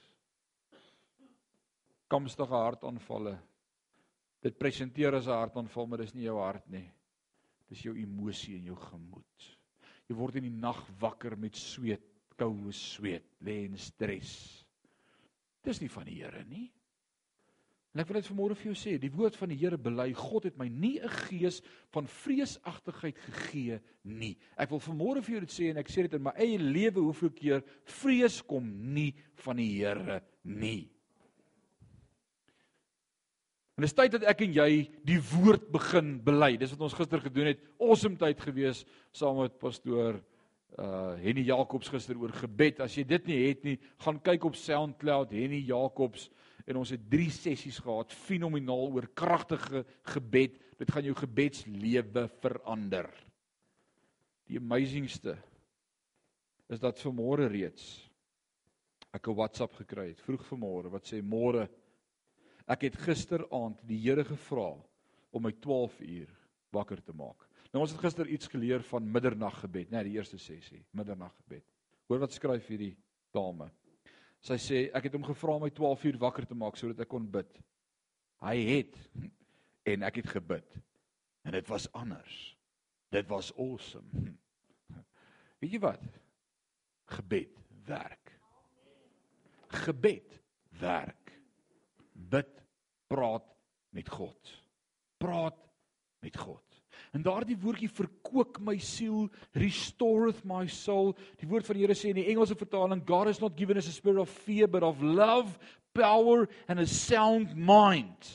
kamstige 2.12 2.58
hartaanvalle. 2.58 3.38
Dit 4.42 4.58
presenteer 4.60 5.16
as 5.16 5.28
'n 5.28 5.38
hartaanval, 5.38 5.88
maar 5.88 6.04
dis 6.04 6.14
nie 6.14 6.26
jou 6.26 6.38
hart 6.40 6.68
nie. 6.70 6.90
Dis 7.70 7.84
jou 7.84 7.96
emosie 7.96 8.58
en 8.58 8.64
jou 8.64 8.76
gemoed. 8.76 9.58
Jy 10.10 10.16
word 10.16 10.36
in 10.36 10.44
die 10.44 10.60
nag 10.60 10.82
wakker 11.00 11.38
met 11.38 11.56
sweet, 11.56 12.04
koue 12.36 12.72
sweet, 12.72 13.24
lê 13.40 13.66
in 13.66 13.78
stres. 13.78 14.66
Dis 15.64 15.80
nie 15.82 15.90
van 15.90 16.06
die 16.06 16.24
Here 16.24 16.44
nie. 16.44 16.72
En 17.94 18.00
ek 18.00 18.08
wil 18.08 18.22
dit 18.22 18.30
vanmôre 18.32 18.56
vir 18.56 18.72
jou 18.72 18.76
sê, 18.76 18.94
die 19.00 19.12
woord 19.12 19.36
van 19.36 19.52
die 19.52 19.58
Here 19.60 19.78
bely, 19.78 20.14
God 20.16 20.44
het 20.48 20.58
my 20.58 20.68
nie 20.68 21.00
'n 21.00 21.10
gees 21.28 21.62
van 21.92 22.08
vreesagtigheid 22.08 23.18
gegee 23.18 23.82
nie. 24.04 24.38
Ek 24.58 24.70
wil 24.70 24.80
vanmôre 24.80 25.24
vir 25.24 25.36
jou 25.36 25.40
dit 25.42 25.50
sê 25.50 25.70
en 25.70 25.78
ek 25.78 25.90
sê 25.90 26.04
dit 26.04 26.14
in 26.14 26.24
my 26.24 26.32
eie 26.32 26.58
lewe 26.58 27.00
hoeveel 27.00 27.30
keer 27.30 27.64
vrees 27.84 28.42
kom 28.42 28.94
nie 28.94 29.14
van 29.36 29.58
die 29.58 29.80
Here 29.80 30.24
nie. 30.44 30.90
En 33.82 33.88
dis 33.88 33.96
tyd 33.98 34.14
dat 34.14 34.28
ek 34.30 34.44
en 34.46 34.52
jy 34.54 34.84
die 35.10 35.18
woord 35.32 35.64
begin 35.74 36.12
bely. 36.22 36.52
Dis 36.62 36.70
wat 36.76 36.84
ons 36.86 36.94
gister 36.94 37.18
gedoen 37.24 37.48
het. 37.50 37.64
Awesome 37.82 38.20
tyd 38.22 38.44
gewees 38.46 38.84
saam 39.10 39.40
met 39.42 39.56
pastoor 39.58 40.20
uh 40.78 41.16
Henny 41.18 41.48
Jacobs 41.48 41.90
gister 41.90 42.20
oor 42.22 42.30
gebed. 42.44 42.84
As 42.86 42.94
jy 42.94 43.08
dit 43.10 43.26
nie 43.32 43.40
het 43.48 43.66
nie, 43.66 43.74
gaan 44.06 44.20
kyk 44.22 44.46
op 44.52 44.60
SoundCloud 44.60 45.34
Henny 45.34 45.64
Jacobs 45.66 46.28
en 46.70 46.78
ons 46.84 46.94
het 46.94 47.10
3 47.10 47.26
sessies 47.34 47.82
gehad 47.82 48.14
fenomenaal 48.14 48.94
oor 49.00 49.10
kragtige 49.18 49.82
gebed. 50.14 50.62
Dit 50.78 50.94
gaan 50.94 51.10
jou 51.10 51.18
gebedslewe 51.18 52.28
verander. 52.46 53.10
Die 54.46 54.62
amazingste 54.62 55.40
is 56.70 56.86
dat 56.86 57.02
vanmôre 57.02 57.50
reeds 57.50 57.90
ek 59.10 59.26
'n 59.28 59.36
WhatsApp 59.42 59.74
gekry 59.74 60.12
het 60.14 60.22
vroeg 60.22 60.46
vanmôre 60.54 60.94
wat 60.94 61.10
sê 61.10 61.26
môre 61.26 61.66
Ek 62.70 62.86
het 62.88 62.98
gisteraand 63.02 63.82
die 63.88 64.00
Here 64.04 64.26
gevra 64.26 64.74
om 65.32 65.44
my 65.46 65.54
12 65.64 66.00
uur 66.06 66.32
wakker 66.76 67.02
te 67.04 67.14
maak. 67.16 67.48
Nou 67.72 67.84
ons 67.86 67.94
het 67.94 68.04
gister 68.04 68.28
iets 68.28 68.50
geleer 68.52 68.84
van 68.90 69.08
middernaggebed, 69.08 69.92
né, 69.92 70.02
nee, 70.02 70.10
die 70.12 70.18
eerste 70.20 70.38
sessie, 70.40 70.82
middernaggebed. 70.92 71.64
Hoor 72.12 72.26
wat 72.26 72.36
skryf 72.36 72.68
hierdie 72.68 72.98
dame. 73.32 73.70
Sy 74.44 74.58
sê 74.60 74.80
ek 74.98 75.08
het 75.08 75.16
hom 75.16 75.24
gevra 75.24 75.56
om 75.56 75.64
my 75.64 75.72
12 75.72 76.08
uur 76.10 76.18
wakker 76.26 76.48
te 76.50 76.58
maak 76.58 76.80
sodat 76.80 77.04
ek 77.06 77.12
kon 77.12 77.28
bid. 77.32 77.62
Hy 78.44 78.56
het 78.68 78.98
en 79.94 80.08
ek 80.08 80.20
het 80.24 80.34
gebid. 80.34 80.80
En 81.48 81.56
dit 81.56 81.72
was 81.72 81.88
anders. 81.98 82.40
Dit 83.12 83.28
was 83.32 83.52
awesome. 83.60 84.36
Weet 85.62 85.78
jy 85.78 85.82
wat? 85.84 86.04
Gebed 87.12 87.56
werk. 87.88 88.36
Gebed 89.86 90.38
werk. 90.80 91.21
Praat 93.12 93.48
met 93.92 94.10
God. 94.10 94.52
Praat 95.20 95.58
met 96.24 96.38
God. 96.38 96.64
En 97.12 97.24
daardie 97.26 97.58
woordjie 97.60 97.90
verkoop 97.92 98.60
my 98.64 98.78
siel, 98.80 99.26
restoreth 99.58 100.44
my 100.48 100.64
soul. 100.72 101.12
Die 101.42 101.50
woord 101.50 101.68
van 101.68 101.76
die 101.76 101.84
Here 101.84 101.98
sê 101.98 102.12
in 102.12 102.22
die 102.22 102.30
Engelse 102.32 102.56
vertaling 102.56 103.04
God 103.08 103.28
has 103.32 103.42
not 103.44 103.58
given 103.60 103.80
us 103.80 103.90
a 103.90 103.96
spirit 103.96 104.22
of 104.22 104.32
fear 104.46 104.70
but 104.72 104.86
of 104.88 105.02
love, 105.04 105.58
power 105.98 106.48
and 106.68 106.80
a 106.80 106.88
sound 106.88 107.56
mind. 107.56 108.32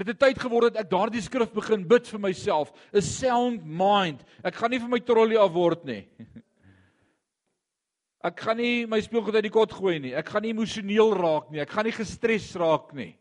Dit 0.00 0.12
het 0.12 0.20
tyd 0.20 0.38
geword 0.40 0.70
dat 0.70 0.84
ek 0.84 0.92
daardie 0.92 1.22
skrif 1.24 1.50
begin 1.52 1.82
bid 1.88 2.06
vir 2.08 2.20
myself, 2.20 2.72
'n 2.92 3.04
sound 3.04 3.64
mind. 3.64 4.24
Ek 4.44 4.54
gaan 4.54 4.70
nie 4.70 4.80
vir 4.80 4.88
my 4.88 5.00
trollie 5.00 5.40
af 5.40 5.52
word 5.52 5.84
nie. 5.84 6.04
Ek 8.20 8.42
gaan 8.44 8.58
nie 8.60 8.84
my 8.84 8.98
speelgoed 9.00 9.38
uit 9.38 9.46
die 9.46 9.52
kot 9.52 9.72
gooi 9.72 9.96
nie. 10.02 10.12
Ek 10.16 10.28
gaan 10.28 10.44
nie 10.44 10.52
emosioneel 10.52 11.14
raak 11.16 11.48
nie. 11.50 11.62
Ek 11.62 11.72
gaan 11.72 11.86
nie 11.88 11.96
gestres 11.96 12.50
raak 12.60 12.92
nie. 12.96 13.14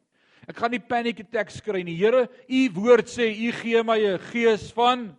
Ek 0.50 0.58
gaan 0.58 0.74
nie 0.74 0.82
panic 0.84 1.22
attacks 1.24 1.62
kry 1.64 1.84
nie. 1.86 1.96
Here, 1.96 2.26
u 2.28 2.62
woord 2.76 3.08
sê 3.08 3.30
u 3.32 3.52
gee 3.62 3.84
my 3.84 4.00
'n 4.00 4.20
gees 4.32 4.72
van 4.74 5.16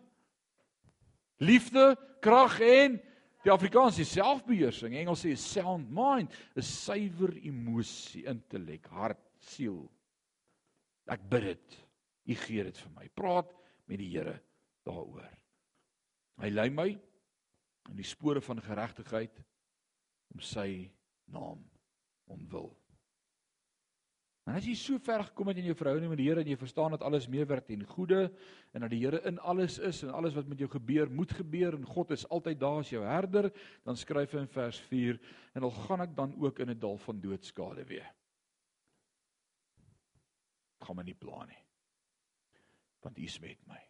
liefde, 1.41 1.97
krag 2.21 2.61
en 2.61 3.01
die 3.45 3.53
Afrikaanse 3.53 4.05
selfbeheersing. 4.05 4.95
Engels 4.95 5.25
sê 5.25 5.37
sound 5.37 5.89
mind, 5.89 6.29
'n 6.57 6.63
suiwer 6.63 7.33
emosie, 7.43 8.27
intellek, 8.27 8.87
hart, 8.89 9.23
siel. 9.39 9.89
Ek 11.09 11.21
bid 11.31 11.43
dit. 11.43 11.79
U 12.27 12.35
gee 12.35 12.65
dit 12.65 12.77
vir 12.77 12.91
my. 12.97 13.09
Praat 13.09 13.51
met 13.87 13.99
die 13.99 14.11
Here 14.11 14.41
daaroor. 14.85 15.31
Hy 16.41 16.51
lei 16.51 16.69
my 16.71 16.89
in 17.91 17.97
die 17.97 18.05
spore 18.05 18.41
van 18.41 18.61
geregtigheid 18.61 19.41
om 20.35 20.41
sy 20.41 20.91
naam 21.31 21.63
omwil. 22.31 22.71
En 24.49 24.57
as 24.59 24.65
jy 24.67 24.73
so 24.75 24.99
ver 25.05 25.23
gekom 25.29 25.51
het 25.53 25.61
in 25.61 25.69
jou 25.69 25.77
verhouding 25.79 26.11
met 26.11 26.19
die 26.19 26.27
Here 26.27 26.43
en 26.43 26.49
jy 26.51 26.57
verstaan 26.59 26.95
dat 26.97 27.05
alles 27.07 27.29
meewerk 27.31 27.69
ten 27.69 27.85
goeie 27.87 28.25
en 28.75 28.83
dat 28.83 28.91
die 28.91 29.03
Here 29.03 29.21
in 29.29 29.39
alles 29.47 29.77
is 29.79 30.01
en 30.03 30.15
alles 30.17 30.35
wat 30.35 30.49
met 30.51 30.59
jou 30.59 30.67
gebeur 30.73 31.11
moet 31.13 31.35
gebeur 31.39 31.77
en 31.77 31.85
God 31.87 32.11
is 32.17 32.25
altyd 32.27 32.59
daar 32.59 32.81
as 32.81 32.91
jou 32.91 33.05
herder, 33.07 33.51
dan 33.87 33.99
skryf 34.01 34.35
hy 34.35 34.43
in 34.43 34.51
vers 34.51 34.81
4 34.89 35.21
en 35.55 35.69
al 35.69 35.75
gaan 35.85 36.03
ek 36.07 36.17
dan 36.17 36.35
ook 36.41 36.59
in 36.65 36.71
'n 36.75 36.81
dal 36.81 36.99
van 36.99 37.21
doodskade 37.21 37.85
wees. 37.87 38.17
Kom 40.81 40.97
my 40.97 41.03
nie 41.05 41.15
pla 41.15 41.45
nie. 41.45 41.63
Want 43.05 43.19
U 43.19 43.23
is 43.23 43.41
met 43.41 43.67
my. 43.69 43.81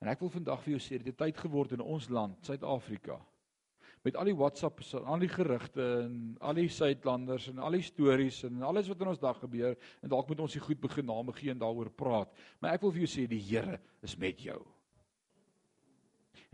En 0.00 0.08
ek 0.08 0.20
wil 0.20 0.30
vandag 0.30 0.62
vir 0.62 0.76
jou 0.76 0.80
sê 0.80 0.98
dit 0.98 1.06
het 1.06 1.16
tyd 1.16 1.36
geword 1.36 1.72
in 1.72 1.80
ons 1.80 2.08
land, 2.08 2.44
Suid-Afrika 2.44 3.20
met 4.06 4.16
al 4.16 4.30
die 4.30 4.36
WhatsApps 4.36 4.94
en 4.98 5.06
al 5.10 5.22
die 5.22 5.30
gerugte 5.30 5.84
en 6.04 6.36
al 6.40 6.58
die 6.60 6.68
Suidlanders 6.72 7.48
en 7.50 7.58
al 7.58 7.78
die 7.78 7.84
stories 7.86 8.42
en 8.46 8.62
alles 8.66 8.88
wat 8.90 9.02
in 9.02 9.12
ons 9.12 9.22
dag 9.22 9.38
gebeur 9.42 9.76
en 10.02 10.12
dalk 10.12 10.28
moet 10.30 10.42
ons 10.46 10.52
se 10.52 10.62
goed 10.62 10.80
begin 10.80 11.08
name 11.08 11.34
gee 11.36 11.52
en 11.52 11.62
daaroor 11.62 11.90
praat. 11.90 12.32
Maar 12.60 12.78
ek 12.78 12.84
wil 12.86 12.94
vir 12.94 13.04
jou 13.06 13.12
sê 13.14 13.26
die 13.30 13.42
Here 13.48 13.80
is 14.04 14.16
met 14.20 14.40
jou. 14.44 14.60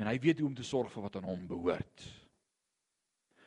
En 0.00 0.08
hy 0.10 0.16
weet 0.22 0.40
hoe 0.40 0.48
om 0.48 0.56
te 0.56 0.66
sorg 0.66 0.92
vir 0.92 1.04
wat 1.06 1.18
aan 1.20 1.28
hom 1.28 1.44
behoort. 1.50 2.06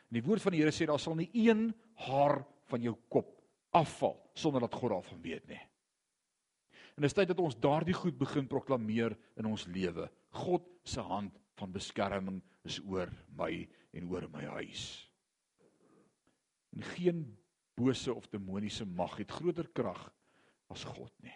En 0.07 0.19
die 0.19 0.23
woord 0.23 0.43
van 0.43 0.55
die 0.55 0.61
Here 0.63 0.75
sê 0.75 0.87
daar 0.87 1.01
sal 1.01 1.17
nie 1.19 1.31
een 1.35 1.71
haar 2.07 2.41
van 2.69 2.83
jou 2.83 2.95
kop 3.11 3.33
afval 3.75 4.15
sonder 4.37 4.63
dat 4.63 4.77
God 4.77 4.93
daarvan 4.95 5.21
weet 5.25 5.49
nie. 5.49 5.63
En 6.97 7.05
dit 7.05 7.11
is 7.11 7.17
tyd 7.17 7.29
dat 7.29 7.41
ons 7.43 7.57
daardie 7.61 7.93
goed 7.93 8.15
begin 8.17 8.47
proklameer 8.49 9.13
in 9.37 9.45
ons 9.45 9.67
lewe. 9.69 10.07
God 10.33 10.65
se 10.87 11.03
hand 11.05 11.35
van 11.59 11.73
beskerming 11.73 12.39
is 12.65 12.79
oor 12.85 13.11
my 13.37 13.51
en 13.93 14.07
oor 14.11 14.27
my 14.33 14.45
huis. 14.59 14.85
En 16.75 16.83
geen 16.95 17.25
bose 17.77 18.13
of 18.13 18.27
demoniese 18.27 18.85
mag 18.85 19.17
het 19.17 19.31
groter 19.31 19.69
krag 19.73 20.07
as 20.73 20.83
God 20.83 21.13
nie. 21.23 21.35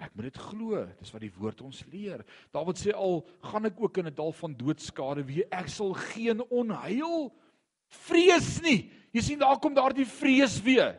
Ek 0.00 0.14
moet 0.16 0.30
dit 0.30 0.40
glo, 0.40 0.80
dis 0.96 1.12
wat 1.12 1.20
die 1.20 1.34
woord 1.36 1.60
ons 1.60 1.82
leer. 1.92 2.22
Dawid 2.54 2.80
sê 2.80 2.94
al 2.96 3.20
gaan 3.50 3.68
ek 3.68 3.80
ook 3.80 3.98
in 4.00 4.08
'n 4.08 4.14
dal 4.16 4.32
van 4.32 4.54
doodskade, 4.56 5.26
wie 5.28 5.44
ek 5.52 5.68
sal 5.68 5.92
geen 5.92 6.40
onheil 6.48 7.30
vrees 8.08 8.60
nie. 8.62 8.90
Jy 9.12 9.20
sien 9.20 9.38
daar 9.38 9.60
kom 9.60 9.74
daardie 9.74 10.06
vrees 10.06 10.60
weer. 10.62 10.96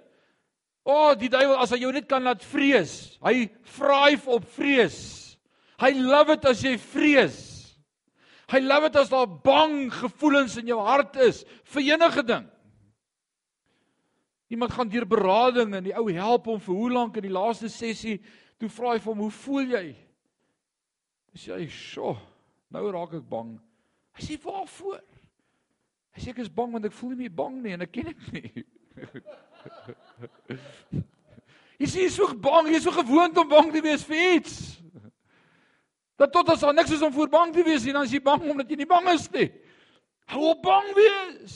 O, 0.84 0.92
oh, 0.92 1.16
die 1.16 1.30
duiwel 1.30 1.58
as 1.62 1.72
hy 1.72 1.78
jou 1.78 1.92
net 1.92 2.08
kan 2.08 2.24
laat 2.24 2.44
vrees. 2.44 3.18
Hy 3.22 3.50
vraai 3.64 4.18
op 4.26 4.46
vrees. 4.46 5.38
Hy 5.78 5.92
love 5.98 6.36
dit 6.36 6.46
as 6.46 6.62
jy 6.62 6.78
vrees. 6.78 7.51
Hy 8.52 8.60
love 8.60 8.90
dit 8.90 9.00
as 9.00 9.12
daar 9.12 9.30
bang 9.30 9.86
gevoelens 9.94 10.58
in 10.60 10.68
jou 10.68 10.80
hart 10.84 11.16
is 11.24 11.46
vir 11.72 11.94
enige 11.94 12.24
ding. 12.28 12.48
Iemand 14.52 14.74
gaan 14.76 14.90
deur 14.92 15.08
berading 15.08 15.76
en 15.78 15.86
die 15.86 15.96
ou 15.96 16.12
help 16.12 16.50
hom 16.52 16.60
vir 16.60 16.76
hoe 16.76 16.92
lank 16.92 17.16
in 17.16 17.30
die 17.30 17.32
laaste 17.32 17.70
sessie 17.72 18.18
toe 18.60 18.70
vra 18.70 18.92
hy 18.94 19.00
vir 19.00 19.14
hom 19.14 19.24
hoe 19.24 19.32
voel 19.32 19.72
jy? 19.78 19.86
Hy 21.32 21.38
sê, 21.40 21.70
"Sjoe, 21.70 22.18
nou 22.70 22.92
raak 22.92 23.14
ek 23.14 23.30
bang." 23.30 23.60
Hy 24.14 24.22
sê, 24.22 24.38
"Waarvoor?" 24.44 25.00
Hy 26.12 26.20
sê, 26.22 26.30
"Ek 26.30 26.40
is 26.40 26.50
bang 26.50 26.74
want 26.74 26.86
ek 26.86 26.92
voel 26.92 27.10
nie 27.12 27.18
meer 27.18 27.30
bang 27.30 27.64
nie 27.64 27.72
en 27.72 27.82
ek 27.82 27.92
ken 27.92 28.04
dit 28.04 28.34
nie." 28.34 28.66
Jy 31.82 31.88
sê 31.88 31.96
jy 32.04 32.06
is 32.06 32.16
so 32.16 32.28
bang, 32.38 32.68
jy 32.68 32.76
is 32.76 32.84
so 32.84 32.92
gewoond 32.92 33.38
om 33.38 33.48
bang 33.50 33.72
te 33.74 33.82
wees 33.82 34.04
vir 34.04 34.36
iets. 34.36 34.81
Dat 36.22 36.32
tot 36.32 36.52
as 36.54 36.62
daar 36.62 36.76
niks 36.78 36.94
is 36.94 37.02
om 37.02 37.14
voor 37.14 37.30
bang 37.30 37.54
te 37.54 37.64
wees 37.66 37.86
nie, 37.88 37.94
dan 37.96 38.06
is 38.06 38.14
jy 38.14 38.22
bang 38.22 38.44
omdat 38.54 38.70
jy 38.70 38.78
nie 38.78 38.90
bang 38.90 39.08
is 39.10 39.26
nie. 39.34 39.48
Hou 40.30 40.52
op 40.52 40.60
bang 40.62 40.92
wees. 40.94 41.56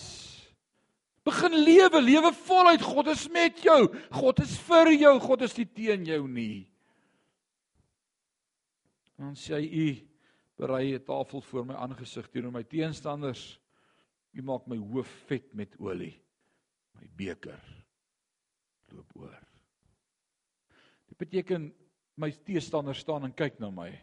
Begin 1.26 1.54
lewe, 1.66 2.02
lewe 2.02 2.32
voluit. 2.46 2.82
God 2.82 3.12
is 3.14 3.28
met 3.34 3.62
jou. 3.62 3.80
God 4.14 4.42
is 4.42 4.56
vir 4.66 4.90
jou. 4.94 5.14
God 5.22 5.46
is 5.46 5.54
nie 5.58 5.68
teen 5.70 6.08
jou 6.10 6.24
nie. 6.30 6.66
Dan 9.22 9.38
sê 9.38 9.60
hy: 9.60 9.70
"U 9.70 9.88
berei 10.58 10.96
'n 10.96 11.06
tafel 11.06 11.42
voor 11.42 11.66
my 11.66 11.76
aangesig 11.76 12.28
teenoor 12.30 12.52
my 12.52 12.64
teenstanders. 12.64 13.60
U 14.34 14.42
maak 14.42 14.68
my 14.68 14.78
hoof 14.78 15.08
vet 15.28 15.54
met 15.54 15.76
olie. 15.80 16.22
My 16.94 17.08
beker 17.16 17.62
loop 18.92 19.16
oor." 19.16 19.40
Dit 21.08 21.18
beteken 21.18 21.74
my 22.16 22.32
teestanders 22.32 23.00
staan 23.00 23.24
en 23.24 23.34
kyk 23.34 23.60
na 23.60 23.70
my 23.70 23.94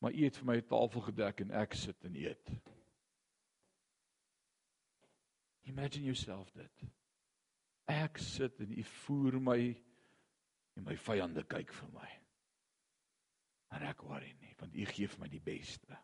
maar 0.00 0.14
u 0.16 0.24
het 0.24 0.36
vir 0.36 0.46
my 0.46 0.56
'n 0.56 0.66
tafel 0.66 1.00
gedek 1.00 1.40
en 1.40 1.50
ek 1.50 1.74
sit 1.74 2.04
en 2.04 2.16
eet. 2.16 2.50
Imagine 5.68 6.04
yourself 6.04 6.50
dit. 6.52 6.84
Ek 7.86 8.18
sit 8.18 8.60
en 8.60 8.78
u 8.78 8.82
voer 8.82 9.40
my 9.40 9.60
en 10.76 10.84
my 10.84 10.96
vyande 10.96 11.44
kyk 11.44 11.72
vir 11.72 11.88
my. 11.92 12.10
Maar 13.70 13.82
ek 13.90 14.02
worry 14.02 14.32
nie, 14.40 14.54
want 14.58 14.74
u 14.74 14.86
gee 14.86 15.08
vir 15.08 15.20
my 15.20 15.28
die 15.28 15.42
beste. 15.44 15.98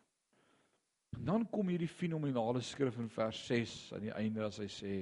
En 1.17 1.25
dan 1.25 1.49
kom 1.49 1.67
hierdie 1.67 1.89
fenominale 1.89 2.61
skrif 2.61 2.97
in 2.97 3.09
vers 3.09 3.45
6 3.47 3.93
aan 3.93 4.05
die 4.07 4.13
einde 4.13 4.43
as 4.45 4.59
hy 4.61 4.67
sê 4.71 4.93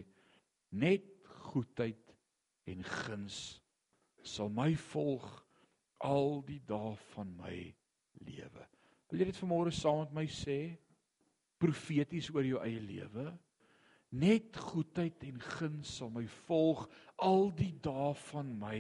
net 0.70 1.28
goedheid 1.52 2.14
en 2.72 2.84
guns 2.84 3.62
sal 4.26 4.50
my 4.50 4.72
volg 4.89 5.28
al 6.06 6.41
die 6.48 6.62
dae 6.66 6.96
van 7.14 7.36
my 7.38 7.58
lewe. 8.26 8.66
Wil 9.16 9.24
jy 9.24 9.32
dit 9.32 9.38
vanmôre 9.39 9.72
saam 9.72 10.01
met 10.01 10.09
my 10.11 10.24
sê? 10.28 10.76
Profeties 11.63 12.28
oor 12.34 12.43
jou 12.43 12.57
eie 12.59 12.82
lewe. 12.84 13.30
Net 14.20 14.57
goedheid 14.59 15.22
en 15.24 15.38
guns 15.39 15.93
sal 16.01 16.09
my 16.11 16.26
volg 16.49 16.82
al 17.24 17.45
die 17.55 17.72
dae 17.80 18.09
van 18.26 18.49
my 18.59 18.76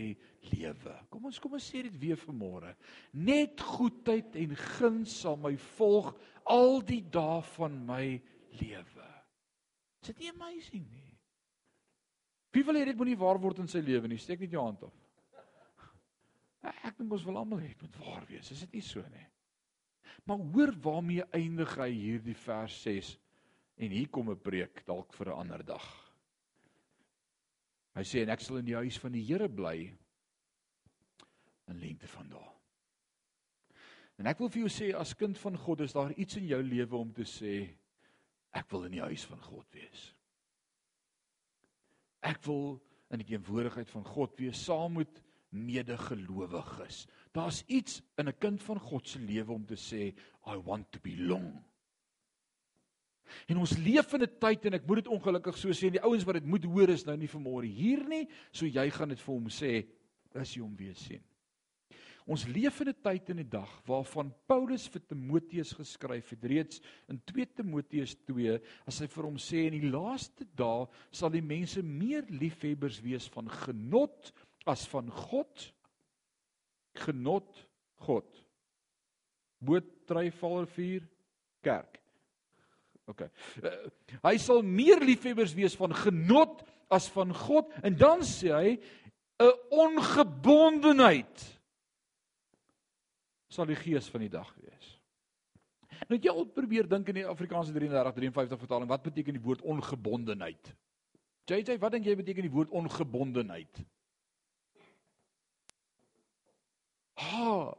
lewe. 0.51 0.95
Kom 1.07 1.29
ons 1.29 1.39
kom 1.39 1.55
ons 1.55 1.67
sê 1.71 1.85
dit 1.85 1.95
weer 2.01 2.19
vanmôre. 2.19 2.73
Net 3.15 3.63
goedheid 3.63 4.35
en 4.41 4.57
guns 4.59 5.13
sal 5.21 5.39
my 5.39 5.53
volg 5.77 6.11
al 6.51 6.83
die 6.83 6.99
dae 7.15 7.37
van 7.53 7.77
my 7.87 8.03
lewe. 8.59 9.07
Is 10.03 10.11
dit 10.11 10.25
nie 10.25 10.33
amazing 10.33 10.83
nie? 10.83 11.13
Wie 12.51 12.65
wil 12.67 12.75
hê 12.75 12.89
dit 12.89 12.99
moet 12.99 13.13
nie 13.13 13.21
waar 13.23 13.39
word 13.39 13.63
in 13.63 13.71
sy 13.71 13.79
lewe 13.79 14.11
nie? 14.11 14.19
Steek 14.19 14.43
net 14.43 14.51
jou 14.51 14.67
hand 14.67 14.83
op. 14.83 14.99
Ek 16.75 16.99
dink 16.99 17.15
ons 17.15 17.23
wil 17.23 17.39
almal 17.39 17.63
hê 17.63 17.71
dit 17.71 17.87
moet 17.87 17.97
waar 18.03 18.27
wees. 18.27 18.51
Is 18.51 18.65
dit 18.67 18.75
nie 18.75 18.83
so 18.83 18.99
nie? 19.15 19.29
Maar 20.23 20.37
hoor 20.37 20.73
waarmee 20.81 21.23
eindig 21.35 21.75
hy 21.75 21.91
hierdie 21.91 22.37
vers 22.45 22.81
6 22.81 23.17
en 23.75 23.91
hier 23.91 24.09
kom 24.09 24.29
'n 24.31 24.41
preek 24.41 24.85
dalk 24.85 25.13
vir 25.13 25.29
'n 25.29 25.39
ander 25.39 25.63
dag. 25.65 25.85
Hy 27.95 28.03
sê 28.03 28.23
en 28.23 28.29
ek 28.29 28.41
sal 28.41 28.57
in 28.57 28.65
die 28.65 28.75
huis 28.75 28.97
van 28.99 29.11
die 29.11 29.23
Here 29.23 29.49
bly 29.49 29.93
in 31.67 31.79
lengte 31.79 32.07
van 32.07 32.29
dae. 32.29 32.51
En 34.17 34.27
ek 34.27 34.39
wil 34.39 34.49
vir 34.49 34.61
jou 34.65 34.71
sê 34.71 34.93
as 34.95 35.13
kind 35.13 35.37
van 35.37 35.57
God 35.57 35.81
is 35.81 35.93
daar 35.93 36.11
iets 36.11 36.37
in 36.39 36.47
jou 36.47 36.61
lewe 36.63 36.97
om 36.97 37.11
te 37.13 37.23
sê 37.27 37.55
ek 38.55 38.69
wil 38.71 38.85
in 38.87 38.91
die 38.91 39.03
huis 39.03 39.25
van 39.25 39.41
God 39.43 39.67
wees. 39.75 40.15
Ek 42.23 42.39
wil 42.47 42.81
in 43.11 43.21
die 43.21 43.27
teenwoordigheid 43.27 43.89
van 43.91 44.05
God 44.07 44.39
wees 44.39 44.63
saam 44.65 44.95
met 44.99 45.21
medegelowiges. 45.55 47.05
Daar's 47.35 47.63
iets 47.67 48.01
in 48.15 48.29
'n 48.29 48.37
kind 48.39 48.63
van 48.63 48.79
God 48.79 49.07
se 49.07 49.19
lewe 49.19 49.51
om 49.51 49.65
te 49.65 49.75
sê 49.75 50.13
I 50.47 50.55
want 50.63 50.91
to 50.91 50.99
belong. 51.01 51.63
En 53.47 53.57
ons 53.57 53.77
leef 53.77 54.13
in 54.13 54.23
'n 54.23 54.37
tyd 54.39 54.65
en 54.65 54.73
ek 54.73 54.87
moet 54.87 55.03
dit 55.03 55.07
ongelukkig 55.07 55.57
so 55.57 55.69
sê, 55.69 55.91
die 55.91 56.03
ouens 56.03 56.23
wat 56.23 56.39
dit 56.39 56.45
moet 56.45 56.63
hoor 56.63 56.89
is 56.89 57.05
nou 57.05 57.17
nie 57.17 57.27
vanmôre 57.27 57.67
hier 57.67 58.07
nie, 58.07 58.27
so 58.51 58.65
jy 58.65 58.89
gaan 58.89 59.09
dit 59.09 59.19
vir 59.19 59.33
hom 59.33 59.49
sê 59.49 59.87
as 60.33 60.53
jy 60.53 60.61
hom 60.61 60.75
weer 60.75 60.95
sien. 60.95 61.23
Ons 62.25 62.47
leef 62.47 62.81
in 62.81 62.89
'n 62.89 63.01
tyd 63.03 63.29
en 63.29 63.39
'n 63.39 63.49
dag 63.49 63.81
waarvan 63.85 64.33
Paulus 64.47 64.87
vir 64.87 65.01
Timoteus 65.01 65.73
geskryf 65.73 66.29
het 66.29 66.43
reeds 66.43 66.81
in 67.09 67.21
2 67.25 67.45
Timoteus 67.45 68.15
2 68.25 68.59
as 68.87 68.99
hy 68.99 69.07
vir 69.07 69.23
hom 69.23 69.37
sê 69.37 69.67
in 69.67 69.79
die 69.79 69.89
laaste 69.91 70.45
dae 70.55 70.87
sal 71.11 71.29
die 71.29 71.41
mense 71.41 71.83
meer 71.83 72.25
liefhebbers 72.29 73.01
wees 73.01 73.27
van 73.27 73.47
genot 73.47 74.33
as 74.65 74.87
van 74.87 75.09
God 75.11 75.74
genot 76.99 77.67
God. 78.05 78.27
Boot 79.59 79.87
Tryvalrivier 80.05 81.05
kerk. 81.65 81.99
OK. 83.09 83.27
Uh, 83.61 83.73
hy 84.25 84.35
sal 84.41 84.63
meer 84.65 85.01
liefhebbers 85.05 85.53
wees 85.57 85.75
van 85.77 85.93
genot 85.93 86.63
as 86.93 87.07
van 87.13 87.33
God 87.33 87.69
en 87.85 87.97
dan 87.97 88.25
sê 88.25 88.53
hy 88.53 88.71
'n 89.41 89.53
ongebondenheid 89.69 91.43
sal 93.51 93.67
die 93.69 93.79
gees 93.79 94.07
van 94.11 94.23
die 94.25 94.31
dag 94.31 94.49
wees. 94.59 94.95
Nou 96.09 96.19
jy 96.19 96.31
al 96.31 96.47
probeer 96.51 96.87
dink 96.87 97.07
in 97.09 97.21
die 97.21 97.27
Afrikaanse 97.27 97.73
33 97.73 98.15
53 98.15 98.59
vertaling 98.59 98.89
wat 98.89 99.03
beteken 99.03 99.37
die 99.37 99.43
woord 99.43 99.61
ongebondenheid? 99.61 100.73
JJ, 101.45 101.77
wat 101.77 101.93
dink 101.93 102.07
jy 102.09 102.15
beteken 102.17 102.47
die 102.47 102.53
woord 102.53 102.73
ongebondenheid? 102.73 103.83
Ha. 107.15 107.73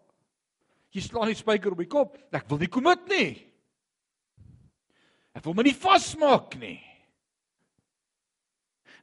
Jy 0.97 1.03
slaan 1.05 1.29
die 1.29 1.37
spyker 1.37 1.75
op 1.75 1.83
die 1.83 1.91
kop. 1.91 2.17
Ek 2.33 2.49
wil 2.49 2.61
nie 2.63 2.73
commit 2.73 3.05
nie. 3.11 3.31
Ek 5.37 5.45
wil 5.45 5.57
my 5.57 5.67
nie 5.67 5.77
vasmaak 5.77 6.57
nie. 6.61 6.79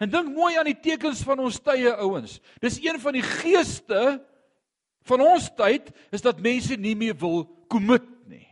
En 0.02 0.10
dink 0.10 0.32
mooi 0.34 0.56
aan 0.58 0.68
die 0.68 0.80
tekens 0.82 1.22
van 1.26 1.44
ons 1.44 1.60
tye 1.62 1.92
ouens. 2.02 2.40
Dis 2.64 2.80
een 2.82 2.98
van 3.00 3.14
die 3.14 3.26
geeste 3.26 4.02
van 5.06 5.22
ons 5.22 5.52
tyd 5.54 5.92
is 6.16 6.24
dat 6.26 6.42
mense 6.42 6.76
nie 6.80 6.96
meer 6.98 7.16
wil 7.20 7.46
commit 7.72 8.08
nie. 8.32 8.48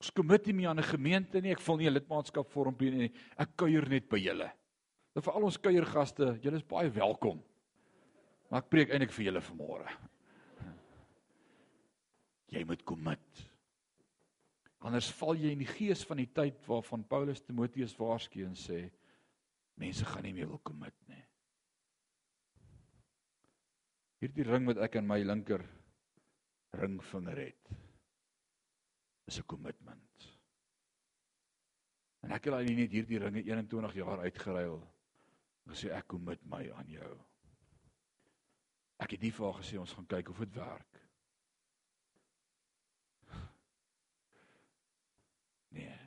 Ons 0.00 0.14
commit 0.16 0.48
nie 0.48 0.56
meer 0.56 0.70
aan 0.70 0.80
'n 0.80 0.92
gemeente 0.96 1.40
nie. 1.40 1.52
Ek 1.52 1.60
vul 1.60 1.76
nie 1.76 1.86
'n 1.86 1.92
lidmaatskap 2.00 2.48
vormpie 2.48 2.90
nie. 2.90 3.12
Ek 3.36 3.56
kuier 3.56 3.86
net 3.88 4.08
by 4.08 4.16
julle. 4.16 4.50
Nou 5.14 5.22
vir 5.22 5.34
al 5.34 5.44
ons 5.44 5.58
kuiergaste, 5.58 6.38
julle 6.42 6.56
is 6.56 6.62
baie 6.62 6.88
welkom. 6.90 7.42
Maar 8.50 8.64
ek 8.64 8.70
preek 8.72 8.90
eintlik 8.90 9.12
vir 9.14 9.28
julle 9.28 9.42
vanmôre. 9.46 9.92
Jy 12.50 12.64
moet 12.66 12.82
commit. 12.82 13.42
Anders 14.82 15.10
val 15.20 15.38
jy 15.38 15.52
in 15.54 15.62
die 15.62 15.68
gees 15.70 16.02
van 16.08 16.18
die 16.18 16.30
tyd 16.34 16.58
waarvan 16.66 17.06
Paulus 17.06 17.44
Timoteus 17.46 17.94
waarsku 18.00 18.42
en 18.42 18.56
sê 18.58 18.88
mense 19.78 20.06
gaan 20.08 20.26
nie 20.26 20.34
meer 20.34 20.50
wil 20.50 20.62
commit 20.66 20.96
nie. 21.12 21.22
Hierdie 24.20 24.48
ring 24.48 24.66
wat 24.68 24.82
ek 24.84 24.98
aan 24.98 25.08
my 25.08 25.20
linker 25.22 25.62
ringvinger 26.80 27.38
het 27.46 27.70
is 29.30 29.38
'n 29.38 29.46
kommitment. 29.46 30.26
En 32.22 32.32
ek 32.32 32.44
het 32.44 32.54
al 32.54 32.66
net 32.66 32.90
hierdie 32.90 33.18
ringe 33.18 33.42
21 33.46 33.94
jaar 33.94 34.20
uitgeruil. 34.26 34.80
Gesê 35.68 35.94
ek 35.94 36.08
commit 36.08 36.42
my 36.44 36.70
aan 36.72 36.88
jou. 36.88 37.29
Ek 39.00 39.14
het 39.16 39.22
die 39.22 39.32
vir 39.32 39.46
haar 39.46 39.60
gesê 39.62 39.78
ons 39.80 39.92
gaan 39.96 40.08
kyk 40.10 40.28
of 40.32 40.42
dit 40.44 40.56
werk. 40.58 41.00
Nee. 45.70 45.98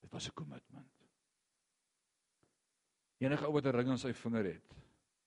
Dit 0.00 0.10
was 0.10 0.28
'n 0.28 0.34
kommitment. 0.34 1.06
Enige 3.20 3.46
ou 3.46 3.52
wat 3.52 3.66
'n 3.66 3.76
ring 3.76 3.88
aan 3.88 3.98
sy 3.98 4.12
vinger 4.12 4.44
het, 4.44 4.74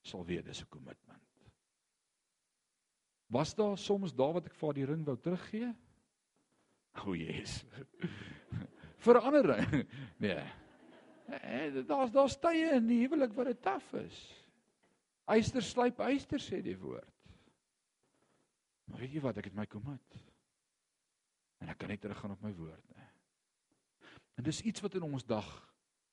sal 0.02 0.26
weet 0.26 0.46
dis 0.46 0.62
'n 0.62 0.70
kommitment. 0.70 1.22
Was 3.28 3.56
daar 3.56 3.78
soms 3.78 4.14
daar 4.14 4.34
wat 4.34 4.46
ek 4.46 4.56
vir 4.56 4.74
die 4.74 4.86
ring 4.86 5.06
wou 5.06 5.18
teruggee? 5.18 5.74
O, 7.06 7.16
Jesus. 7.16 7.66
Verandering. 9.06 9.88
Nee. 10.18 10.44
Eh, 11.26 11.86
daar's 11.88 12.12
daar's 12.12 12.40
tye 12.40 12.76
in 12.76 12.88
die 12.88 13.00
huwelik 13.08 13.34
wat 13.34 13.46
dit 13.46 13.62
taaf 13.62 13.94
is. 13.94 14.43
Eyster 15.32 15.64
slyp 15.64 16.02
eyster 16.04 16.42
sê 16.42 16.60
die 16.64 16.78
woord. 16.80 17.10
Maar 18.92 19.00
weet 19.00 19.16
jy 19.16 19.22
wat, 19.24 19.40
ek 19.40 19.48
het 19.48 19.56
my 19.58 19.66
commit. 19.72 20.18
En 21.64 21.72
ek 21.72 21.80
kan 21.80 21.92
nie 21.94 22.00
teruggaan 22.02 22.36
op 22.36 22.42
my 22.44 22.52
woord 22.58 22.90
nie. 22.92 23.08
En 24.36 24.44
dis 24.44 24.64
iets 24.68 24.84
wat 24.84 24.98
in 25.00 25.06
ons 25.08 25.24
dag 25.26 25.48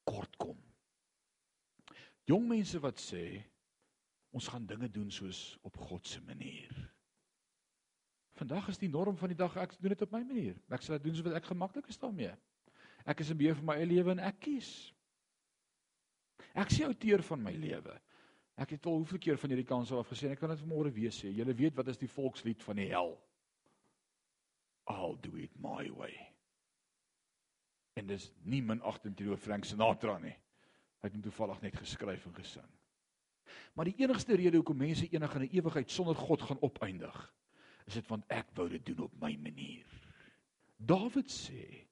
kort 0.07 0.37
kom. 0.39 0.59
Jong 2.31 2.47
mense 2.47 2.79
wat 2.85 3.01
sê 3.03 3.25
ons 4.31 4.47
gaan 4.53 4.67
dinge 4.69 4.87
doen 4.93 5.11
soos 5.11 5.57
op 5.67 5.81
God 5.83 6.07
se 6.07 6.21
manier. 6.23 6.71
Vandag 8.39 8.69
is 8.71 8.79
die 8.79 8.89
norm 8.93 9.17
van 9.19 9.33
die 9.33 9.39
dag 9.39 9.57
ek 9.59 9.75
doen 9.81 9.93
dit 9.97 10.05
op 10.07 10.15
my 10.15 10.23
manier. 10.23 10.55
Ek 10.71 10.85
sal 10.85 10.97
dit 11.01 11.09
doen 11.09 11.19
soos 11.19 11.27
wat 11.27 11.41
ek 11.41 11.51
gemaklik 11.51 11.91
is 11.91 11.99
daarmee. 12.01 12.31
Ek 13.09 13.25
is 13.25 13.33
in 13.33 13.41
beheer 13.41 13.59
van 13.59 13.67
my 13.73 13.77
eie 13.81 13.89
lewe 13.91 14.15
en 14.15 14.23
ek 14.31 14.39
kies. 14.47 14.71
Ek 16.55 16.71
sê 16.73 16.87
outeer 16.87 17.25
van 17.27 17.43
my 17.43 17.53
lewe. 17.59 17.97
Ek 18.61 18.75
het 18.77 18.87
al 18.87 18.99
hoeveel 19.01 19.23
keer 19.25 19.39
van 19.41 19.53
hierdie 19.53 19.69
kans 19.69 19.93
af 19.97 20.11
gesê 20.13 20.29
en 20.29 20.35
ek 20.35 20.43
kan 20.43 20.53
dit 20.53 20.61
vanmôre 20.61 20.93
weer 20.93 21.15
sê. 21.15 21.31
Julle 21.33 21.57
weet 21.57 21.79
wat 21.79 21.89
is 21.89 22.01
die 22.01 22.11
volkslied 22.13 22.61
van 22.63 22.77
die 22.77 22.91
hel? 22.91 23.15
I'll 24.91 25.17
do 25.25 25.37
it 25.41 25.55
my 25.63 25.89
way. 25.97 26.13
En 27.97 28.11
dis 28.11 28.29
nie 28.45 28.61
min 28.63 28.83
agter 28.87 29.15
teenoor 29.17 29.41
Frank 29.41 29.65
Sinatra 29.65 30.19
nie. 30.21 30.35
Hy 31.01 31.09
het 31.09 31.17
hom 31.17 31.25
toevallig 31.25 31.63
net 31.65 31.79
geskryf 31.81 32.27
en 32.29 32.37
gesing. 32.37 32.69
Maar 33.75 33.89
die 33.89 33.97
enigste 34.05 34.37
rede 34.37 34.61
hoekom 34.61 34.79
mense 34.79 35.09
enig 35.09 35.35
in 35.35 35.43
'n 35.43 35.55
ewigheid 35.57 35.91
sonder 35.91 36.15
God 36.15 36.43
gaan 36.43 36.61
opeindig, 36.61 37.17
is 37.87 37.95
dit 37.95 38.09
want 38.09 38.25
ek 38.29 38.53
wou 38.55 38.69
dit 38.69 38.87
doen 38.87 39.05
op 39.05 39.15
my 39.21 39.37
manier. 39.37 39.87
Dawid 40.77 41.31
sê 41.31 41.87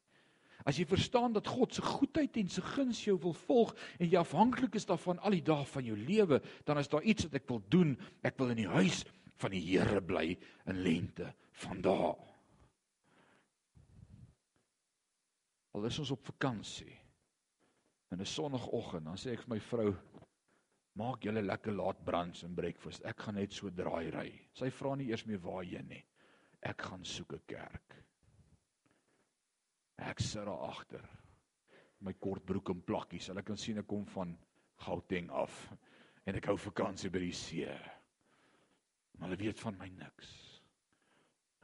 As 0.69 0.77
jy 0.77 0.85
verstaan 0.85 1.33
dat 1.33 1.49
God 1.49 1.73
se 1.73 1.83
goedheid 1.83 2.37
en 2.37 2.51
se 2.53 2.63
guns 2.75 3.01
jou 3.07 3.17
wil 3.23 3.33
volg 3.47 3.71
en 3.97 4.11
jy 4.11 4.19
afhanklik 4.21 4.77
is 4.77 4.87
daarvan 4.89 5.21
al 5.25 5.39
die 5.39 5.45
dae 5.47 5.65
van 5.65 5.87
jou 5.87 5.97
lewe, 5.97 6.43
dan 6.69 6.81
is 6.81 6.91
daar 6.93 7.07
iets 7.09 7.25
wat 7.25 7.39
ek 7.41 7.49
wil 7.49 7.63
doen. 7.73 7.95
Ek 8.21 8.37
wil 8.37 8.53
in 8.53 8.61
die 8.61 8.73
huis 8.75 9.01
van 9.41 9.55
die 9.55 9.63
Here 9.65 10.03
bly 10.05 10.35
in 10.69 10.83
lente 10.85 11.31
van 11.65 11.81
dae. 11.81 12.13
Al 15.79 15.89
is 15.89 16.01
ons 16.03 16.13
op 16.13 16.27
vakansie. 16.27 16.93
In 18.13 18.21
'n 18.21 18.27
sonoggend 18.27 19.05
dan 19.05 19.17
sê 19.17 19.33
ek 19.33 19.45
vir 19.47 19.55
my 19.55 19.61
vrou 19.61 19.95
maak 20.99 21.23
julle 21.23 21.43
lekker 21.43 21.73
laat 21.73 22.05
brunch 22.05 22.43
en 22.45 22.55
breakfast. 22.55 23.05
Ek 23.05 23.21
gaan 23.21 23.35
net 23.35 23.53
so 23.53 23.71
draai 23.71 24.11
ry. 24.11 24.31
Sy 24.53 24.71
vra 24.71 24.97
nie 24.97 25.09
eers 25.09 25.25
meer 25.25 25.41
waarheen 25.41 25.89
nie. 25.89 26.05
Ek 26.61 26.83
gaan 26.83 27.05
soek 27.05 27.33
'n 27.33 27.43
kerk. 27.47 27.98
Ek 29.99 30.21
sit 30.23 30.47
daar 30.47 30.67
agter. 30.69 31.05
My 32.07 32.15
kort 32.15 32.45
broek 32.47 32.71
en 32.71 32.83
plakkies. 32.87 33.31
Hulle 33.33 33.43
kan 33.43 33.59
sien 33.59 33.81
ek 33.83 33.89
kom 33.91 34.05
van 34.15 34.37
Gauteng 34.85 35.31
af 35.35 35.55
en 36.29 36.37
ek 36.39 36.47
hou 36.51 36.59
vakansie 36.61 37.11
by 37.11 37.23
die 37.25 37.35
see. 37.35 37.73
Maar 39.19 39.31
hulle 39.31 39.41
weet 39.41 39.59
van 39.65 39.79
my 39.81 39.89
niks. 39.91 40.29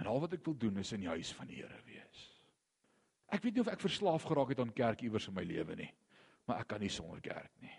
En 0.03 0.09
al 0.11 0.23
wat 0.25 0.35
ek 0.35 0.47
wil 0.49 0.57
doen 0.59 0.81
is 0.83 0.91
in 0.97 1.05
die 1.05 1.13
huis 1.13 1.31
van 1.37 1.51
die 1.51 1.61
Here 1.61 1.79
wees. 1.87 2.25
Ek 3.35 3.45
weet 3.45 3.55
nie 3.55 3.63
of 3.63 3.71
ek 3.71 3.83
verslaaf 3.83 4.27
geraak 4.27 4.53
het 4.55 4.63
aan 4.63 4.75
kerk 4.75 5.05
iewers 5.07 5.29
in 5.31 5.37
my 5.37 5.45
lewe 5.47 5.77
nie, 5.79 5.91
maar 6.47 6.63
ek 6.63 6.73
kan 6.75 6.83
nie 6.83 6.93
sonder 6.93 7.23
kerk 7.23 7.53
nie. 7.63 7.73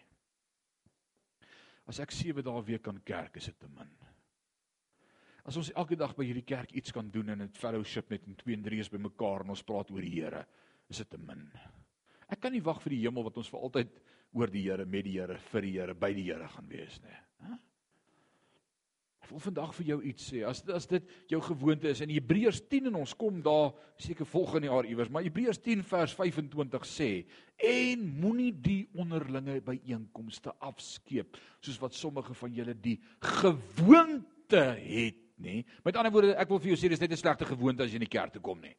As 1.86 2.00
ek 2.02 2.16
7 2.16 2.44
dae 2.46 2.64
week 2.66 2.84
kan 2.88 2.98
kerk, 3.06 3.38
is 3.38 3.52
dit 3.52 3.60
te 3.62 3.70
min. 3.70 3.92
As 5.46 5.58
ons 5.62 5.70
elke 5.78 5.98
dag 5.98 6.16
by 6.18 6.26
hierdie 6.26 6.46
kerk 6.48 6.72
iets 6.74 6.94
kan 6.94 7.10
doen 7.14 7.30
en 7.30 7.42
'n 7.42 7.54
fellowship 7.54 8.10
met 8.10 8.26
en 8.26 8.36
twee 8.36 8.56
en 8.56 8.64
drie 8.64 8.80
is 8.80 8.90
by 8.90 8.98
mekaar 8.98 9.44
en 9.44 9.50
ons 9.54 9.64
praat 9.64 9.92
oor 9.92 10.02
die 10.02 10.22
Here, 10.22 10.46
is 10.90 10.98
dit 10.98 11.10
te 11.10 11.18
min. 11.18 11.52
Ek 12.30 12.42
kan 12.42 12.52
nie 12.52 12.64
wag 12.64 12.82
vir 12.82 12.90
die 12.90 13.04
hemel 13.06 13.24
wat 13.24 13.38
ons 13.38 13.50
vir 13.50 13.60
altyd 13.60 14.02
oor 14.34 14.48
die 14.48 14.64
Here, 14.64 14.86
met 14.86 15.04
die 15.06 15.20
Here, 15.20 15.38
vir 15.38 15.62
die 15.62 15.72
Here, 15.72 15.94
by 15.94 16.14
die 16.14 16.24
Here 16.24 16.48
gaan 16.48 16.68
wees 16.68 17.00
nie. 17.02 17.18
Hæ? 17.42 17.58
Ek 19.26 19.32
wil 19.32 19.42
vandag 19.42 19.72
vir 19.74 19.86
jou 19.88 19.96
iets 20.06 20.26
sê. 20.30 20.44
As 20.46 20.60
as 20.70 20.86
dit 20.86 21.06
jou 21.32 21.40
gewoonte 21.42 21.90
is 21.90 22.02
in 22.02 22.12
Hebreërs 22.14 22.60
10 22.70 22.92
en 22.92 23.00
ons 23.00 23.14
kom 23.18 23.40
daar 23.42 23.72
seker 23.98 24.28
volgende 24.30 24.70
jaar 24.70 24.86
iewers, 24.86 25.10
maar 25.10 25.26
Hebreërs 25.26 25.58
10 25.66 25.82
vers 25.84 26.14
25 26.14 26.86
sê: 26.86 27.26
"En 27.58 28.06
moenie 28.22 28.52
die 28.54 28.84
onderlinge 28.94 29.62
byeenkomste 29.66 30.54
afskeep 30.60 31.40
soos 31.60 31.82
wat 31.82 31.94
sommige 31.94 32.34
van 32.34 32.54
julle 32.54 32.78
die 32.78 33.00
gewoonte 33.20 34.62
het 34.78 35.25
nie." 35.38 35.66
Met 35.84 35.96
ander 35.96 36.12
woorde, 36.12 36.36
ek 36.36 36.50
wil 36.50 36.60
vir 36.60 36.74
jou 36.74 36.78
sê 36.78 36.90
dis 36.90 37.02
net 37.02 37.12
'n 37.12 37.18
slegte 37.18 37.46
gewoonte 37.46 37.84
as 37.84 37.92
jy 37.92 37.96
in 37.96 38.08
die 38.08 38.18
kerk 38.18 38.34
toe 38.34 38.42
kom 38.42 38.62
nie. 38.62 38.76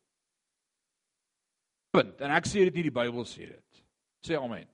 Punt. 1.90 2.20
En 2.20 2.30
ek 2.30 2.44
sê 2.44 2.64
dit 2.64 2.74
nie 2.74 2.82
die 2.82 2.90
Bybel 2.90 3.24
sê 3.24 3.48
dit. 3.48 3.82
Sê 4.26 4.36
amen. 4.36 4.66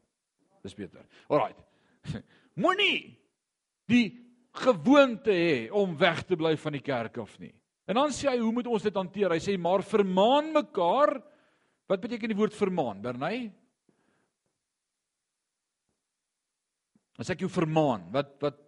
Dis 0.63 0.75
beter. 0.75 1.07
Alraai. 1.29 1.55
Moenie 2.63 3.19
die 3.87 4.07
gewoonte 4.53 5.33
hê 5.33 5.71
om 5.71 5.97
weg 5.99 6.25
te 6.27 6.37
bly 6.37 6.57
van 6.57 6.73
die 6.73 6.85
kerk 6.85 7.17
of 7.23 7.39
nie. 7.39 7.53
En 7.89 7.99
dan 7.99 8.15
sê 8.15 8.31
hy, 8.31 8.39
hoe 8.39 8.53
moet 8.55 8.69
ons 8.71 8.83
dit 8.83 8.95
hanteer? 8.95 9.35
Hy 9.35 9.41
sê 9.43 9.57
maar 9.59 9.83
vermaan 9.83 10.53
mekaar. 10.55 11.17
Wat 11.91 12.03
beteken 12.03 12.31
die 12.31 12.39
woord 12.39 12.55
vermaan? 12.57 13.03
Bernay? 13.03 13.51
As 17.21 17.31
ek 17.31 17.45
jou 17.45 17.51
vermaan, 17.53 18.07
wat 18.15 18.39
wat 18.43 18.61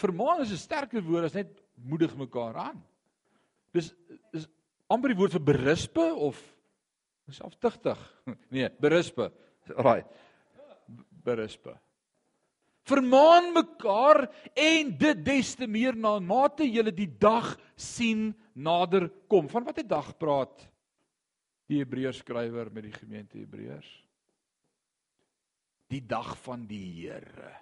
Vermaan 0.00 0.40
is 0.40 0.52
'n 0.52 0.60
sterker 0.60 1.02
woord 1.02 1.28
as 1.28 1.34
net 1.36 1.52
moedig 1.76 2.16
mekaar 2.16 2.56
aan. 2.56 2.80
Dis 3.72 3.92
is 4.32 4.48
amper 4.88 5.12
die 5.12 5.18
woord 5.18 5.36
vir 5.36 5.44
berispe 5.52 6.06
of 6.14 6.40
selfs 7.30 7.60
tigtig. 7.62 7.98
Nee, 8.54 8.68
berispe. 8.80 9.30
Raai. 9.76 10.02
berispe. 11.22 11.76
Vermaan 12.88 13.52
mekaar 13.52 14.24
en 14.56 14.90
dit 14.98 15.24
des 15.24 15.54
te 15.54 15.66
meer 15.68 15.94
na 15.94 16.16
mate 16.18 16.64
julle 16.66 16.92
die 16.96 17.10
dag 17.20 17.52
sien 17.76 18.32
nader 18.56 19.10
kom. 19.28 19.48
Van 19.52 19.66
watter 19.68 19.86
dag 19.86 20.08
praat 20.18 20.64
die 21.70 21.78
Hebreërs 21.84 22.24
skrywer 22.24 22.72
met 22.74 22.88
die 22.88 22.96
gemeente 22.96 23.38
Hebreërs? 23.38 23.90
Die 25.90 26.02
dag 26.02 26.32
van 26.42 26.64
die 26.66 26.82
Here. 27.02 27.52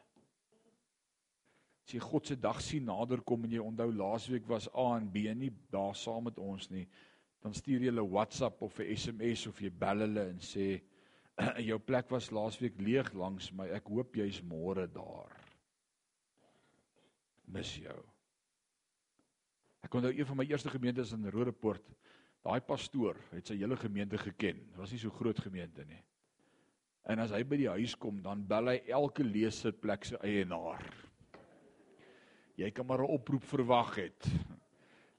As 1.88 1.94
jy 1.96 2.02
God 2.04 2.26
se 2.28 2.34
dag 2.36 2.58
sien 2.60 2.84
nader 2.84 3.22
kom 3.24 3.46
en 3.46 3.52
jy 3.56 3.62
onthou 3.64 3.86
laasweek 3.96 4.44
was 4.50 4.66
A 4.76 4.98
en 4.98 5.06
B 5.08 5.22
nie 5.32 5.48
daar 5.72 5.94
saam 5.96 6.26
met 6.28 6.36
ons 6.36 6.66
nie, 6.68 6.82
dan 7.40 7.56
stuur 7.56 7.80
jy 7.80 7.88
hulle 7.88 8.04
WhatsApp 8.04 8.60
of 8.60 8.76
'n 8.76 8.92
SMS 8.92 9.46
of 9.48 9.62
jy 9.64 9.70
bel 9.72 10.04
hulle 10.04 10.26
en 10.34 10.42
sê 10.44 10.82
jou 11.70 11.78
plek 11.78 12.12
was 12.12 12.28
laasweek 12.28 12.76
leeg 12.76 13.08
langs 13.14 13.48
my. 13.56 13.70
Ek 13.72 13.88
hoop 13.88 14.20
jy's 14.20 14.42
môre 14.44 14.84
daar. 14.84 15.32
Mis 17.48 17.72
jou. 17.80 18.04
Ek 19.80 19.94
onthou 19.94 20.12
een 20.12 20.28
van 20.28 20.42
my 20.42 20.44
eerste 20.44 20.68
gemeentes 20.68 21.16
in 21.16 21.24
Rodepoort. 21.24 21.88
Daai 22.44 22.60
pastoor 22.60 23.16
het 23.32 23.48
sy 23.48 23.56
hele 23.56 23.80
gemeente 23.80 24.20
geken. 24.20 24.60
Dit 24.60 24.76
was 24.76 24.92
nie 24.92 25.00
so 25.00 25.08
groot 25.08 25.40
gemeente 25.40 25.88
nie. 25.88 26.04
En 27.08 27.24
as 27.24 27.32
hy 27.32 27.46
by 27.48 27.56
die 27.56 27.72
huis 27.80 27.96
kom, 27.96 28.20
dan 28.20 28.44
bel 28.44 28.74
hy 28.76 28.80
elke 28.92 29.24
leesitplek 29.24 30.04
se 30.04 30.20
eienaar. 30.20 31.07
Jy 32.58 32.70
kan 32.74 32.86
maar 32.86 33.02
'n 33.02 33.14
oproep 33.14 33.44
verwag 33.44 33.94
het. 33.94 34.26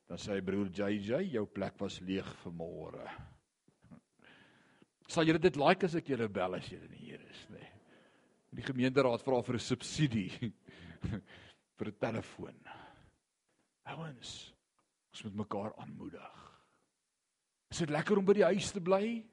Dan 0.07 0.17
sê 0.17 0.35
hy 0.35 0.41
broer 0.41 0.67
JJ, 0.67 1.31
jou 1.31 1.45
plek 1.45 1.79
was 1.79 1.99
leeg 2.01 2.27
vir 2.43 2.51
môre. 2.51 3.05
Sal 5.07 5.25
julle 5.25 5.39
dit 5.39 5.55
like 5.55 5.85
as 5.85 5.95
ek 5.95 6.07
julle 6.11 6.27
bel 6.29 6.55
as 6.55 6.67
julle 6.69 6.87
nie 6.89 6.97
hier 6.97 7.21
is 7.21 7.49
nie? 7.49 7.67
Die 8.51 8.65
gemeenteraad 8.65 9.21
vra 9.21 9.41
vir 9.41 9.55
'n 9.55 9.59
subsidie 9.59 10.53
vir 11.77 11.87
'n 11.87 11.99
telefoon. 11.99 12.59
Ouens, 13.85 14.53
ons 15.13 15.23
moet 15.23 15.35
mekaar 15.35 15.73
aanmoedig. 15.77 16.61
Is 17.71 17.77
dit 17.77 17.89
lekker 17.89 18.17
om 18.17 18.25
by 18.25 18.33
die 18.33 18.49
huis 18.49 18.71
te 18.71 18.81
bly? 18.81 19.25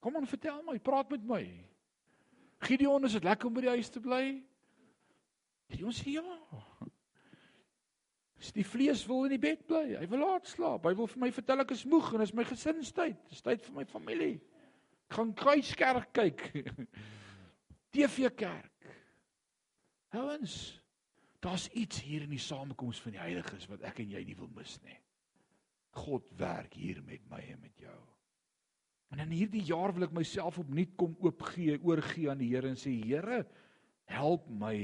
Kom 0.00 0.16
aan, 0.16 0.26
vertel 0.26 0.62
my, 0.62 0.78
praat 0.78 1.10
met 1.10 1.24
my. 1.24 1.44
Gideon, 2.60 3.04
is 3.04 3.12
dit 3.12 3.24
lekker 3.24 3.48
om 3.48 3.54
by 3.54 3.60
die 3.60 3.74
huis 3.76 3.88
te 3.90 4.00
bly? 4.00 4.44
Gideon 5.72 5.94
sê 5.96 6.16
ja. 6.18 6.38
As 8.40 8.52
die 8.52 8.66
vlees 8.66 9.06
wil 9.08 9.24
in 9.24 9.36
die 9.36 9.40
bed 9.40 9.62
bly, 9.68 9.94
hy 9.96 10.06
wil 10.10 10.24
laat 10.26 10.48
slaap. 10.50 10.84
Hy 10.84 10.92
wil 10.98 11.08
vir 11.08 11.22
my 11.22 11.30
vertel 11.32 11.64
ek 11.64 11.72
is 11.76 11.86
moeg 11.88 12.10
en 12.12 12.24
is 12.26 12.34
my 12.36 12.44
gesinstyd. 12.44 13.16
Dis 13.30 13.44
tyd 13.44 13.64
vir 13.64 13.78
my 13.78 13.86
familie 13.88 14.34
gaan 15.14 15.34
kruiskerk 15.36 16.12
kyk. 16.16 16.48
TV 17.94 18.30
kerk. 18.34 18.88
Ouens, 20.14 20.80
daar's 21.42 21.68
iets 21.74 22.00
hier 22.02 22.24
in 22.24 22.32
die 22.34 22.42
samekoms 22.42 23.00
van 23.02 23.14
die 23.16 23.22
heiliges 23.22 23.68
wat 23.70 23.84
ek 23.86 24.02
en 24.02 24.14
jy 24.14 24.24
nie 24.26 24.36
wil 24.38 24.50
mis 24.56 24.76
nie. 24.86 24.98
God 25.94 26.26
werk 26.38 26.74
hier 26.74 27.00
met 27.06 27.22
my 27.30 27.40
en 27.52 27.60
met 27.62 27.84
jou. 27.84 28.00
En 29.14 29.22
in 29.22 29.34
hierdie 29.34 29.62
jaar 29.62 29.94
wil 29.94 30.08
ek 30.08 30.16
myself 30.16 30.58
opnuut 30.58 30.96
kom 30.98 31.14
oopgee, 31.22 31.76
oorgee 31.86 32.30
aan 32.30 32.40
die 32.40 32.50
Here 32.50 32.70
en 32.72 32.78
sê 32.80 32.96
Here, 32.98 33.44
help 34.10 34.48
my 34.50 34.74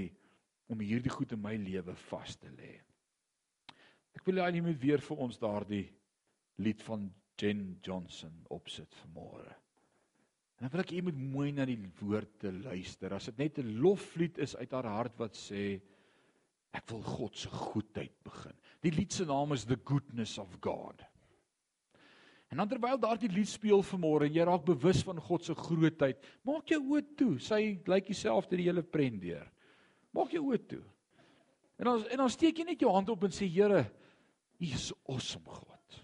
om 0.70 0.82
hierdie 0.84 1.12
goed 1.12 1.34
in 1.34 1.42
my 1.42 1.56
lewe 1.58 1.94
vas 2.08 2.36
te 2.38 2.50
lê. 2.54 2.76
Ek 4.16 4.26
wil 4.26 4.40
jy 4.42 4.50
net 4.60 4.78
weer 4.82 5.02
vir 5.02 5.24
ons 5.26 5.38
daardie 5.40 5.86
lied 6.62 6.82
van 6.86 7.08
Jen 7.40 7.78
Johnson 7.82 8.34
opsit 8.52 8.94
vanmôre. 9.02 9.52
En 10.58 10.66
dan 10.66 10.74
wil 10.74 10.82
ek 10.82 10.92
jy 10.92 11.04
moet 11.06 11.20
mooi 11.20 11.50
na 11.56 11.64
die 11.64 11.78
woorde 12.02 12.52
luister. 12.52 13.14
As 13.16 13.30
dit 13.30 13.38
net 13.38 13.58
'n 13.58 13.78
loflied 13.80 14.38
is 14.38 14.56
uit 14.56 14.72
haar 14.72 14.90
hart 14.92 15.16
wat 15.18 15.34
sê 15.34 15.80
ek 16.72 16.90
wil 16.90 17.02
God 17.02 17.36
se 17.36 17.48
goedheid 17.48 18.12
begin. 18.22 18.56
Die 18.82 18.92
lied 18.92 19.12
se 19.12 19.24
naam 19.24 19.52
is 19.52 19.64
The 19.64 19.78
Goodness 19.84 20.38
of 20.38 20.58
God. 20.60 21.02
En 22.50 22.68
terwyl 22.68 22.98
daardie 22.98 23.30
lied 23.30 23.48
speel 23.48 23.82
vanmôre 23.82 24.26
en 24.26 24.34
jy 24.34 24.44
raak 24.44 24.64
bewus 24.66 25.04
van 25.06 25.20
God 25.22 25.44
se 25.44 25.54
grootheid, 25.54 26.18
maak 26.42 26.66
jou 26.68 26.80
oë 26.82 27.02
toe. 27.16 27.38
Sy 27.38 27.78
lyk 27.86 28.06
dieselfde 28.10 28.58
die 28.58 28.66
hele 28.66 28.82
prent 28.82 29.20
deur. 29.22 29.46
Maak 30.16 30.34
jou 30.34 30.42
oë 30.50 30.60
toe. 30.70 30.82
En 31.80 31.88
dan 31.88 32.06
en 32.12 32.24
dan 32.24 32.32
steek 32.32 32.58
jy 32.60 32.66
net 32.68 32.82
jou 32.82 32.92
hand 32.92 33.08
op 33.12 33.24
en 33.24 33.34
sê 33.34 33.48
Here, 33.48 33.84
U 34.60 34.66
is 34.66 34.90
awesome 35.08 35.48
God. 35.48 36.00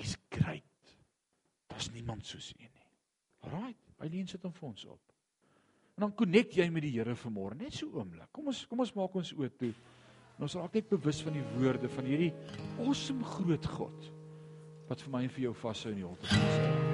U's 0.00 0.16
great. 0.28 0.96
Daar's 1.70 1.88
niemand 1.94 2.26
soos 2.26 2.50
U 2.52 2.60
nie. 2.60 2.88
Alraai, 3.46 3.74
Eileen 4.04 4.28
sit 4.28 4.42
hom 4.44 4.52
vir 4.52 4.68
ons 4.68 4.84
op. 4.92 5.00
En 5.96 6.06
dan 6.06 6.14
connect 6.16 6.56
jy 6.56 6.68
met 6.72 6.84
die 6.84 6.92
Here 6.98 7.16
vanmôre, 7.16 7.56
net 7.56 7.76
so 7.76 7.88
oomblik. 7.96 8.28
Kom 8.32 8.52
ons 8.52 8.66
kom 8.68 8.84
ons 8.84 8.94
maak 8.96 9.16
ons 9.20 9.32
oë 9.36 9.50
toe. 9.60 9.72
En 10.40 10.46
ons 10.48 10.54
raak 10.56 10.76
net 10.78 10.88
bewus 10.88 11.20
van 11.26 11.36
die 11.36 11.44
woorde 11.56 11.90
van 11.96 12.08
hierdie 12.08 12.30
awesome 12.78 13.24
groot 13.36 13.66
God 13.76 14.12
wat 14.88 15.04
vir 15.04 15.12
my 15.12 15.26
en 15.26 15.34
vir 15.36 15.50
jou 15.50 15.58
vashou 15.66 15.92
in 15.92 16.00
die 16.00 16.08
holte 16.08 16.89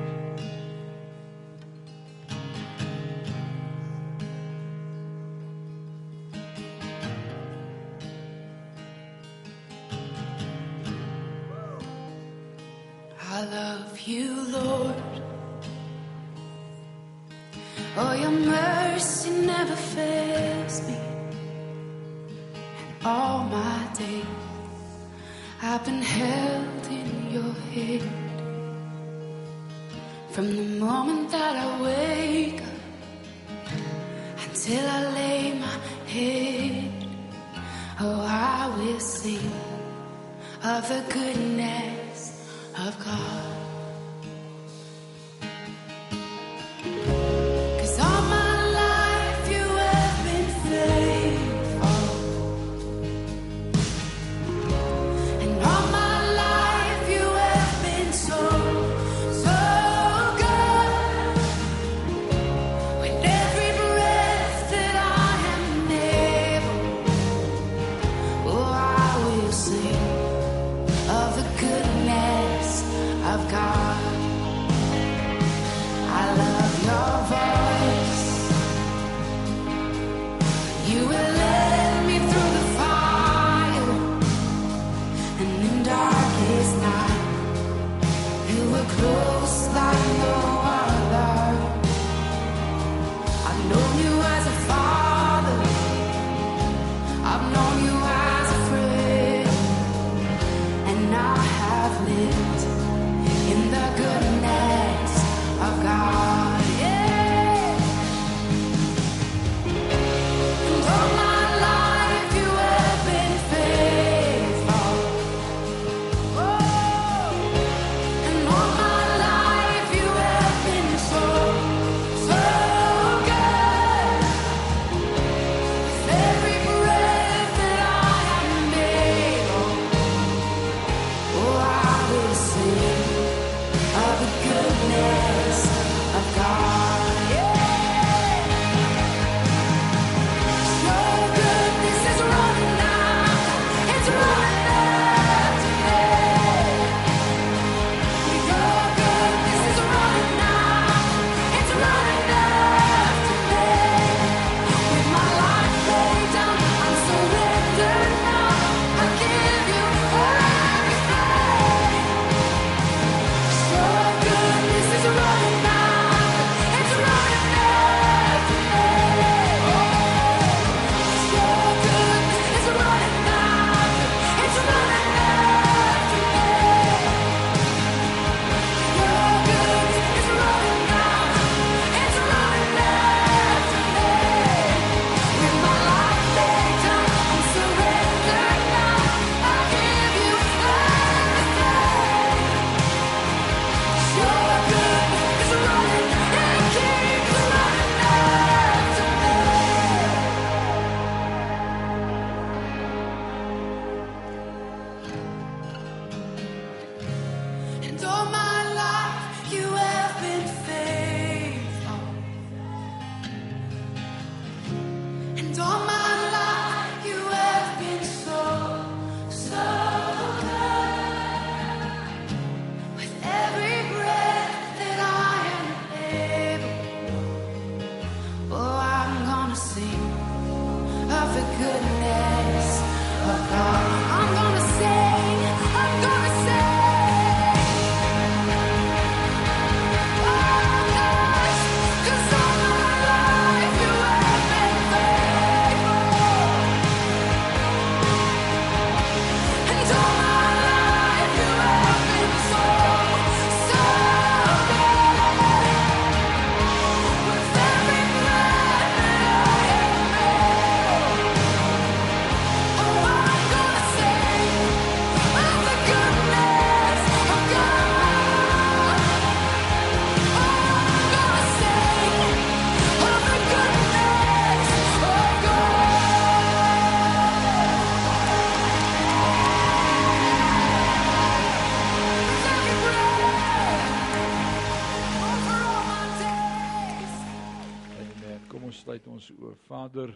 Vader, 289.87 290.11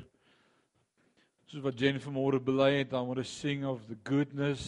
soos 1.46 1.62
wat 1.62 1.78
Jen 1.78 2.00
vanmôre 2.02 2.40
bely 2.42 2.80
het, 2.80 2.90
I 2.90 3.04
want 3.06 3.20
to 3.20 3.24
sing 3.24 3.62
of 3.64 3.84
the 3.86 3.94
goodness 4.02 4.64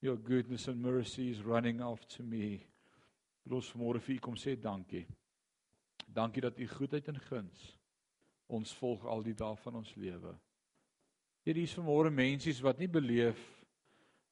your 0.00 0.16
goodness 0.16 0.68
and 0.68 0.80
mercy 0.82 1.30
is 1.30 1.42
running 1.42 1.80
after 1.80 2.22
me. 2.22 2.60
Los 3.50 3.72
vanmôre 3.74 3.98
vir 3.98 4.14
u 4.14 4.18
kom 4.22 4.36
sê 4.38 4.54
dankie. 4.54 5.08
Dankie 6.06 6.44
dat 6.44 6.58
u 6.58 6.68
goedheid 6.70 7.08
en 7.10 7.18
guns 7.26 7.66
ons 8.46 8.76
volg 8.78 9.08
al 9.10 9.26
die 9.26 9.34
dae 9.34 9.58
van 9.64 9.80
ons 9.80 9.90
lewe. 9.96 10.36
Hier 11.42 11.58
is 11.64 11.74
vanmôre 11.74 12.14
mensies 12.14 12.62
wat 12.62 12.78
nie 12.78 12.90
beleef 12.90 13.42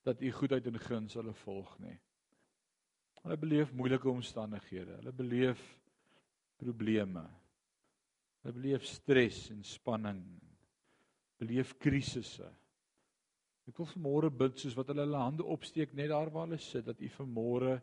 dat 0.07 0.23
u 0.23 0.31
goedheid 0.39 0.71
en 0.71 0.79
guns 0.87 1.19
hulle 1.19 1.35
volg 1.43 1.75
nie. 1.83 1.99
Hulle 3.25 3.43
beleef 3.43 3.75
moeilike 3.75 4.11
omstandighede. 4.11 5.01
Hulle 5.03 5.19
beleef 5.19 5.67
probleme. 6.63 7.27
Hulle 8.41 8.57
beleef 8.57 8.87
stres 8.89 9.49
en 9.53 9.63
spanning. 9.67 10.23
Beleef 11.41 11.75
krisisse. 11.81 12.49
Ek 13.69 13.79
wil 13.79 13.89
vanmôre 13.93 14.31
bid 14.35 14.59
soos 14.59 14.75
wat 14.79 14.91
hulle 14.91 15.05
hulle 15.07 15.21
hande 15.21 15.47
opsteek 15.47 15.93
net 15.95 16.11
daar 16.11 16.33
waar 16.33 16.49
hulle 16.49 16.59
sit 16.61 16.89
dat 16.89 17.01
u 17.01 17.09
vanmôre 17.15 17.77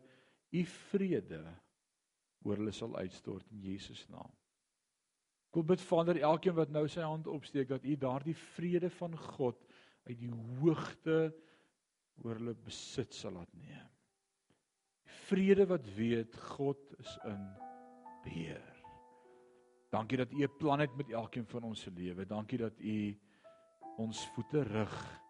u 0.52 0.64
vrede 0.90 1.40
oor 2.44 2.60
hulle 2.60 2.74
sal 2.74 2.96
uitstort 2.98 3.46
in 3.54 3.62
Jesus 3.70 4.04
naam. 4.12 4.30
Ek 5.48 5.56
wil 5.56 5.64
bid 5.70 5.80
Vader 5.80 6.18
elkeen 6.28 6.56
wat 6.58 6.72
nou 6.74 6.84
sy 6.92 7.04
hand 7.06 7.28
opsteek 7.30 7.70
dat 7.70 7.86
u 7.88 7.94
daardie 7.96 8.36
vrede 8.36 8.90
van 8.98 9.16
God 9.16 9.62
uit 10.08 10.18
die 10.20 10.32
hoogte 10.60 11.20
oor 12.24 12.36
hulle 12.36 12.56
besit 12.66 13.16
sal 13.16 13.38
laat 13.38 13.54
neem. 13.56 13.86
Vrede 15.28 15.64
wat 15.70 15.88
weet 15.96 16.36
God 16.56 16.82
is 17.00 17.14
in 17.28 17.46
beheer. 18.24 18.77
Dankie 19.88 20.16
dat 20.16 20.32
U 20.32 20.42
'n 20.42 20.56
plan 20.58 20.80
het 20.80 20.96
met 20.96 21.10
elkeen 21.10 21.46
van 21.46 21.62
ons 21.62 21.80
se 21.80 21.90
lewe. 21.90 22.26
Dankie 22.26 22.58
dat 22.58 22.78
U 22.78 23.18
ons 23.96 24.28
voete 24.28 24.62
rig 24.62 25.22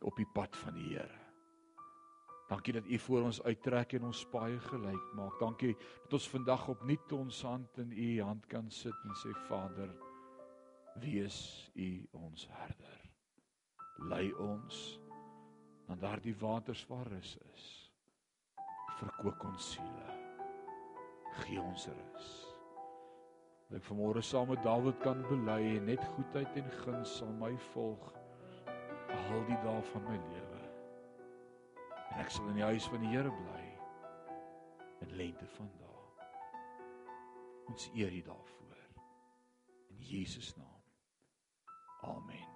op 0.00 0.16
die 0.16 0.28
pad 0.32 0.56
van 0.56 0.74
die 0.74 0.88
Here. 0.88 1.24
Dankie 2.48 2.72
dat 2.72 2.86
U 2.86 2.98
voor 2.98 3.22
ons 3.22 3.42
uittrek 3.42 3.92
en 3.92 4.04
ons 4.04 4.26
paai 4.28 4.58
gelyk 4.58 5.12
maak. 5.16 5.38
Dankie 5.38 5.76
dat 6.02 6.12
ons 6.12 6.28
vandag 6.28 6.68
opnuut 6.68 7.12
ons 7.12 7.42
hand 7.42 7.78
in 7.78 7.92
U 7.92 8.22
hand 8.22 8.46
kan 8.46 8.70
sit 8.70 9.04
en 9.04 9.16
sê 9.16 9.32
Vader, 9.48 9.94
wees 11.00 11.70
U 11.74 12.06
ons 12.12 12.48
herder. 12.50 13.00
Lei 13.96 14.32
ons 14.32 15.00
na 15.88 15.96
daardie 15.96 16.36
waters 16.36 16.86
waar 16.86 17.06
rus 17.06 17.36
is. 17.54 17.90
Verkoop 18.98 19.44
ons 19.44 19.72
siele. 19.72 20.18
Gee 21.40 21.60
ons 21.60 21.88
rus. 21.88 22.43
Dat 23.68 23.80
ek 23.80 23.88
vanmôre 23.88 24.22
saam 24.22 24.50
met 24.52 24.62
Dawid 24.62 25.00
kan 25.02 25.22
bely 25.28 25.60
en 25.76 25.88
net 25.88 26.04
goedheid 26.16 26.60
en 26.60 26.70
guns 26.84 27.16
sal 27.18 27.32
my 27.40 27.52
volg 27.72 28.12
al 29.34 29.44
die 29.48 29.58
dae 29.64 29.82
van 29.90 30.04
my 30.08 30.16
lewe. 30.30 30.62
En 32.12 32.22
ek 32.22 32.30
sal 32.30 32.48
in 32.52 32.60
die 32.60 32.66
huis 32.66 32.88
van 32.92 33.02
die 33.02 33.12
Here 33.14 33.32
bly 33.32 33.64
in 35.04 35.16
lente 35.18 35.48
van 35.56 35.70
dae. 35.80 36.28
Ons 37.72 37.90
eer 37.94 38.12
U 38.12 38.22
daarvoor. 38.30 38.82
In 39.90 40.02
Jesus 40.12 40.54
naam. 40.56 40.82
Amen. 42.14 42.53